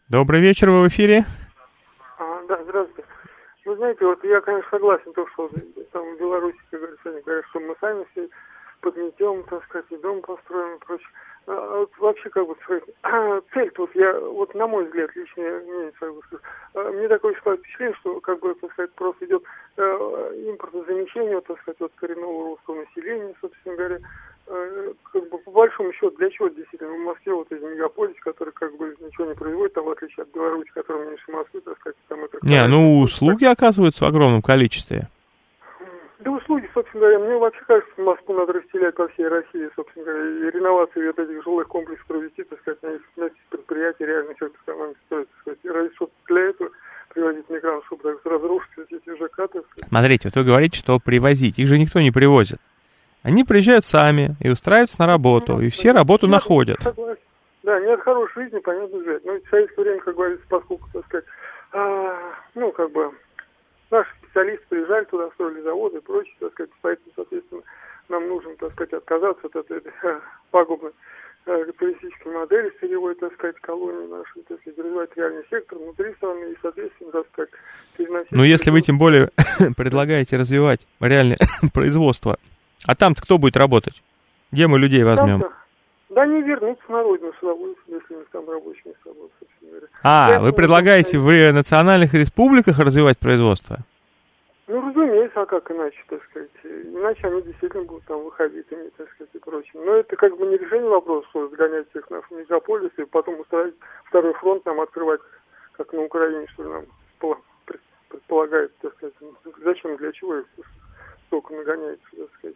Добрый 0.09 0.41
вечер, 0.41 0.71
вы 0.71 0.83
в 0.83 0.87
эфире. 0.87 1.25
А, 2.17 2.41
да, 2.47 2.59
здравствуйте. 2.63 3.07
Вы 3.65 3.75
знаете, 3.75 4.03
вот 4.03 4.23
я, 4.23 4.41
конечно, 4.41 4.67
согласен, 4.71 5.13
то, 5.13 5.27
что 5.33 5.49
там 5.91 6.15
в 6.15 6.19
Беларуси, 6.19 6.57
как 6.71 6.79
говорится, 6.79 7.21
говорят, 7.23 7.45
что 7.51 7.59
мы 7.59 7.75
сами 7.79 8.05
все 8.11 8.27
подметем, 8.81 9.43
так 9.43 9.63
сказать, 9.65 9.85
и 9.91 9.97
дом 9.97 10.21
построим 10.21 10.75
и 10.75 10.79
прочее. 10.79 11.09
А, 11.47 11.51
а 11.51 11.87
вообще, 11.99 12.29
как 12.29 12.47
бы 12.47 12.55
сказать, 12.63 12.83
цель 13.53 13.71
тут, 13.71 13.89
я, 13.95 14.19
вот 14.19 14.53
на 14.53 14.67
мой 14.67 14.85
взгляд, 14.85 15.09
личное 15.15 15.61
мнение 15.61 15.91
свое 15.97 16.13
скажу, 16.27 16.43
а, 16.75 16.91
мне 16.91 17.07
такое 17.07 17.33
впечатление, 17.33 17.95
что, 18.01 18.19
как 18.21 18.39
бы, 18.39 18.53
так 18.55 18.71
сказать, 18.73 18.91
просто 18.93 19.25
идет 19.25 19.43
э, 19.77 19.81
импортозамещение, 20.47 21.41
так 21.41 21.59
сказать, 21.61 21.79
вот 21.79 21.91
коренного 21.95 22.43
русского 22.49 22.85
населения, 22.85 23.33
собственно 23.41 23.75
говоря, 23.75 23.97
э, 24.47 24.93
как 25.11 25.29
бы, 25.29 25.37
по 25.39 25.51
большому 25.51 25.91
счету, 25.93 26.11
для 26.17 26.29
чего 26.29 26.49
действительно 26.49 26.93
в 26.93 26.99
Москве 26.99 27.33
вот 27.33 27.51
эти 27.51 27.63
мегаполис, 27.63 28.15
который 28.21 28.53
как 28.53 28.77
бы 28.77 28.95
ничего 28.99 29.25
не 29.25 29.33
производит, 29.33 29.73
там, 29.73 29.85
в 29.85 29.89
отличие 29.89 30.23
от 30.23 30.31
Беларуси, 30.31 30.69
которая 30.73 31.09
меньше 31.09 31.31
Москвы, 31.31 31.61
так 31.61 31.79
сказать, 31.79 31.97
там 32.09 32.23
это... 32.25 32.37
Не, 32.43 32.67
ну, 32.67 32.99
услуги 32.99 33.45
оказываются 33.45 34.05
в 34.05 34.07
огромном 34.07 34.43
количестве. 34.43 35.07
Да 36.19 36.31
услуги, 36.31 36.69
собственно 36.73 37.01
говоря, 37.01 37.19
мне 37.19 37.37
вообще 37.37 37.61
кажется, 37.65 38.01
Москву 38.01 38.35
надо 38.35 38.53
расселять 38.53 38.93
по 38.95 39.07
всей 39.07 39.27
России, 39.27 39.69
собственно 39.73 40.05
говоря, 40.05 40.25
и 40.25 40.51
реновацию 40.51 41.07
вот 41.07 41.19
этих 41.19 41.43
жилых 41.43 41.67
комплексов 41.69 42.05
провести, 42.07 42.43
так 42.43 42.59
сказать, 42.59 42.81
на 43.15 43.23
эти 43.25 43.35
предприятия, 43.49 44.05
реально 44.05 44.31
сектор 44.31 44.59
экономики 44.65 44.97
стоит, 45.05 45.29
так 45.29 45.39
сказать, 45.39 45.59
и 45.63 45.69
ради, 45.69 45.95
чтобы 45.95 46.11
для 46.27 46.41
этого 46.41 46.69
привозить 47.13 47.49
мигрантов, 47.49 47.85
чтобы 47.85 48.03
так 48.03 48.25
разрушить 48.25 48.69
эти 48.89 49.15
ЖК, 49.15 49.35
так 49.35 49.49
сказать. 49.49 49.87
Смотрите, 49.87 50.27
вот 50.27 50.35
вы 50.35 50.43
говорите, 50.43 50.77
что 50.77 50.99
привозить, 50.99 51.57
их 51.57 51.67
же 51.67 51.79
никто 51.79 52.01
не 52.01 52.11
привозит. 52.11 52.59
Они 53.23 53.45
приезжают 53.45 53.85
сами 53.85 54.35
и 54.41 54.49
устраиваются 54.49 54.99
на 54.99 55.07
работу, 55.07 55.53
ну, 55.53 55.61
и 55.61 55.69
все 55.69 55.93
работу 55.93 56.27
нет, 56.27 56.33
находят. 56.33 56.81
Согласен. 56.81 57.21
Да, 57.63 57.79
нет 57.79 57.99
хорошей 58.01 58.43
жизни, 58.43 58.59
понятно 58.59 59.03
же. 59.03 59.21
Но 59.23 59.33
в 59.33 59.49
советское 59.49 59.83
время, 59.83 60.01
как 60.01 60.15
говорится, 60.15 60.45
поскольку, 60.49 60.89
так 60.93 61.05
сказать, 61.05 61.25
а, 61.71 62.17
ну, 62.55 62.71
как 62.71 62.91
бы, 62.91 63.11
наши 63.91 64.09
специалисты 64.21 64.65
приезжали 64.69 65.05
туда, 65.05 65.29
строили 65.31 65.61
заводы 65.61 65.97
и 65.97 66.01
прочее, 66.01 66.35
так 66.39 66.51
сказать, 66.53 66.71
поэтому, 66.81 67.11
соответственно, 67.15 67.61
нам 68.09 68.27
нужно, 68.27 68.55
так 68.55 68.71
сказать, 68.73 68.93
отказаться 68.93 69.47
от 69.47 69.55
этой, 69.55 69.77
этой 69.77 69.91
пагубной 70.51 70.91
э, 71.45 71.65
туристической 71.77 72.33
модели 72.33 72.73
сырьевой, 72.79 73.15
так 73.15 73.33
сказать, 73.33 73.55
колонии 73.61 74.07
нашей, 74.07 74.41
так 74.43 74.59
сказать, 74.61 74.79
развивать 74.79 75.09
реальный 75.15 75.43
сектор 75.49 75.77
внутри 75.77 76.13
страны 76.15 76.51
и, 76.51 76.57
соответственно, 76.61 77.11
так 77.11 77.27
сказать, 77.33 77.49
переносить... 77.97 78.31
Ну, 78.31 78.43
если 78.43 78.71
вы 78.71 78.81
тем 78.81 78.97
более 78.97 79.29
предлагаете 79.77 80.37
развивать 80.37 80.87
реальное 80.99 81.37
производство, 81.73 82.37
а 82.85 82.95
там-то 82.95 83.21
кто 83.21 83.37
будет 83.37 83.57
работать? 83.57 84.01
Где 84.51 84.67
мы 84.67 84.79
людей 84.79 85.03
возьмем? 85.03 85.41
Там-то, 85.41 85.55
да 86.09 86.25
не 86.25 86.41
вернуться 86.41 86.83
на 86.91 87.03
родину 87.03 87.31
с 87.33 87.43
удовольствием, 87.43 87.99
если 87.99 88.15
у 88.15 88.19
них 88.19 88.27
там 88.31 88.49
рабочие 88.49 88.93
будут, 89.05 89.31
собственно 89.39 89.71
говоря. 89.71 89.87
А, 90.03 90.29
Я 90.31 90.39
вы 90.39 90.53
предлагаете 90.53 91.17
в 91.17 91.53
национальных 91.53 92.13
республиках 92.13 92.79
развивать 92.79 93.19
производство? 93.19 93.77
Ну, 94.67 94.87
разумеется, 94.87 95.41
а 95.41 95.45
как 95.45 95.69
иначе, 95.71 95.97
так 96.09 96.21
сказать. 96.29 96.49
Иначе 96.63 97.27
они 97.27 97.41
действительно 97.41 97.83
будут 97.83 98.05
там 98.05 98.23
выходитыми, 98.23 98.89
так 98.97 99.09
сказать, 99.11 99.33
и 99.33 99.39
прочим. 99.39 99.85
Но 99.85 99.95
это 99.95 100.15
как 100.15 100.37
бы 100.37 100.45
не 100.45 100.57
решение 100.57 100.89
вопроса, 100.89 101.27
что 101.29 101.47
сгонять 101.49 101.89
всех 101.89 102.09
на 102.09 102.21
мегаполисы 102.31 103.01
и 103.01 103.05
потом 103.05 103.39
устраивать 103.39 103.75
второй 104.05 104.33
фронт 104.33 104.65
нам 104.65 104.79
открывать, 104.81 105.21
как 105.73 105.91
на 105.93 106.01
Украине, 106.01 106.45
что 106.53 106.63
ли, 106.63 106.69
нам 106.69 106.85
предполагает, 108.09 108.71
так 108.81 108.93
сказать. 108.95 109.15
Зачем, 109.63 109.97
для 109.97 110.11
чего 110.11 110.37
их 110.37 110.45
столько 111.27 111.53
нагоняется, 111.53 112.05
так 112.15 112.29
сказать. 112.37 112.55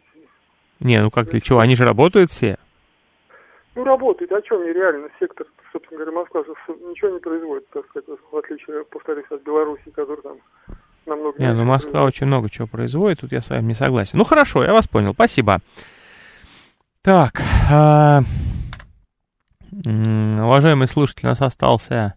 Не, 0.80 1.00
ну 1.02 1.10
как 1.10 1.26
для 1.26 1.40
чего? 1.40 1.60
Они 1.60 1.74
же 1.74 1.84
работают 1.84 2.30
все. 2.30 2.58
Ну, 3.74 3.84
работает. 3.84 4.30
О 4.32 4.40
чем 4.42 4.64
нереально? 4.64 5.08
Сектор, 5.18 5.46
собственно 5.72 5.98
говоря, 5.98 6.16
Москва 6.16 6.44
ничего 6.88 7.10
не 7.10 7.18
производит, 7.18 7.68
так 7.70 7.84
сказать, 7.88 8.08
в 8.30 8.36
отличие, 8.36 8.84
повторюсь, 8.84 9.26
от 9.30 9.42
Беларуси, 9.42 9.90
который 9.94 10.22
там 10.22 10.36
намного... 11.06 11.36
Не, 11.38 11.52
ну 11.52 11.64
Москва 11.64 11.90
производит. 11.92 12.14
очень 12.14 12.26
много 12.26 12.50
чего 12.50 12.68
производит, 12.68 13.20
тут 13.20 13.32
я 13.32 13.40
с 13.40 13.50
вами 13.50 13.66
не 13.66 13.74
согласен. 13.74 14.18
Ну, 14.18 14.24
хорошо, 14.24 14.62
я 14.62 14.72
вас 14.72 14.86
понял, 14.86 15.12
спасибо. 15.12 15.58
Так, 17.02 17.42
а... 17.70 18.22
уважаемый 19.72 20.86
слушатель, 20.86 21.26
у 21.26 21.30
нас 21.30 21.42
остался, 21.42 22.14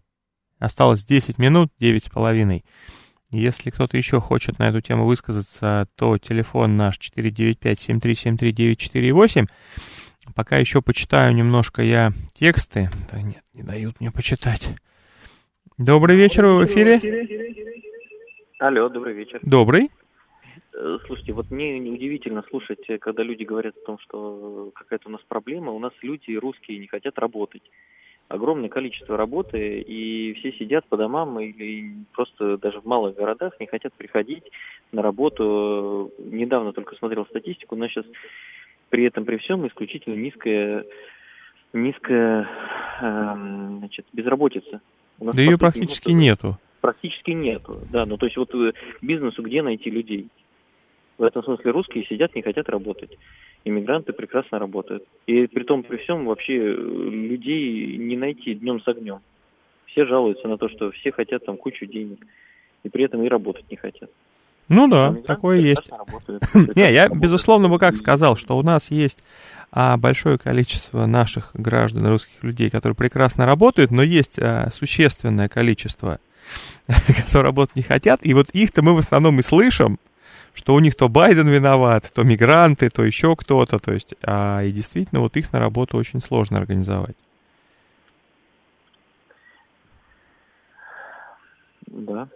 осталось 0.60 1.04
10 1.06 1.40
минут, 1.40 1.72
9 1.80 2.04
с 2.04 2.10
половиной. 2.10 2.64
Если 3.32 3.72
кто-то 3.72 3.98
еще 3.98 4.22
хочет 4.22 4.60
на 4.60 4.70
эту 4.70 4.80
тему 4.80 5.06
высказаться, 5.06 5.88
то 5.96 6.18
телефон 6.18 6.78
наш 6.78 6.98
495-7373-948. 7.00 9.48
Пока 10.36 10.58
еще 10.58 10.82
почитаю 10.82 11.34
немножко 11.34 11.82
я 11.82 12.12
тексты. 12.34 12.90
Да 13.12 13.22
нет, 13.22 13.44
не 13.54 13.64
дают 13.64 14.00
мне 14.00 14.12
почитать. 14.12 14.70
Добрый 15.78 16.16
вечер, 16.16 16.46
вы 16.46 16.66
в 16.66 16.66
эфире? 16.66 17.00
Алло, 18.60 18.90
добрый 18.90 19.14
вечер. 19.14 19.40
Добрый. 19.44 19.92
Э, 20.74 20.98
слушайте, 21.06 21.34
вот 21.34 21.52
мне 21.52 21.76
удивительно 21.76 22.44
слушать, 22.50 22.80
когда 23.00 23.24
люди 23.24 23.44
говорят 23.44 23.76
о 23.78 23.86
том, 23.86 24.00
что 24.00 24.72
какая-то 24.74 25.10
у 25.10 25.12
нас 25.12 25.22
проблема. 25.28 25.72
У 25.72 25.80
нас 25.80 25.94
люди 26.02 26.34
русские 26.34 26.80
не 26.80 26.88
хотят 26.88 27.18
работать. 27.20 27.64
Огромное 28.28 28.70
количество 28.70 29.16
работы, 29.16 29.80
и 29.80 30.34
все 30.34 30.52
сидят 30.54 30.86
по 30.88 30.98
домам 30.98 31.40
или 31.40 31.94
просто 32.12 32.58
даже 32.58 32.82
в 32.82 32.86
малых 32.86 33.16
городах 33.16 33.58
не 33.60 33.68
хотят 33.68 33.94
приходить 33.94 34.44
на 34.92 35.02
работу. 35.02 36.12
Недавно 36.20 36.74
только 36.74 36.96
смотрел 36.96 37.26
статистику, 37.28 37.76
у 37.76 37.78
нас 37.78 37.90
сейчас 37.90 38.06
при 38.90 39.06
этом, 39.06 39.26
при 39.26 39.38
всем, 39.38 39.68
исключительно 39.68 40.16
низкая, 40.16 40.86
низкая 41.74 42.48
э, 43.02 43.34
значит, 43.80 44.06
безработица. 44.14 44.82
да 45.20 45.42
ее 45.42 45.58
практически 45.58 46.12
нету. 46.12 46.58
Практически 46.82 47.32
нету, 47.32 47.82
да. 47.92 48.06
Ну, 48.06 48.18
то 48.18 48.26
есть 48.26 48.38
вот 48.38 48.54
э, 48.56 48.74
бизнесу 49.02 49.42
где 49.42 49.62
найти 49.62 49.90
людей? 49.90 50.28
В 51.18 51.24
этом 51.24 51.44
смысле 51.44 51.72
русские 51.72 52.06
сидят, 52.06 52.36
не 52.36 52.44
хотят 52.44 52.70
работать. 52.70 53.18
Иммигранты 53.66 54.14
прекрасно 54.14 54.60
работают. 54.60 55.04
И 55.26 55.48
при 55.48 55.64
том, 55.64 55.84
при 55.84 55.98
всем, 55.98 56.26
вообще 56.26 56.56
э, 56.56 56.74
людей 56.74 57.98
не 57.98 58.16
найти 58.16 58.54
днем 58.54 58.82
с 58.82 58.88
огнем. 58.88 59.20
Все 59.88 60.06
жалуются 60.06 60.48
на 60.48 60.58
то, 60.58 60.70
что 60.70 60.92
все 60.92 61.12
хотят 61.12 61.46
там 61.46 61.58
кучу 61.58 61.86
денег. 61.86 62.20
И 62.84 62.90
при 62.90 63.06
этом 63.06 63.24
и 63.24 63.28
работать 63.28 63.70
не 63.72 63.78
хотят. 63.78 64.12
Ну 64.70 64.88
да, 64.88 65.16
такое 65.26 65.60
есть. 65.60 65.90
Не, 66.76 66.92
я 66.92 67.08
безусловно 67.10 67.70
бы 67.70 67.80
как 67.80 67.96
сказал, 67.96 68.36
что 68.36 68.58
у 68.58 68.64
нас 68.64 68.92
есть 68.92 69.24
а, 69.72 69.98
большое 69.98 70.38
количество 70.38 71.06
наших 71.06 71.52
граждан, 71.54 72.08
русских 72.08 72.44
людей, 72.44 72.70
которые 72.70 72.96
прекрасно 72.96 73.46
работают, 73.46 73.92
но 73.92 74.04
есть 74.04 74.40
а, 74.40 74.70
существенное 74.72 75.48
количество, 75.48 76.20
которые 76.88 77.44
работать 77.44 77.76
не 77.76 77.82
хотят, 77.82 78.20
и 78.24 78.34
вот 78.34 78.50
их-то 78.52 78.82
мы 78.82 78.94
в 78.94 79.00
основном 79.00 79.40
и 79.40 79.44
слышим, 79.44 80.00
что 80.54 80.74
у 80.74 80.80
них 80.80 80.96
то 80.96 81.08
Байден 81.08 81.48
виноват, 81.48 82.12
то 82.14 82.24
мигранты, 82.24 82.90
то 82.90 83.06
еще 83.06 83.36
кто-то, 83.36 83.80
то 83.80 83.94
есть, 83.94 84.16
а, 84.24 84.64
и 84.64 84.72
действительно 84.72 85.22
вот 85.22 85.38
их 85.38 85.54
на 85.54 85.60
работу 85.60 85.98
очень 85.98 86.22
сложно 86.22 86.58
организовать. 86.58 87.16
Да. 91.86 92.28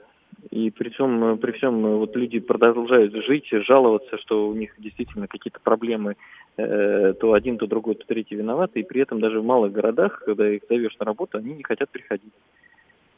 И 0.51 0.69
при 0.69 0.89
всем, 0.89 1.37
при 1.37 1.53
всем 1.53 1.81
вот 1.81 2.13
люди 2.17 2.39
продолжают 2.39 3.13
жить, 3.25 3.47
жаловаться, 3.49 4.17
что 4.17 4.49
у 4.49 4.53
них 4.53 4.73
действительно 4.77 5.27
какие-то 5.27 5.61
проблемы, 5.61 6.17
э, 6.57 7.13
то 7.13 7.31
один, 7.31 7.57
то 7.57 7.67
другой, 7.67 7.95
то 7.95 8.05
третий 8.05 8.35
виноваты, 8.35 8.81
и 8.81 8.83
при 8.83 9.01
этом 9.01 9.21
даже 9.21 9.39
в 9.39 9.45
малых 9.45 9.71
городах, 9.71 10.21
когда 10.25 10.49
их 10.49 10.63
зовешь 10.67 10.97
на 10.99 11.05
работу, 11.05 11.37
они 11.37 11.53
не 11.53 11.63
хотят 11.63 11.89
приходить. 11.89 12.33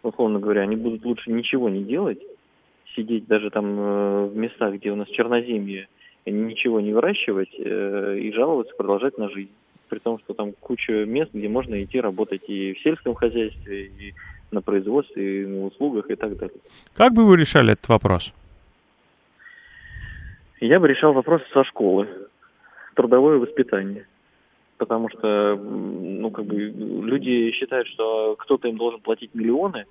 Условно 0.03 0.39
говоря, 0.39 0.61
они 0.61 0.75
будут 0.75 1.03
лучше 1.05 1.31
ничего 1.31 1.69
не 1.69 1.84
делать, 1.84 2.21
сидеть 2.95 3.25
даже 3.25 3.49
там 3.49 3.79
э, 3.79 4.25
в 4.27 4.38
местах, 4.38 4.75
где 4.75 4.91
у 4.91 4.95
нас 4.95 5.07
черноземье, 5.07 5.88
ничего 6.27 6.81
не 6.81 6.93
выращивать 6.93 7.53
э, 7.57 8.19
и 8.19 8.31
жаловаться, 8.31 8.75
продолжать 8.75 9.17
на 9.17 9.29
жизнь. 9.29 9.51
При 9.89 9.97
том, 9.97 10.19
что 10.19 10.36
там 10.36 10.51
куча 10.59 11.05
мест, 11.05 11.31
где 11.34 11.49
можно 11.49 11.84
идти 11.84 11.99
работать 11.99 12.47
и 12.47 12.73
в 12.73 12.79
сельском 12.81 13.15
хозяйстве, 13.15 13.86
и 13.88 14.13
на 14.54 14.62
производстве, 14.62 15.47
на 15.47 15.66
услугах 15.66 16.10
и 16.10 16.16
так 16.16 16.38
далее. 16.38 16.58
Как 16.95 17.14
бы 17.14 17.26
вы 17.26 17.38
решали 17.38 17.74
этот 17.74 17.89
вопрос? 17.89 18.34
Я 20.60 20.80
бы 20.80 20.88
решал 20.88 21.14
вопрос 21.14 21.41
со 21.54 21.64
школы. 21.66 22.08
Трудовое 22.95 23.38
воспитание. 23.38 24.08
Потому 24.78 25.10
что, 25.10 25.56
ну, 25.56 26.32
как 26.32 26.45
бы, 26.45 26.56
люди 26.56 27.51
считают, 27.51 27.88
что 27.88 28.36
кто-то 28.39 28.68
им 28.68 28.78
должен 28.78 29.01
платить 29.01 29.34
миллионы, 29.34 29.86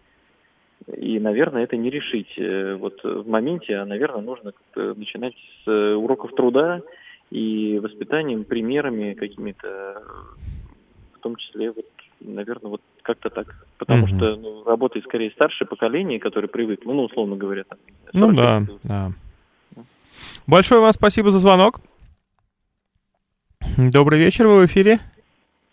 и, 0.87 1.21
наверное, 1.21 1.65
это 1.65 1.77
не 1.77 1.91
решить 1.91 2.33
э, 2.39 2.75
вот 2.75 3.03
в 3.05 3.29
моменте, 3.29 3.77
а, 3.77 3.85
наверное, 3.85 4.23
нужно 4.23 4.53
начинать 4.75 5.35
с 5.35 5.71
э, 5.71 5.95
уроков 5.95 6.35
труда 6.35 6.83
и 7.31 7.79
воспитанием, 7.79 8.45
примерами 8.45 9.15
какими-то, 9.15 10.03
в 11.15 11.19
том 11.21 11.37
числе, 11.37 11.71
вот, 11.71 11.87
наверное, 12.25 12.70
вот 12.70 12.81
как-то 13.03 13.31
так. 13.31 13.66
Потому 13.79 14.07
mm-hmm. 14.07 14.16
что 14.16 14.37
ну, 14.37 14.64
работает 14.64 15.05
скорее 15.05 15.31
старшее 15.31 15.68
поколение, 15.68 16.18
которое 16.18 16.49
привыкло, 16.49 16.93
ну, 16.93 17.05
условно 17.05 17.37
говоря, 17.37 17.64
там. 17.64 17.79
Ну 18.12 18.33
да, 18.33 18.61
лет. 18.61 18.70
да. 18.85 19.12
Большое 20.47 20.81
вам 20.81 20.93
спасибо 20.93 21.31
за 21.31 21.39
звонок. 21.39 21.81
Добрый 23.77 24.18
вечер, 24.18 24.49
вы 24.49 24.62
в 24.62 24.66
эфире. 24.66 24.99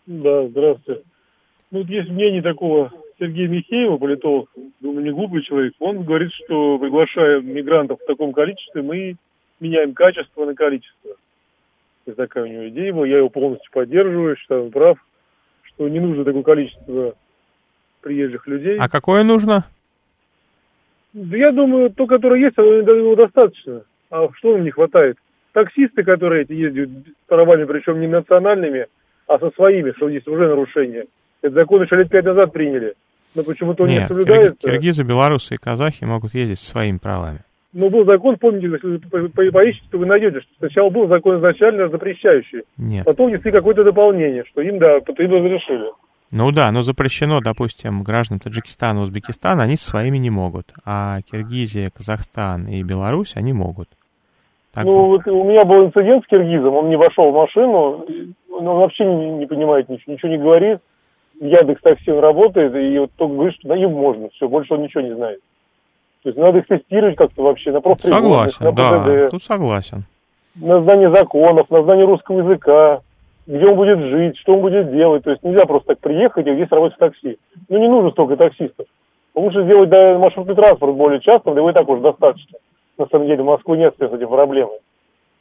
Да, 0.06 0.48
здравствуйте. 0.48 1.04
Ну, 1.72 1.80
вот 1.80 1.90
есть 1.90 2.10
мнение 2.10 2.42
такого 2.42 2.92
Сергея 3.20 3.48
Михеева, 3.48 3.98
политолог, 3.98 4.50
думаю, 4.80 5.04
не 5.04 5.12
глупый 5.12 5.44
человек. 5.44 5.74
Он 5.80 6.04
говорит, 6.04 6.32
что 6.34 6.80
приглашая 6.80 7.42
мигрантов 7.42 8.00
в 8.02 8.06
таком 8.06 8.32
количестве, 8.32 8.82
мы 8.82 9.18
меняем 9.60 9.94
качество 9.94 10.46
на 10.46 10.56
количество. 10.56 11.12
Это 12.06 12.16
такая 12.16 12.46
у 12.46 12.48
него 12.48 12.70
идея 12.70 12.94
была, 12.94 13.06
я 13.06 13.18
его 13.18 13.30
полностью 13.30 13.70
поддерживаю, 13.72 14.38
считаю, 14.38 14.66
он 14.66 14.72
прав 14.72 14.98
что 15.80 15.88
не 15.88 16.02
нужно 16.02 16.26
такое 16.26 16.44
количество 16.44 17.16
приезжих 18.02 18.46
людей. 18.48 18.76
А 18.78 18.90
какое 18.90 19.24
нужно? 19.24 19.64
Да 21.14 21.38
я 21.38 21.54
думаю, 21.54 21.90
то, 21.90 22.06
которое 22.06 22.42
есть, 22.42 22.58
его 22.58 23.16
достаточно. 23.16 23.84
А 24.12 24.28
что 24.36 24.54
нам 24.54 24.66
не 24.66 24.72
хватает? 24.72 25.18
Таксисты, 25.54 26.04
которые 26.04 26.44
эти 26.44 26.52
ездят 26.52 26.90
с 26.90 27.30
правами, 27.30 27.64
причем 27.64 28.02
не 28.02 28.08
национальными, 28.08 28.88
а 29.28 29.40
со 29.40 29.52
своими, 29.52 29.92
что 29.92 30.10
здесь 30.10 30.28
уже 30.28 30.50
нарушение. 30.50 31.06
Это 31.42 31.56
закон 31.56 31.82
еще 31.82 31.96
лет 31.96 32.10
пять 32.10 32.26
назад 32.26 32.52
приняли. 32.52 32.96
Но 33.34 33.44
почему-то 33.44 33.84
он 33.84 33.90
Нет, 33.90 34.02
не 34.02 34.08
соблюдается. 34.08 34.70
киргизы, 34.70 35.04
белорусы 35.04 35.56
и 35.56 35.58
казахи 35.58 36.04
могут 36.04 36.34
ездить 36.34 36.60
со 36.60 36.72
своими 36.72 36.98
правами. 36.98 37.40
Ну, 37.72 37.90
был 37.90 38.04
закон, 38.06 38.38
помните, 38.38 38.68
если 38.68 39.00
вы 39.12 39.52
поищете, 39.52 39.86
то 39.92 40.00
вы 40.00 40.08
найдете, 40.08 40.42
что 40.42 40.50
сначала 40.58 40.90
был 40.90 41.08
закон 41.08 41.38
изначально 41.38 41.90
запрещающий. 41.90 42.64
Нет. 42.78 43.06
Потом 43.06 43.28
внесли 43.28 43.52
какое-то 43.52 43.84
дополнение, 43.84 44.44
что 44.50 44.62
им, 44.62 44.80
да, 44.80 44.98
им 44.98 45.34
разрешили. 45.34 45.92
Ну 46.32 46.52
да, 46.52 46.72
но 46.72 46.82
запрещено, 46.82 47.42
допустим, 47.42 48.04
гражданам 48.04 48.40
Таджикистана, 48.40 49.02
Узбекистана, 49.02 49.64
они 49.64 49.76
со 49.76 49.90
своими 49.90 50.18
не 50.18 50.30
могут. 50.30 50.72
А 50.86 51.22
Киргизия, 51.22 51.90
Казахстан 51.96 52.68
и 52.68 52.84
Беларусь, 52.84 53.34
они 53.36 53.54
могут. 53.54 53.90
Так 54.74 54.86
ну, 54.86 55.06
вот 55.08 55.28
у 55.28 55.44
меня 55.44 55.66
был 55.66 55.86
инцидент 55.86 56.24
с 56.24 56.28
киргизом, 56.28 56.76
он 56.76 56.90
не 56.90 56.96
вошел 56.96 57.32
в 57.32 57.36
машину, 57.36 58.06
он 58.52 58.66
вообще 58.66 59.04
не, 59.06 59.32
не 59.32 59.46
понимает 59.48 59.90
ничего, 59.90 60.14
ничего 60.14 60.32
не 60.32 60.38
говорит. 60.38 60.80
Яндекс 61.40 61.82
такси 61.82 62.12
он 62.12 62.20
работает, 62.20 62.76
и 62.76 63.00
вот 63.00 63.12
только 63.16 63.34
говорит, 63.34 63.56
что 63.56 63.70
на 63.70 63.74
им 63.74 63.92
можно, 63.92 64.30
все, 64.30 64.48
больше 64.48 64.74
он 64.74 64.84
ничего 64.84 65.02
не 65.02 65.16
знает. 65.16 65.40
То 66.24 66.30
есть 66.30 66.38
надо 66.38 66.60
их 66.60 66.68
тестировать 66.68 67.16
как-то 67.16 67.44
вообще 67.44 67.72
на 67.72 67.82
профпригодность, 67.82 68.60
на 68.60 68.72
ПДД. 68.72 68.78
Да, 68.78 69.30
тут 69.30 69.44
согласен. 69.44 70.04
На 70.56 70.82
знание 70.82 71.10
законов, 71.14 71.70
на 71.70 71.84
знание 71.84 72.06
русского 72.06 72.40
языка, 72.40 73.02
где 73.48 73.66
он 73.66 73.76
будет 73.76 74.00
жить, 74.00 74.38
что 74.38 74.56
он 74.56 74.62
будет 74.62 74.92
делать. 74.92 75.24
То 75.24 75.32
есть 75.32 75.44
нельзя 75.44 75.66
просто 75.66 75.90
так 75.90 76.00
приехать 76.00 76.46
и 76.46 76.54
здесь 76.54 76.70
работать 76.70 76.98
в 76.98 77.00
такси. 77.00 77.38
Ну 77.70 77.80
не 77.80 77.88
нужно 77.88 78.12
столько 78.12 78.36
таксистов. 78.36 78.86
Лучше 79.34 79.64
сделать 79.64 79.90
да, 79.90 80.18
маршрутный 80.18 80.56
транспорт 80.56 80.96
более 80.96 81.22
часто, 81.22 81.52
да 81.52 81.60
его 81.60 81.70
и 81.70 81.74
так 81.74 81.88
уже 81.88 82.02
достаточно. 82.02 82.58
На 82.98 83.08
самом 83.08 83.28
деле 83.28 83.42
в 83.42 83.46
Москву 83.46 83.76
нет 83.76 83.96
с 83.98 84.02
этим 84.02 84.28
проблемы. 84.28 84.80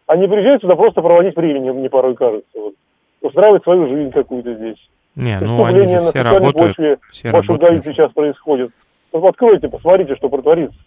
Они 0.06 0.28
приезжают 0.28 0.62
сюда 0.62 0.76
просто 0.76 1.02
проводить 1.02 1.36
время, 1.36 1.72
мне 1.72 1.90
порой 1.90 2.14
кажется. 2.14 2.48
Вот. 2.54 2.74
Устраивать 3.20 3.64
свою 3.64 3.88
жизнь 3.88 4.12
какую-то 4.12 4.54
здесь. 4.54 4.78
Не, 5.16 5.38
ну 5.40 5.64
они 5.64 5.86
же 5.88 5.98
все 5.98 6.22
работают. 6.22 6.76
Почве, 6.76 6.98
все 7.10 7.28
работают. 7.30 7.84
сейчас 7.84 8.12
происходит. 8.12 8.70
Ну, 9.12 9.26
откройте, 9.26 9.68
посмотрите, 9.68 10.16
что 10.16 10.28
протворится. 10.28 10.78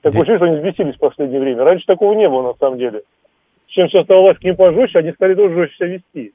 Такое 0.00 0.22
ощущение, 0.22 0.38
что 0.38 0.46
они 0.46 0.56
взбесились 0.56 0.96
в 0.96 0.98
последнее 0.98 1.40
время. 1.40 1.64
Раньше 1.64 1.86
такого 1.86 2.14
не 2.14 2.28
было, 2.28 2.52
на 2.52 2.54
самом 2.54 2.78
деле. 2.78 3.02
Чем 3.68 3.88
сейчас 3.88 4.04
стала 4.04 4.20
власть 4.22 4.40
к 4.40 4.44
ним 4.44 4.56
пожестче, 4.56 4.98
они 4.98 5.12
стали 5.12 5.34
тоже 5.34 5.54
жестче 5.54 5.76
себя 5.76 5.86
вести. 5.88 6.32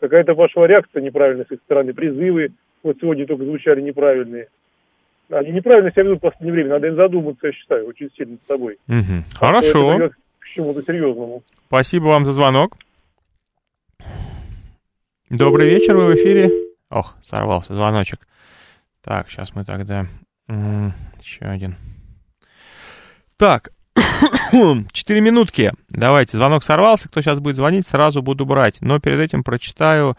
Какая-то 0.00 0.34
пошла 0.34 0.66
реакция 0.66 1.02
неправильная 1.02 1.46
с 1.48 1.52
их 1.52 1.60
стороны. 1.64 1.94
Призывы, 1.94 2.52
вот 2.82 2.96
сегодня 3.00 3.26
только 3.26 3.44
звучали 3.44 3.80
неправильные. 3.80 4.48
Они 5.30 5.50
неправильно 5.52 5.90
себя 5.90 6.02
ведут 6.02 6.18
в 6.18 6.22
последнее 6.22 6.52
время. 6.52 6.70
Надо 6.70 6.88
им 6.88 6.96
задуматься, 6.96 7.46
я 7.46 7.52
считаю, 7.52 7.86
очень 7.86 8.10
сильно 8.16 8.36
с 8.36 8.46
собой. 8.48 8.78
Угу. 8.88 9.24
Хорошо. 9.38 9.94
Это 9.94 10.14
к 10.40 10.48
чему-то 10.54 10.82
серьезному. 10.82 11.42
Спасибо 11.68 12.06
вам 12.06 12.26
за 12.26 12.32
звонок. 12.32 12.76
Добрый 15.30 15.70
вечер, 15.70 15.96
вы 15.96 16.12
в 16.12 16.16
эфире. 16.16 16.50
Ох, 16.90 17.16
сорвался 17.22 17.74
звоночек. 17.74 18.26
Так, 19.02 19.30
сейчас 19.30 19.54
мы 19.54 19.64
тогда 19.64 20.06
еще 20.48 21.44
один. 21.44 21.76
Так, 23.36 23.70
четыре 24.92 25.20
минутки. 25.20 25.72
Давайте, 25.88 26.36
звонок 26.36 26.62
сорвался. 26.62 27.08
Кто 27.08 27.20
сейчас 27.20 27.40
будет 27.40 27.56
звонить, 27.56 27.86
сразу 27.86 28.22
буду 28.22 28.46
брать. 28.46 28.78
Но 28.80 29.00
перед 29.00 29.18
этим 29.18 29.42
прочитаю 29.42 30.16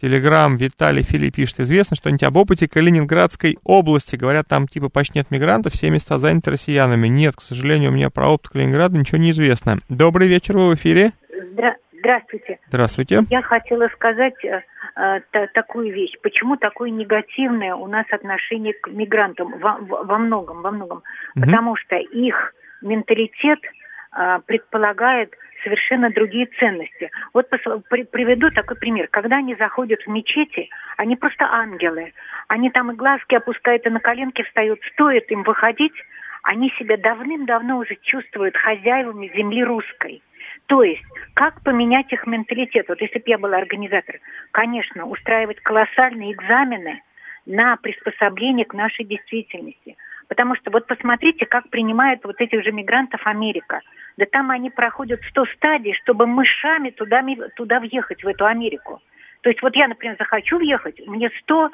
Телеграм 0.00 0.56
Виталий 0.56 1.02
Филипп 1.02 1.34
пишет. 1.34 1.60
Известно 1.60 1.96
что-нибудь 1.96 2.22
об 2.22 2.36
опыте 2.36 2.68
Калининградской 2.68 3.58
области. 3.64 4.16
Говорят, 4.16 4.46
там 4.46 4.68
типа 4.68 4.88
почти 4.88 5.18
нет 5.18 5.30
мигрантов, 5.30 5.72
все 5.72 5.90
места 5.90 6.18
заняты 6.18 6.50
россиянами. 6.52 7.08
Нет, 7.08 7.34
к 7.36 7.40
сожалению, 7.40 7.90
у 7.90 7.94
меня 7.94 8.08
про 8.08 8.28
опыт 8.30 8.52
Калининграда 8.52 8.96
ничего 8.96 9.18
не 9.18 9.32
известно. 9.32 9.78
Добрый 9.88 10.28
вечер, 10.28 10.56
вы 10.56 10.70
в 10.70 10.74
эфире. 10.76 11.12
Здра- 11.52 11.74
здравствуйте. 11.98 12.58
Здравствуйте. 12.68 13.20
Я 13.30 13.42
хотела 13.42 13.88
сказать 13.88 14.44
э, 14.44 14.62
Э, 14.98 15.20
та, 15.30 15.46
такую 15.46 15.92
вещь. 15.94 16.14
Почему 16.22 16.56
такое 16.56 16.90
негативное 16.90 17.76
у 17.76 17.86
нас 17.86 18.04
отношение 18.10 18.74
к 18.74 18.88
мигрантам 18.88 19.56
во, 19.60 19.78
во 19.80 20.18
многом, 20.18 20.62
во 20.62 20.72
многом? 20.72 21.04
Угу. 21.36 21.44
Потому 21.44 21.76
что 21.76 21.96
их 21.96 22.52
менталитет 22.82 23.60
э, 23.62 24.40
предполагает 24.44 25.32
совершенно 25.62 26.10
другие 26.10 26.46
ценности. 26.58 27.12
Вот 27.32 27.48
при, 27.48 28.02
приведу 28.02 28.50
такой 28.50 28.76
пример. 28.76 29.06
Когда 29.08 29.36
они 29.36 29.54
заходят 29.54 30.00
в 30.02 30.08
мечети, 30.08 30.68
они 30.96 31.14
просто 31.14 31.44
ангелы. 31.44 32.12
Они 32.48 32.68
там 32.70 32.90
и 32.90 32.96
глазки 32.96 33.36
опускают, 33.36 33.86
и 33.86 33.90
на 33.90 34.00
коленки 34.00 34.42
встают. 34.42 34.80
Стоит 34.94 35.30
им 35.30 35.44
выходить, 35.44 35.94
они 36.42 36.70
себя 36.76 36.96
давным-давно 36.96 37.78
уже 37.78 37.96
чувствуют 38.02 38.56
хозяевами 38.56 39.30
земли 39.32 39.62
русской. 39.62 40.22
То 40.66 40.82
есть, 40.82 41.02
как 41.34 41.62
поменять 41.62 42.12
их 42.12 42.26
менталитет? 42.26 42.88
Вот 42.88 43.00
если 43.00 43.18
бы 43.18 43.24
я 43.26 43.38
была 43.38 43.58
организатор, 43.58 44.20
конечно, 44.50 45.06
устраивать 45.06 45.60
колоссальные 45.60 46.32
экзамены 46.32 47.02
на 47.46 47.76
приспособление 47.76 48.66
к 48.66 48.74
нашей 48.74 49.04
действительности. 49.04 49.96
Потому 50.28 50.54
что 50.56 50.70
вот 50.70 50.86
посмотрите, 50.86 51.46
как 51.46 51.70
принимают 51.70 52.22
вот 52.24 52.40
этих 52.40 52.62
же 52.62 52.70
мигрантов 52.70 53.26
Америка. 53.26 53.80
Да 54.18 54.26
там 54.26 54.50
они 54.50 54.68
проходят 54.68 55.20
100 55.30 55.46
стадий, 55.56 55.94
чтобы 55.94 56.26
мышами 56.26 56.90
туда, 56.90 57.24
туда 57.56 57.80
въехать, 57.80 58.22
в 58.22 58.28
эту 58.28 58.44
Америку. 58.44 59.00
То 59.42 59.50
есть 59.50 59.62
вот 59.62 59.76
я, 59.76 59.86
например, 59.88 60.16
захочу 60.18 60.58
въехать, 60.58 61.00
мне 61.06 61.30
100, 61.42 61.70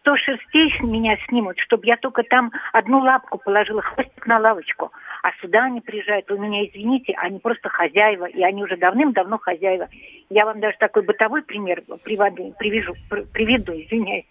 100 0.00 0.14
э, 0.14 0.16
шерстей 0.18 0.74
меня 0.82 1.16
снимут, 1.28 1.58
чтобы 1.58 1.86
я 1.86 1.96
только 1.96 2.22
там 2.22 2.52
одну 2.72 3.00
лапку 3.00 3.38
положила, 3.38 3.80
хвостик 3.82 4.26
на 4.26 4.38
лавочку. 4.38 4.92
А 5.22 5.32
сюда 5.40 5.64
они 5.64 5.80
приезжают, 5.80 6.28
вы 6.28 6.38
меня 6.38 6.66
извините, 6.66 7.14
они 7.16 7.38
просто 7.38 7.68
хозяева, 7.68 8.26
и 8.26 8.42
они 8.42 8.62
уже 8.62 8.76
давным-давно 8.76 9.38
хозяева. 9.38 9.88
Я 10.28 10.44
вам 10.44 10.60
даже 10.60 10.76
такой 10.78 11.02
бытовой 11.02 11.42
пример 11.42 11.82
приводу, 12.04 12.54
привяжу, 12.58 12.94
приведу, 13.32 13.72
извиняюсь. 13.72 14.26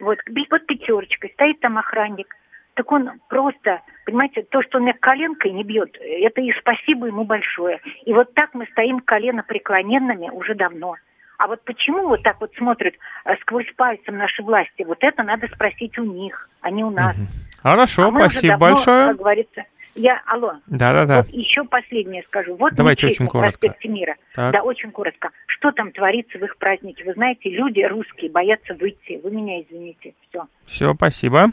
Вот, 0.00 0.18
вот 0.50 0.66
пятерочка, 0.66 1.28
стоит 1.28 1.60
там 1.60 1.78
охранник, 1.78 2.34
так 2.74 2.90
он 2.92 3.10
просто 3.28 3.80
Понимаете, 4.08 4.42
то, 4.42 4.62
что 4.62 4.78
он 4.78 4.84
меня 4.84 4.94
коленкой 4.98 5.50
не 5.50 5.64
бьет, 5.64 5.94
это 6.00 6.40
и 6.40 6.50
спасибо 6.58 7.08
ему 7.08 7.24
большое. 7.24 7.78
И 8.06 8.14
вот 8.14 8.32
так 8.32 8.54
мы 8.54 8.64
стоим 8.72 9.00
колено 9.00 9.42
преклоненными 9.42 10.30
уже 10.30 10.54
давно. 10.54 10.94
А 11.38 11.46
вот 11.46 11.62
почему 11.64 12.08
вот 12.08 12.22
так 12.22 12.40
вот 12.40 12.52
смотрят 12.56 12.94
э, 13.24 13.36
сквозь 13.42 13.72
пальцем 13.76 14.18
наши 14.18 14.42
власти, 14.42 14.82
вот 14.82 14.98
это 15.00 15.22
надо 15.22 15.46
спросить 15.54 15.96
у 15.98 16.04
них, 16.04 16.48
а 16.60 16.70
не 16.70 16.82
у 16.82 16.90
нас. 16.90 17.16
Хорошо, 17.62 18.08
а 18.08 18.10
мы 18.10 18.22
уже 18.22 18.30
спасибо 18.30 18.58
давно, 18.58 18.74
большое. 18.74 19.06
Как 19.08 19.16
говорится, 19.16 19.64
я, 19.94 20.20
алло. 20.26 20.54
Да-да-да. 20.66 21.18
Вот 21.18 21.28
еще 21.28 21.64
последнее 21.64 22.24
скажу. 22.24 22.56
Вот 22.56 22.74
Давайте 22.74 23.06
Мечеть 23.06 23.16
очень 23.16 23.24
на 23.26 23.30
коротко. 23.30 23.58
проспекте 23.58 23.88
Мира. 23.88 24.16
Так. 24.34 24.52
Да, 24.52 24.62
очень 24.62 24.90
коротко. 24.90 25.30
Что 25.46 25.70
там 25.72 25.92
творится 25.92 26.38
в 26.38 26.42
их 26.42 26.56
празднике? 26.56 27.04
Вы 27.04 27.14
знаете, 27.14 27.50
люди 27.50 27.80
русские 27.82 28.30
боятся 28.30 28.74
выйти. 28.74 29.20
Вы 29.22 29.30
меня 29.30 29.62
извините. 29.62 30.14
Все. 30.28 30.42
Все, 30.66 30.94
спасибо. 30.94 31.46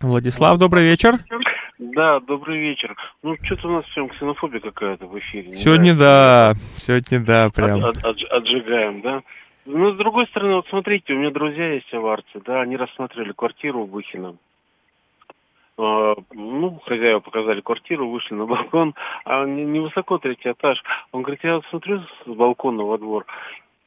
Владислав, 0.00 0.58
добрый 0.58 0.84
вечер. 0.84 1.18
Да, 1.90 2.20
добрый 2.20 2.58
вечер. 2.60 2.94
Ну, 3.22 3.36
что-то 3.42 3.68
у 3.68 3.72
нас 3.72 3.84
всем 3.86 4.08
ксенофобия 4.08 4.60
какая-то 4.60 5.06
в 5.06 5.18
эфире. 5.18 5.50
Сегодня 5.50 5.94
да, 5.96 6.54
сегодня 6.76 7.20
да, 7.20 7.48
прям. 7.54 7.84
От- 7.84 7.98
от- 8.04 8.22
отжигаем, 8.30 9.00
да? 9.00 9.22
Ну, 9.66 9.92
с 9.92 9.96
другой 9.96 10.26
стороны, 10.28 10.56
вот 10.56 10.66
смотрите, 10.68 11.12
у 11.12 11.18
меня 11.18 11.30
друзья 11.30 11.74
есть 11.74 11.92
аварцы, 11.92 12.40
да, 12.44 12.60
они 12.62 12.76
рассмотрели 12.76 13.32
квартиру 13.32 13.84
в 13.84 13.88
Бухино. 13.90 14.36
А, 15.78 16.14
Ну, 16.32 16.80
хозяева 16.86 17.20
показали 17.20 17.60
квартиру, 17.60 18.08
вышли 18.08 18.34
на 18.34 18.46
балкон, 18.46 18.94
а 19.24 19.44
не- 19.44 19.64
невысоко 19.64 20.18
третий 20.18 20.50
этаж. 20.52 20.80
Он 21.10 21.22
говорит, 21.22 21.42
я 21.42 21.56
вот 21.56 21.64
смотрю 21.70 22.00
с 22.00 22.28
балкона 22.28 22.84
во 22.84 22.98
двор, 22.98 23.26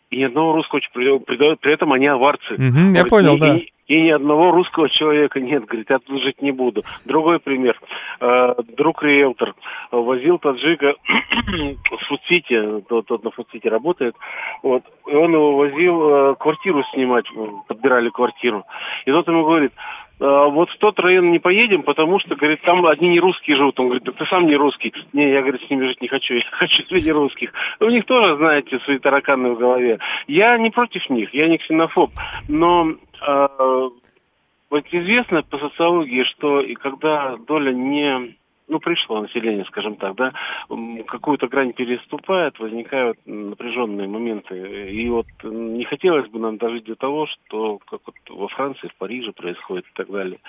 и 0.10 0.18
ни 0.18 0.24
одного 0.24 0.54
русского, 0.54 0.80
при, 0.94 1.18
при- 1.56 1.74
этом 1.74 1.94
они 1.94 2.08
аварцы. 2.08 2.56
Я 2.58 2.72
Говорит, 2.72 3.10
понял, 3.10 3.36
и- 3.36 3.40
да. 3.40 3.58
И, 3.58 3.70
и 3.88 4.02
ни 4.02 4.10
одного 4.10 4.52
русского 4.52 4.90
человека 4.90 5.40
нет, 5.40 5.66
говорит, 5.66 5.90
я 5.90 6.00
тут 6.00 6.22
жить 6.24 6.42
не 6.42 6.52
буду. 6.52 6.84
Другой 7.06 7.40
пример. 7.40 7.80
Э, 8.20 8.56
друг 8.78 9.04
риэлтор 9.04 9.54
возил 9.92 10.40
таджика 10.40 10.96
в 11.92 12.08
Фудсити, 12.08 12.82
тот, 12.88 13.06
тот 13.08 13.24
на 13.24 13.32
Фудсити 13.32 13.68
работает, 13.68 14.16
вот, 14.64 14.84
и 15.08 15.14
он 15.16 15.34
его 15.34 15.58
возил 15.58 16.10
э, 16.32 16.36
квартиру 16.36 16.84
снимать, 16.94 17.26
подбирали 17.68 18.10
квартиру. 18.10 18.64
И 19.06 19.12
тот 19.12 19.28
ему 19.28 19.44
говорит, 19.46 19.72
«А, 19.76 20.05
вот 20.20 20.70
в 20.70 20.78
тот 20.78 21.00
район 21.00 21.32
не 21.32 21.40
поедем, 21.40 21.84
потому 21.84 22.20
что, 22.20 22.36
говорит, 22.36 22.62
там 22.62 22.86
одни 22.86 23.10
не 23.10 23.20
русские 23.20 23.58
живут. 23.58 23.80
Он 23.80 23.88
говорит, 23.88 24.04
да 24.04 24.14
ты 24.14 24.26
сам 24.28 24.48
не 24.48 24.56
русский. 24.56 24.94
Не, 25.14 25.32
я, 25.32 25.42
говорит, 25.42 25.62
с 25.62 25.70
ними 25.70 25.88
жить 25.88 26.02
не 26.02 26.08
хочу, 26.08 26.34
я 26.36 26.44
хочу 26.52 26.84
среди 26.84 27.12
русских. 27.12 27.52
У 27.80 27.90
них 27.90 28.06
тоже, 28.06 28.38
знаете, 28.38 28.80
свои 28.80 28.98
тараканы 29.00 29.52
в 29.52 29.58
голове. 29.58 30.00
Я 30.28 30.58
не 30.58 30.70
против 30.70 31.10
них, 31.10 31.34
я 31.34 31.48
не 31.48 31.58
ксенофоб, 31.58 32.12
но 32.48 32.94
э, 33.28 33.90
вот 34.70 34.86
известно 34.92 35.44
по 35.44 35.58
социологии, 35.58 36.24
что 36.24 36.62
и 36.62 36.76
когда 36.76 37.36
доля 37.48 37.72
не 37.72 38.36
ну, 38.68 38.80
пришло 38.80 39.22
население, 39.22 39.66
скажем 39.66 39.96
так, 39.96 40.16
да, 40.16 40.34
какую-то 41.08 41.48
грань 41.48 41.74
переступает, 41.74 42.60
возникают 42.60 43.18
напряженные 43.26 44.08
моменты. 44.08 44.92
И 44.92 45.10
вот 45.10 45.28
не 45.44 45.86
хотелось 45.86 46.30
бы 46.30 46.40
нам 46.40 46.58
дожить 46.58 46.86
до 46.86 46.96
того, 46.96 47.28
что 47.28 47.80
как 47.90 48.02
вот 48.06 48.16
во 48.30 48.48
Франции, 48.48 48.88
в 48.88 48.96
Париже 48.96 49.32
происходит 49.32 49.86
и 49.86 49.94
так 49.94 50.10
далее. 50.10 50.40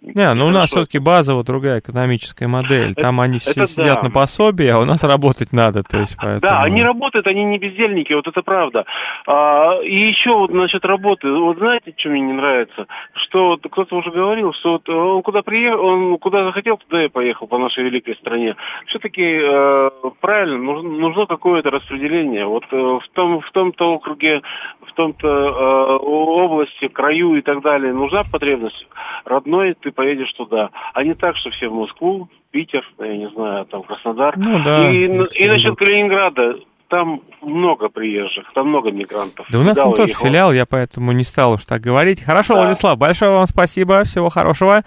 Не, 0.00 0.32
ну 0.34 0.46
у 0.46 0.50
нас 0.50 0.70
все-таки 0.70 1.00
базово 1.00 1.42
другая 1.42 1.80
экономическая 1.80 2.46
модель. 2.46 2.94
Там 2.94 3.20
они 3.20 3.40
все 3.40 3.66
сидят 3.66 3.98
да. 3.98 4.02
на 4.04 4.10
пособии, 4.10 4.68
а 4.68 4.78
у 4.78 4.84
нас 4.84 5.02
работать 5.02 5.52
надо, 5.52 5.82
то 5.82 5.98
есть 5.98 6.16
поэтому... 6.16 6.40
Да, 6.40 6.62
они 6.62 6.84
работают, 6.84 7.26
они 7.26 7.44
не 7.44 7.58
бездельники, 7.58 8.12
вот 8.12 8.28
это 8.28 8.42
правда. 8.42 8.84
А, 9.26 9.80
и 9.82 9.96
еще 9.96 10.34
вот 10.34 10.52
насчет 10.52 10.84
работы, 10.84 11.28
вот 11.32 11.58
знаете, 11.58 11.92
что 11.96 12.10
мне 12.10 12.20
не 12.20 12.32
нравится? 12.32 12.86
Что 13.14 13.48
вот 13.48 13.66
кто-то 13.68 13.96
уже 13.96 14.10
говорил, 14.12 14.52
что 14.52 14.72
вот 14.72 14.88
он 14.88 15.22
куда 15.22 15.42
приехал, 15.42 15.84
он 15.84 16.18
куда 16.18 16.44
захотел, 16.44 16.76
туда 16.76 17.04
и 17.04 17.08
поехал 17.08 17.48
по 17.48 17.58
нашей 17.58 17.82
великой 17.82 18.14
стране. 18.16 18.54
Все-таки 18.86 19.22
э, 19.22 19.90
правильно, 20.20 20.58
нужно, 20.58 20.90
нужно 20.90 21.26
какое-то 21.26 21.70
распределение. 21.70 22.46
Вот 22.46 22.64
э, 22.70 22.76
в 22.76 23.08
том 23.14 23.40
в 23.40 23.50
том-то 23.50 23.94
округе, 23.94 24.42
в 24.86 24.92
том-то 24.92 25.28
э, 25.28 25.96
области, 26.04 26.86
краю 26.86 27.34
и 27.34 27.42
так 27.42 27.62
далее 27.62 27.92
нужна 27.92 28.22
потребность. 28.30 28.86
Родной, 29.24 29.74
ты 29.74 29.87
поедешь 29.90 30.32
туда. 30.32 30.70
А 30.94 31.04
не 31.04 31.14
так, 31.14 31.36
что 31.36 31.50
все 31.50 31.68
в 31.68 31.74
Москву, 31.74 32.28
Питер, 32.50 32.82
я 32.98 33.16
не 33.16 33.28
знаю, 33.30 33.66
там 33.66 33.82
Краснодар. 33.82 34.36
Ну 34.36 34.62
да, 34.64 34.90
И, 34.90 35.04
и 35.04 35.48
насчет 35.48 35.76
Калининграда, 35.76 36.56
там 36.88 37.22
много 37.42 37.88
приезжих, 37.88 38.50
там 38.54 38.68
много 38.68 38.90
мигрантов. 38.90 39.46
Да 39.50 39.58
у 39.58 39.62
нас 39.62 39.76
там 39.76 39.92
тоже 39.94 40.12
их. 40.12 40.18
филиал, 40.18 40.52
я 40.52 40.66
поэтому 40.66 41.12
не 41.12 41.24
стал 41.24 41.52
уж 41.52 41.64
так 41.64 41.80
говорить. 41.80 42.22
Хорошо, 42.22 42.54
Да. 42.54 42.62
Владислав, 42.62 42.98
большое 42.98 43.30
вам 43.30 43.46
спасибо, 43.46 44.04
всего 44.04 44.28
хорошего. 44.30 44.84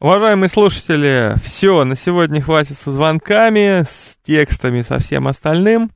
Уважаемые 0.00 0.48
слушатели, 0.48 1.34
все, 1.44 1.84
на 1.84 1.94
сегодня 1.94 2.40
хватит 2.42 2.76
со 2.76 2.90
звонками, 2.90 3.82
с 3.82 4.18
текстами, 4.24 4.80
со 4.80 4.98
всем 4.98 5.28
остальным. 5.28 5.90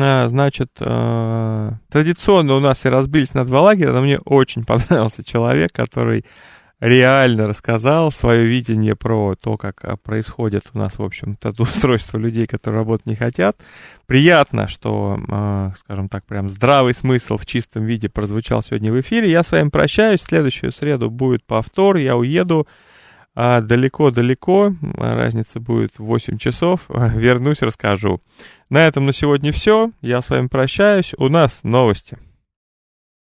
А, 0.00 0.26
Значит, 0.26 0.70
э, 0.80 1.70
традиционно 1.88 2.54
у 2.56 2.60
нас 2.60 2.78
все 2.78 2.88
разбились 2.88 3.32
на 3.34 3.44
два 3.44 3.62
лагеря, 3.62 3.92
но 3.92 4.02
мне 4.02 4.18
очень 4.24 4.64
понравился 4.66 5.24
человек, 5.24 5.72
который 5.72 6.24
реально 6.80 7.46
рассказал 7.46 8.10
свое 8.10 8.44
видение 8.44 8.96
про 8.96 9.34
то, 9.34 9.56
как 9.56 9.84
а, 9.84 9.96
происходит 9.96 10.70
у 10.74 10.78
нас, 10.78 10.98
в 10.98 11.02
общем-то, 11.02 11.54
устройство 11.58 12.18
людей, 12.18 12.46
которые 12.46 12.80
работать 12.80 13.06
не 13.06 13.14
хотят. 13.14 13.56
Приятно, 14.06 14.68
что, 14.68 15.18
э, 15.28 15.70
скажем 15.78 16.08
так, 16.08 16.24
прям 16.26 16.48
здравый 16.48 16.94
смысл 16.94 17.38
в 17.38 17.46
чистом 17.46 17.84
виде 17.84 18.08
прозвучал 18.08 18.62
сегодня 18.62 18.92
в 18.92 19.00
эфире. 19.00 19.30
Я 19.30 19.42
с 19.42 19.52
вами 19.52 19.68
прощаюсь. 19.68 20.20
В 20.20 20.26
следующую 20.26 20.72
среду 20.72 21.10
будет 21.10 21.44
повтор. 21.44 21.96
Я 21.96 22.16
уеду 22.16 22.68
а, 23.34 23.60
далеко-далеко. 23.60 24.74
Разница 24.96 25.60
будет 25.60 25.98
в 25.98 26.04
8 26.04 26.38
часов. 26.38 26.82
Вернусь, 26.88 27.62
расскажу. 27.62 28.20
На 28.70 28.86
этом 28.86 29.06
на 29.06 29.12
сегодня 29.12 29.52
все. 29.52 29.90
Я 30.02 30.20
с 30.20 30.30
вами 30.30 30.48
прощаюсь. 30.48 31.14
У 31.18 31.28
нас 31.28 31.60
новости. 31.62 32.18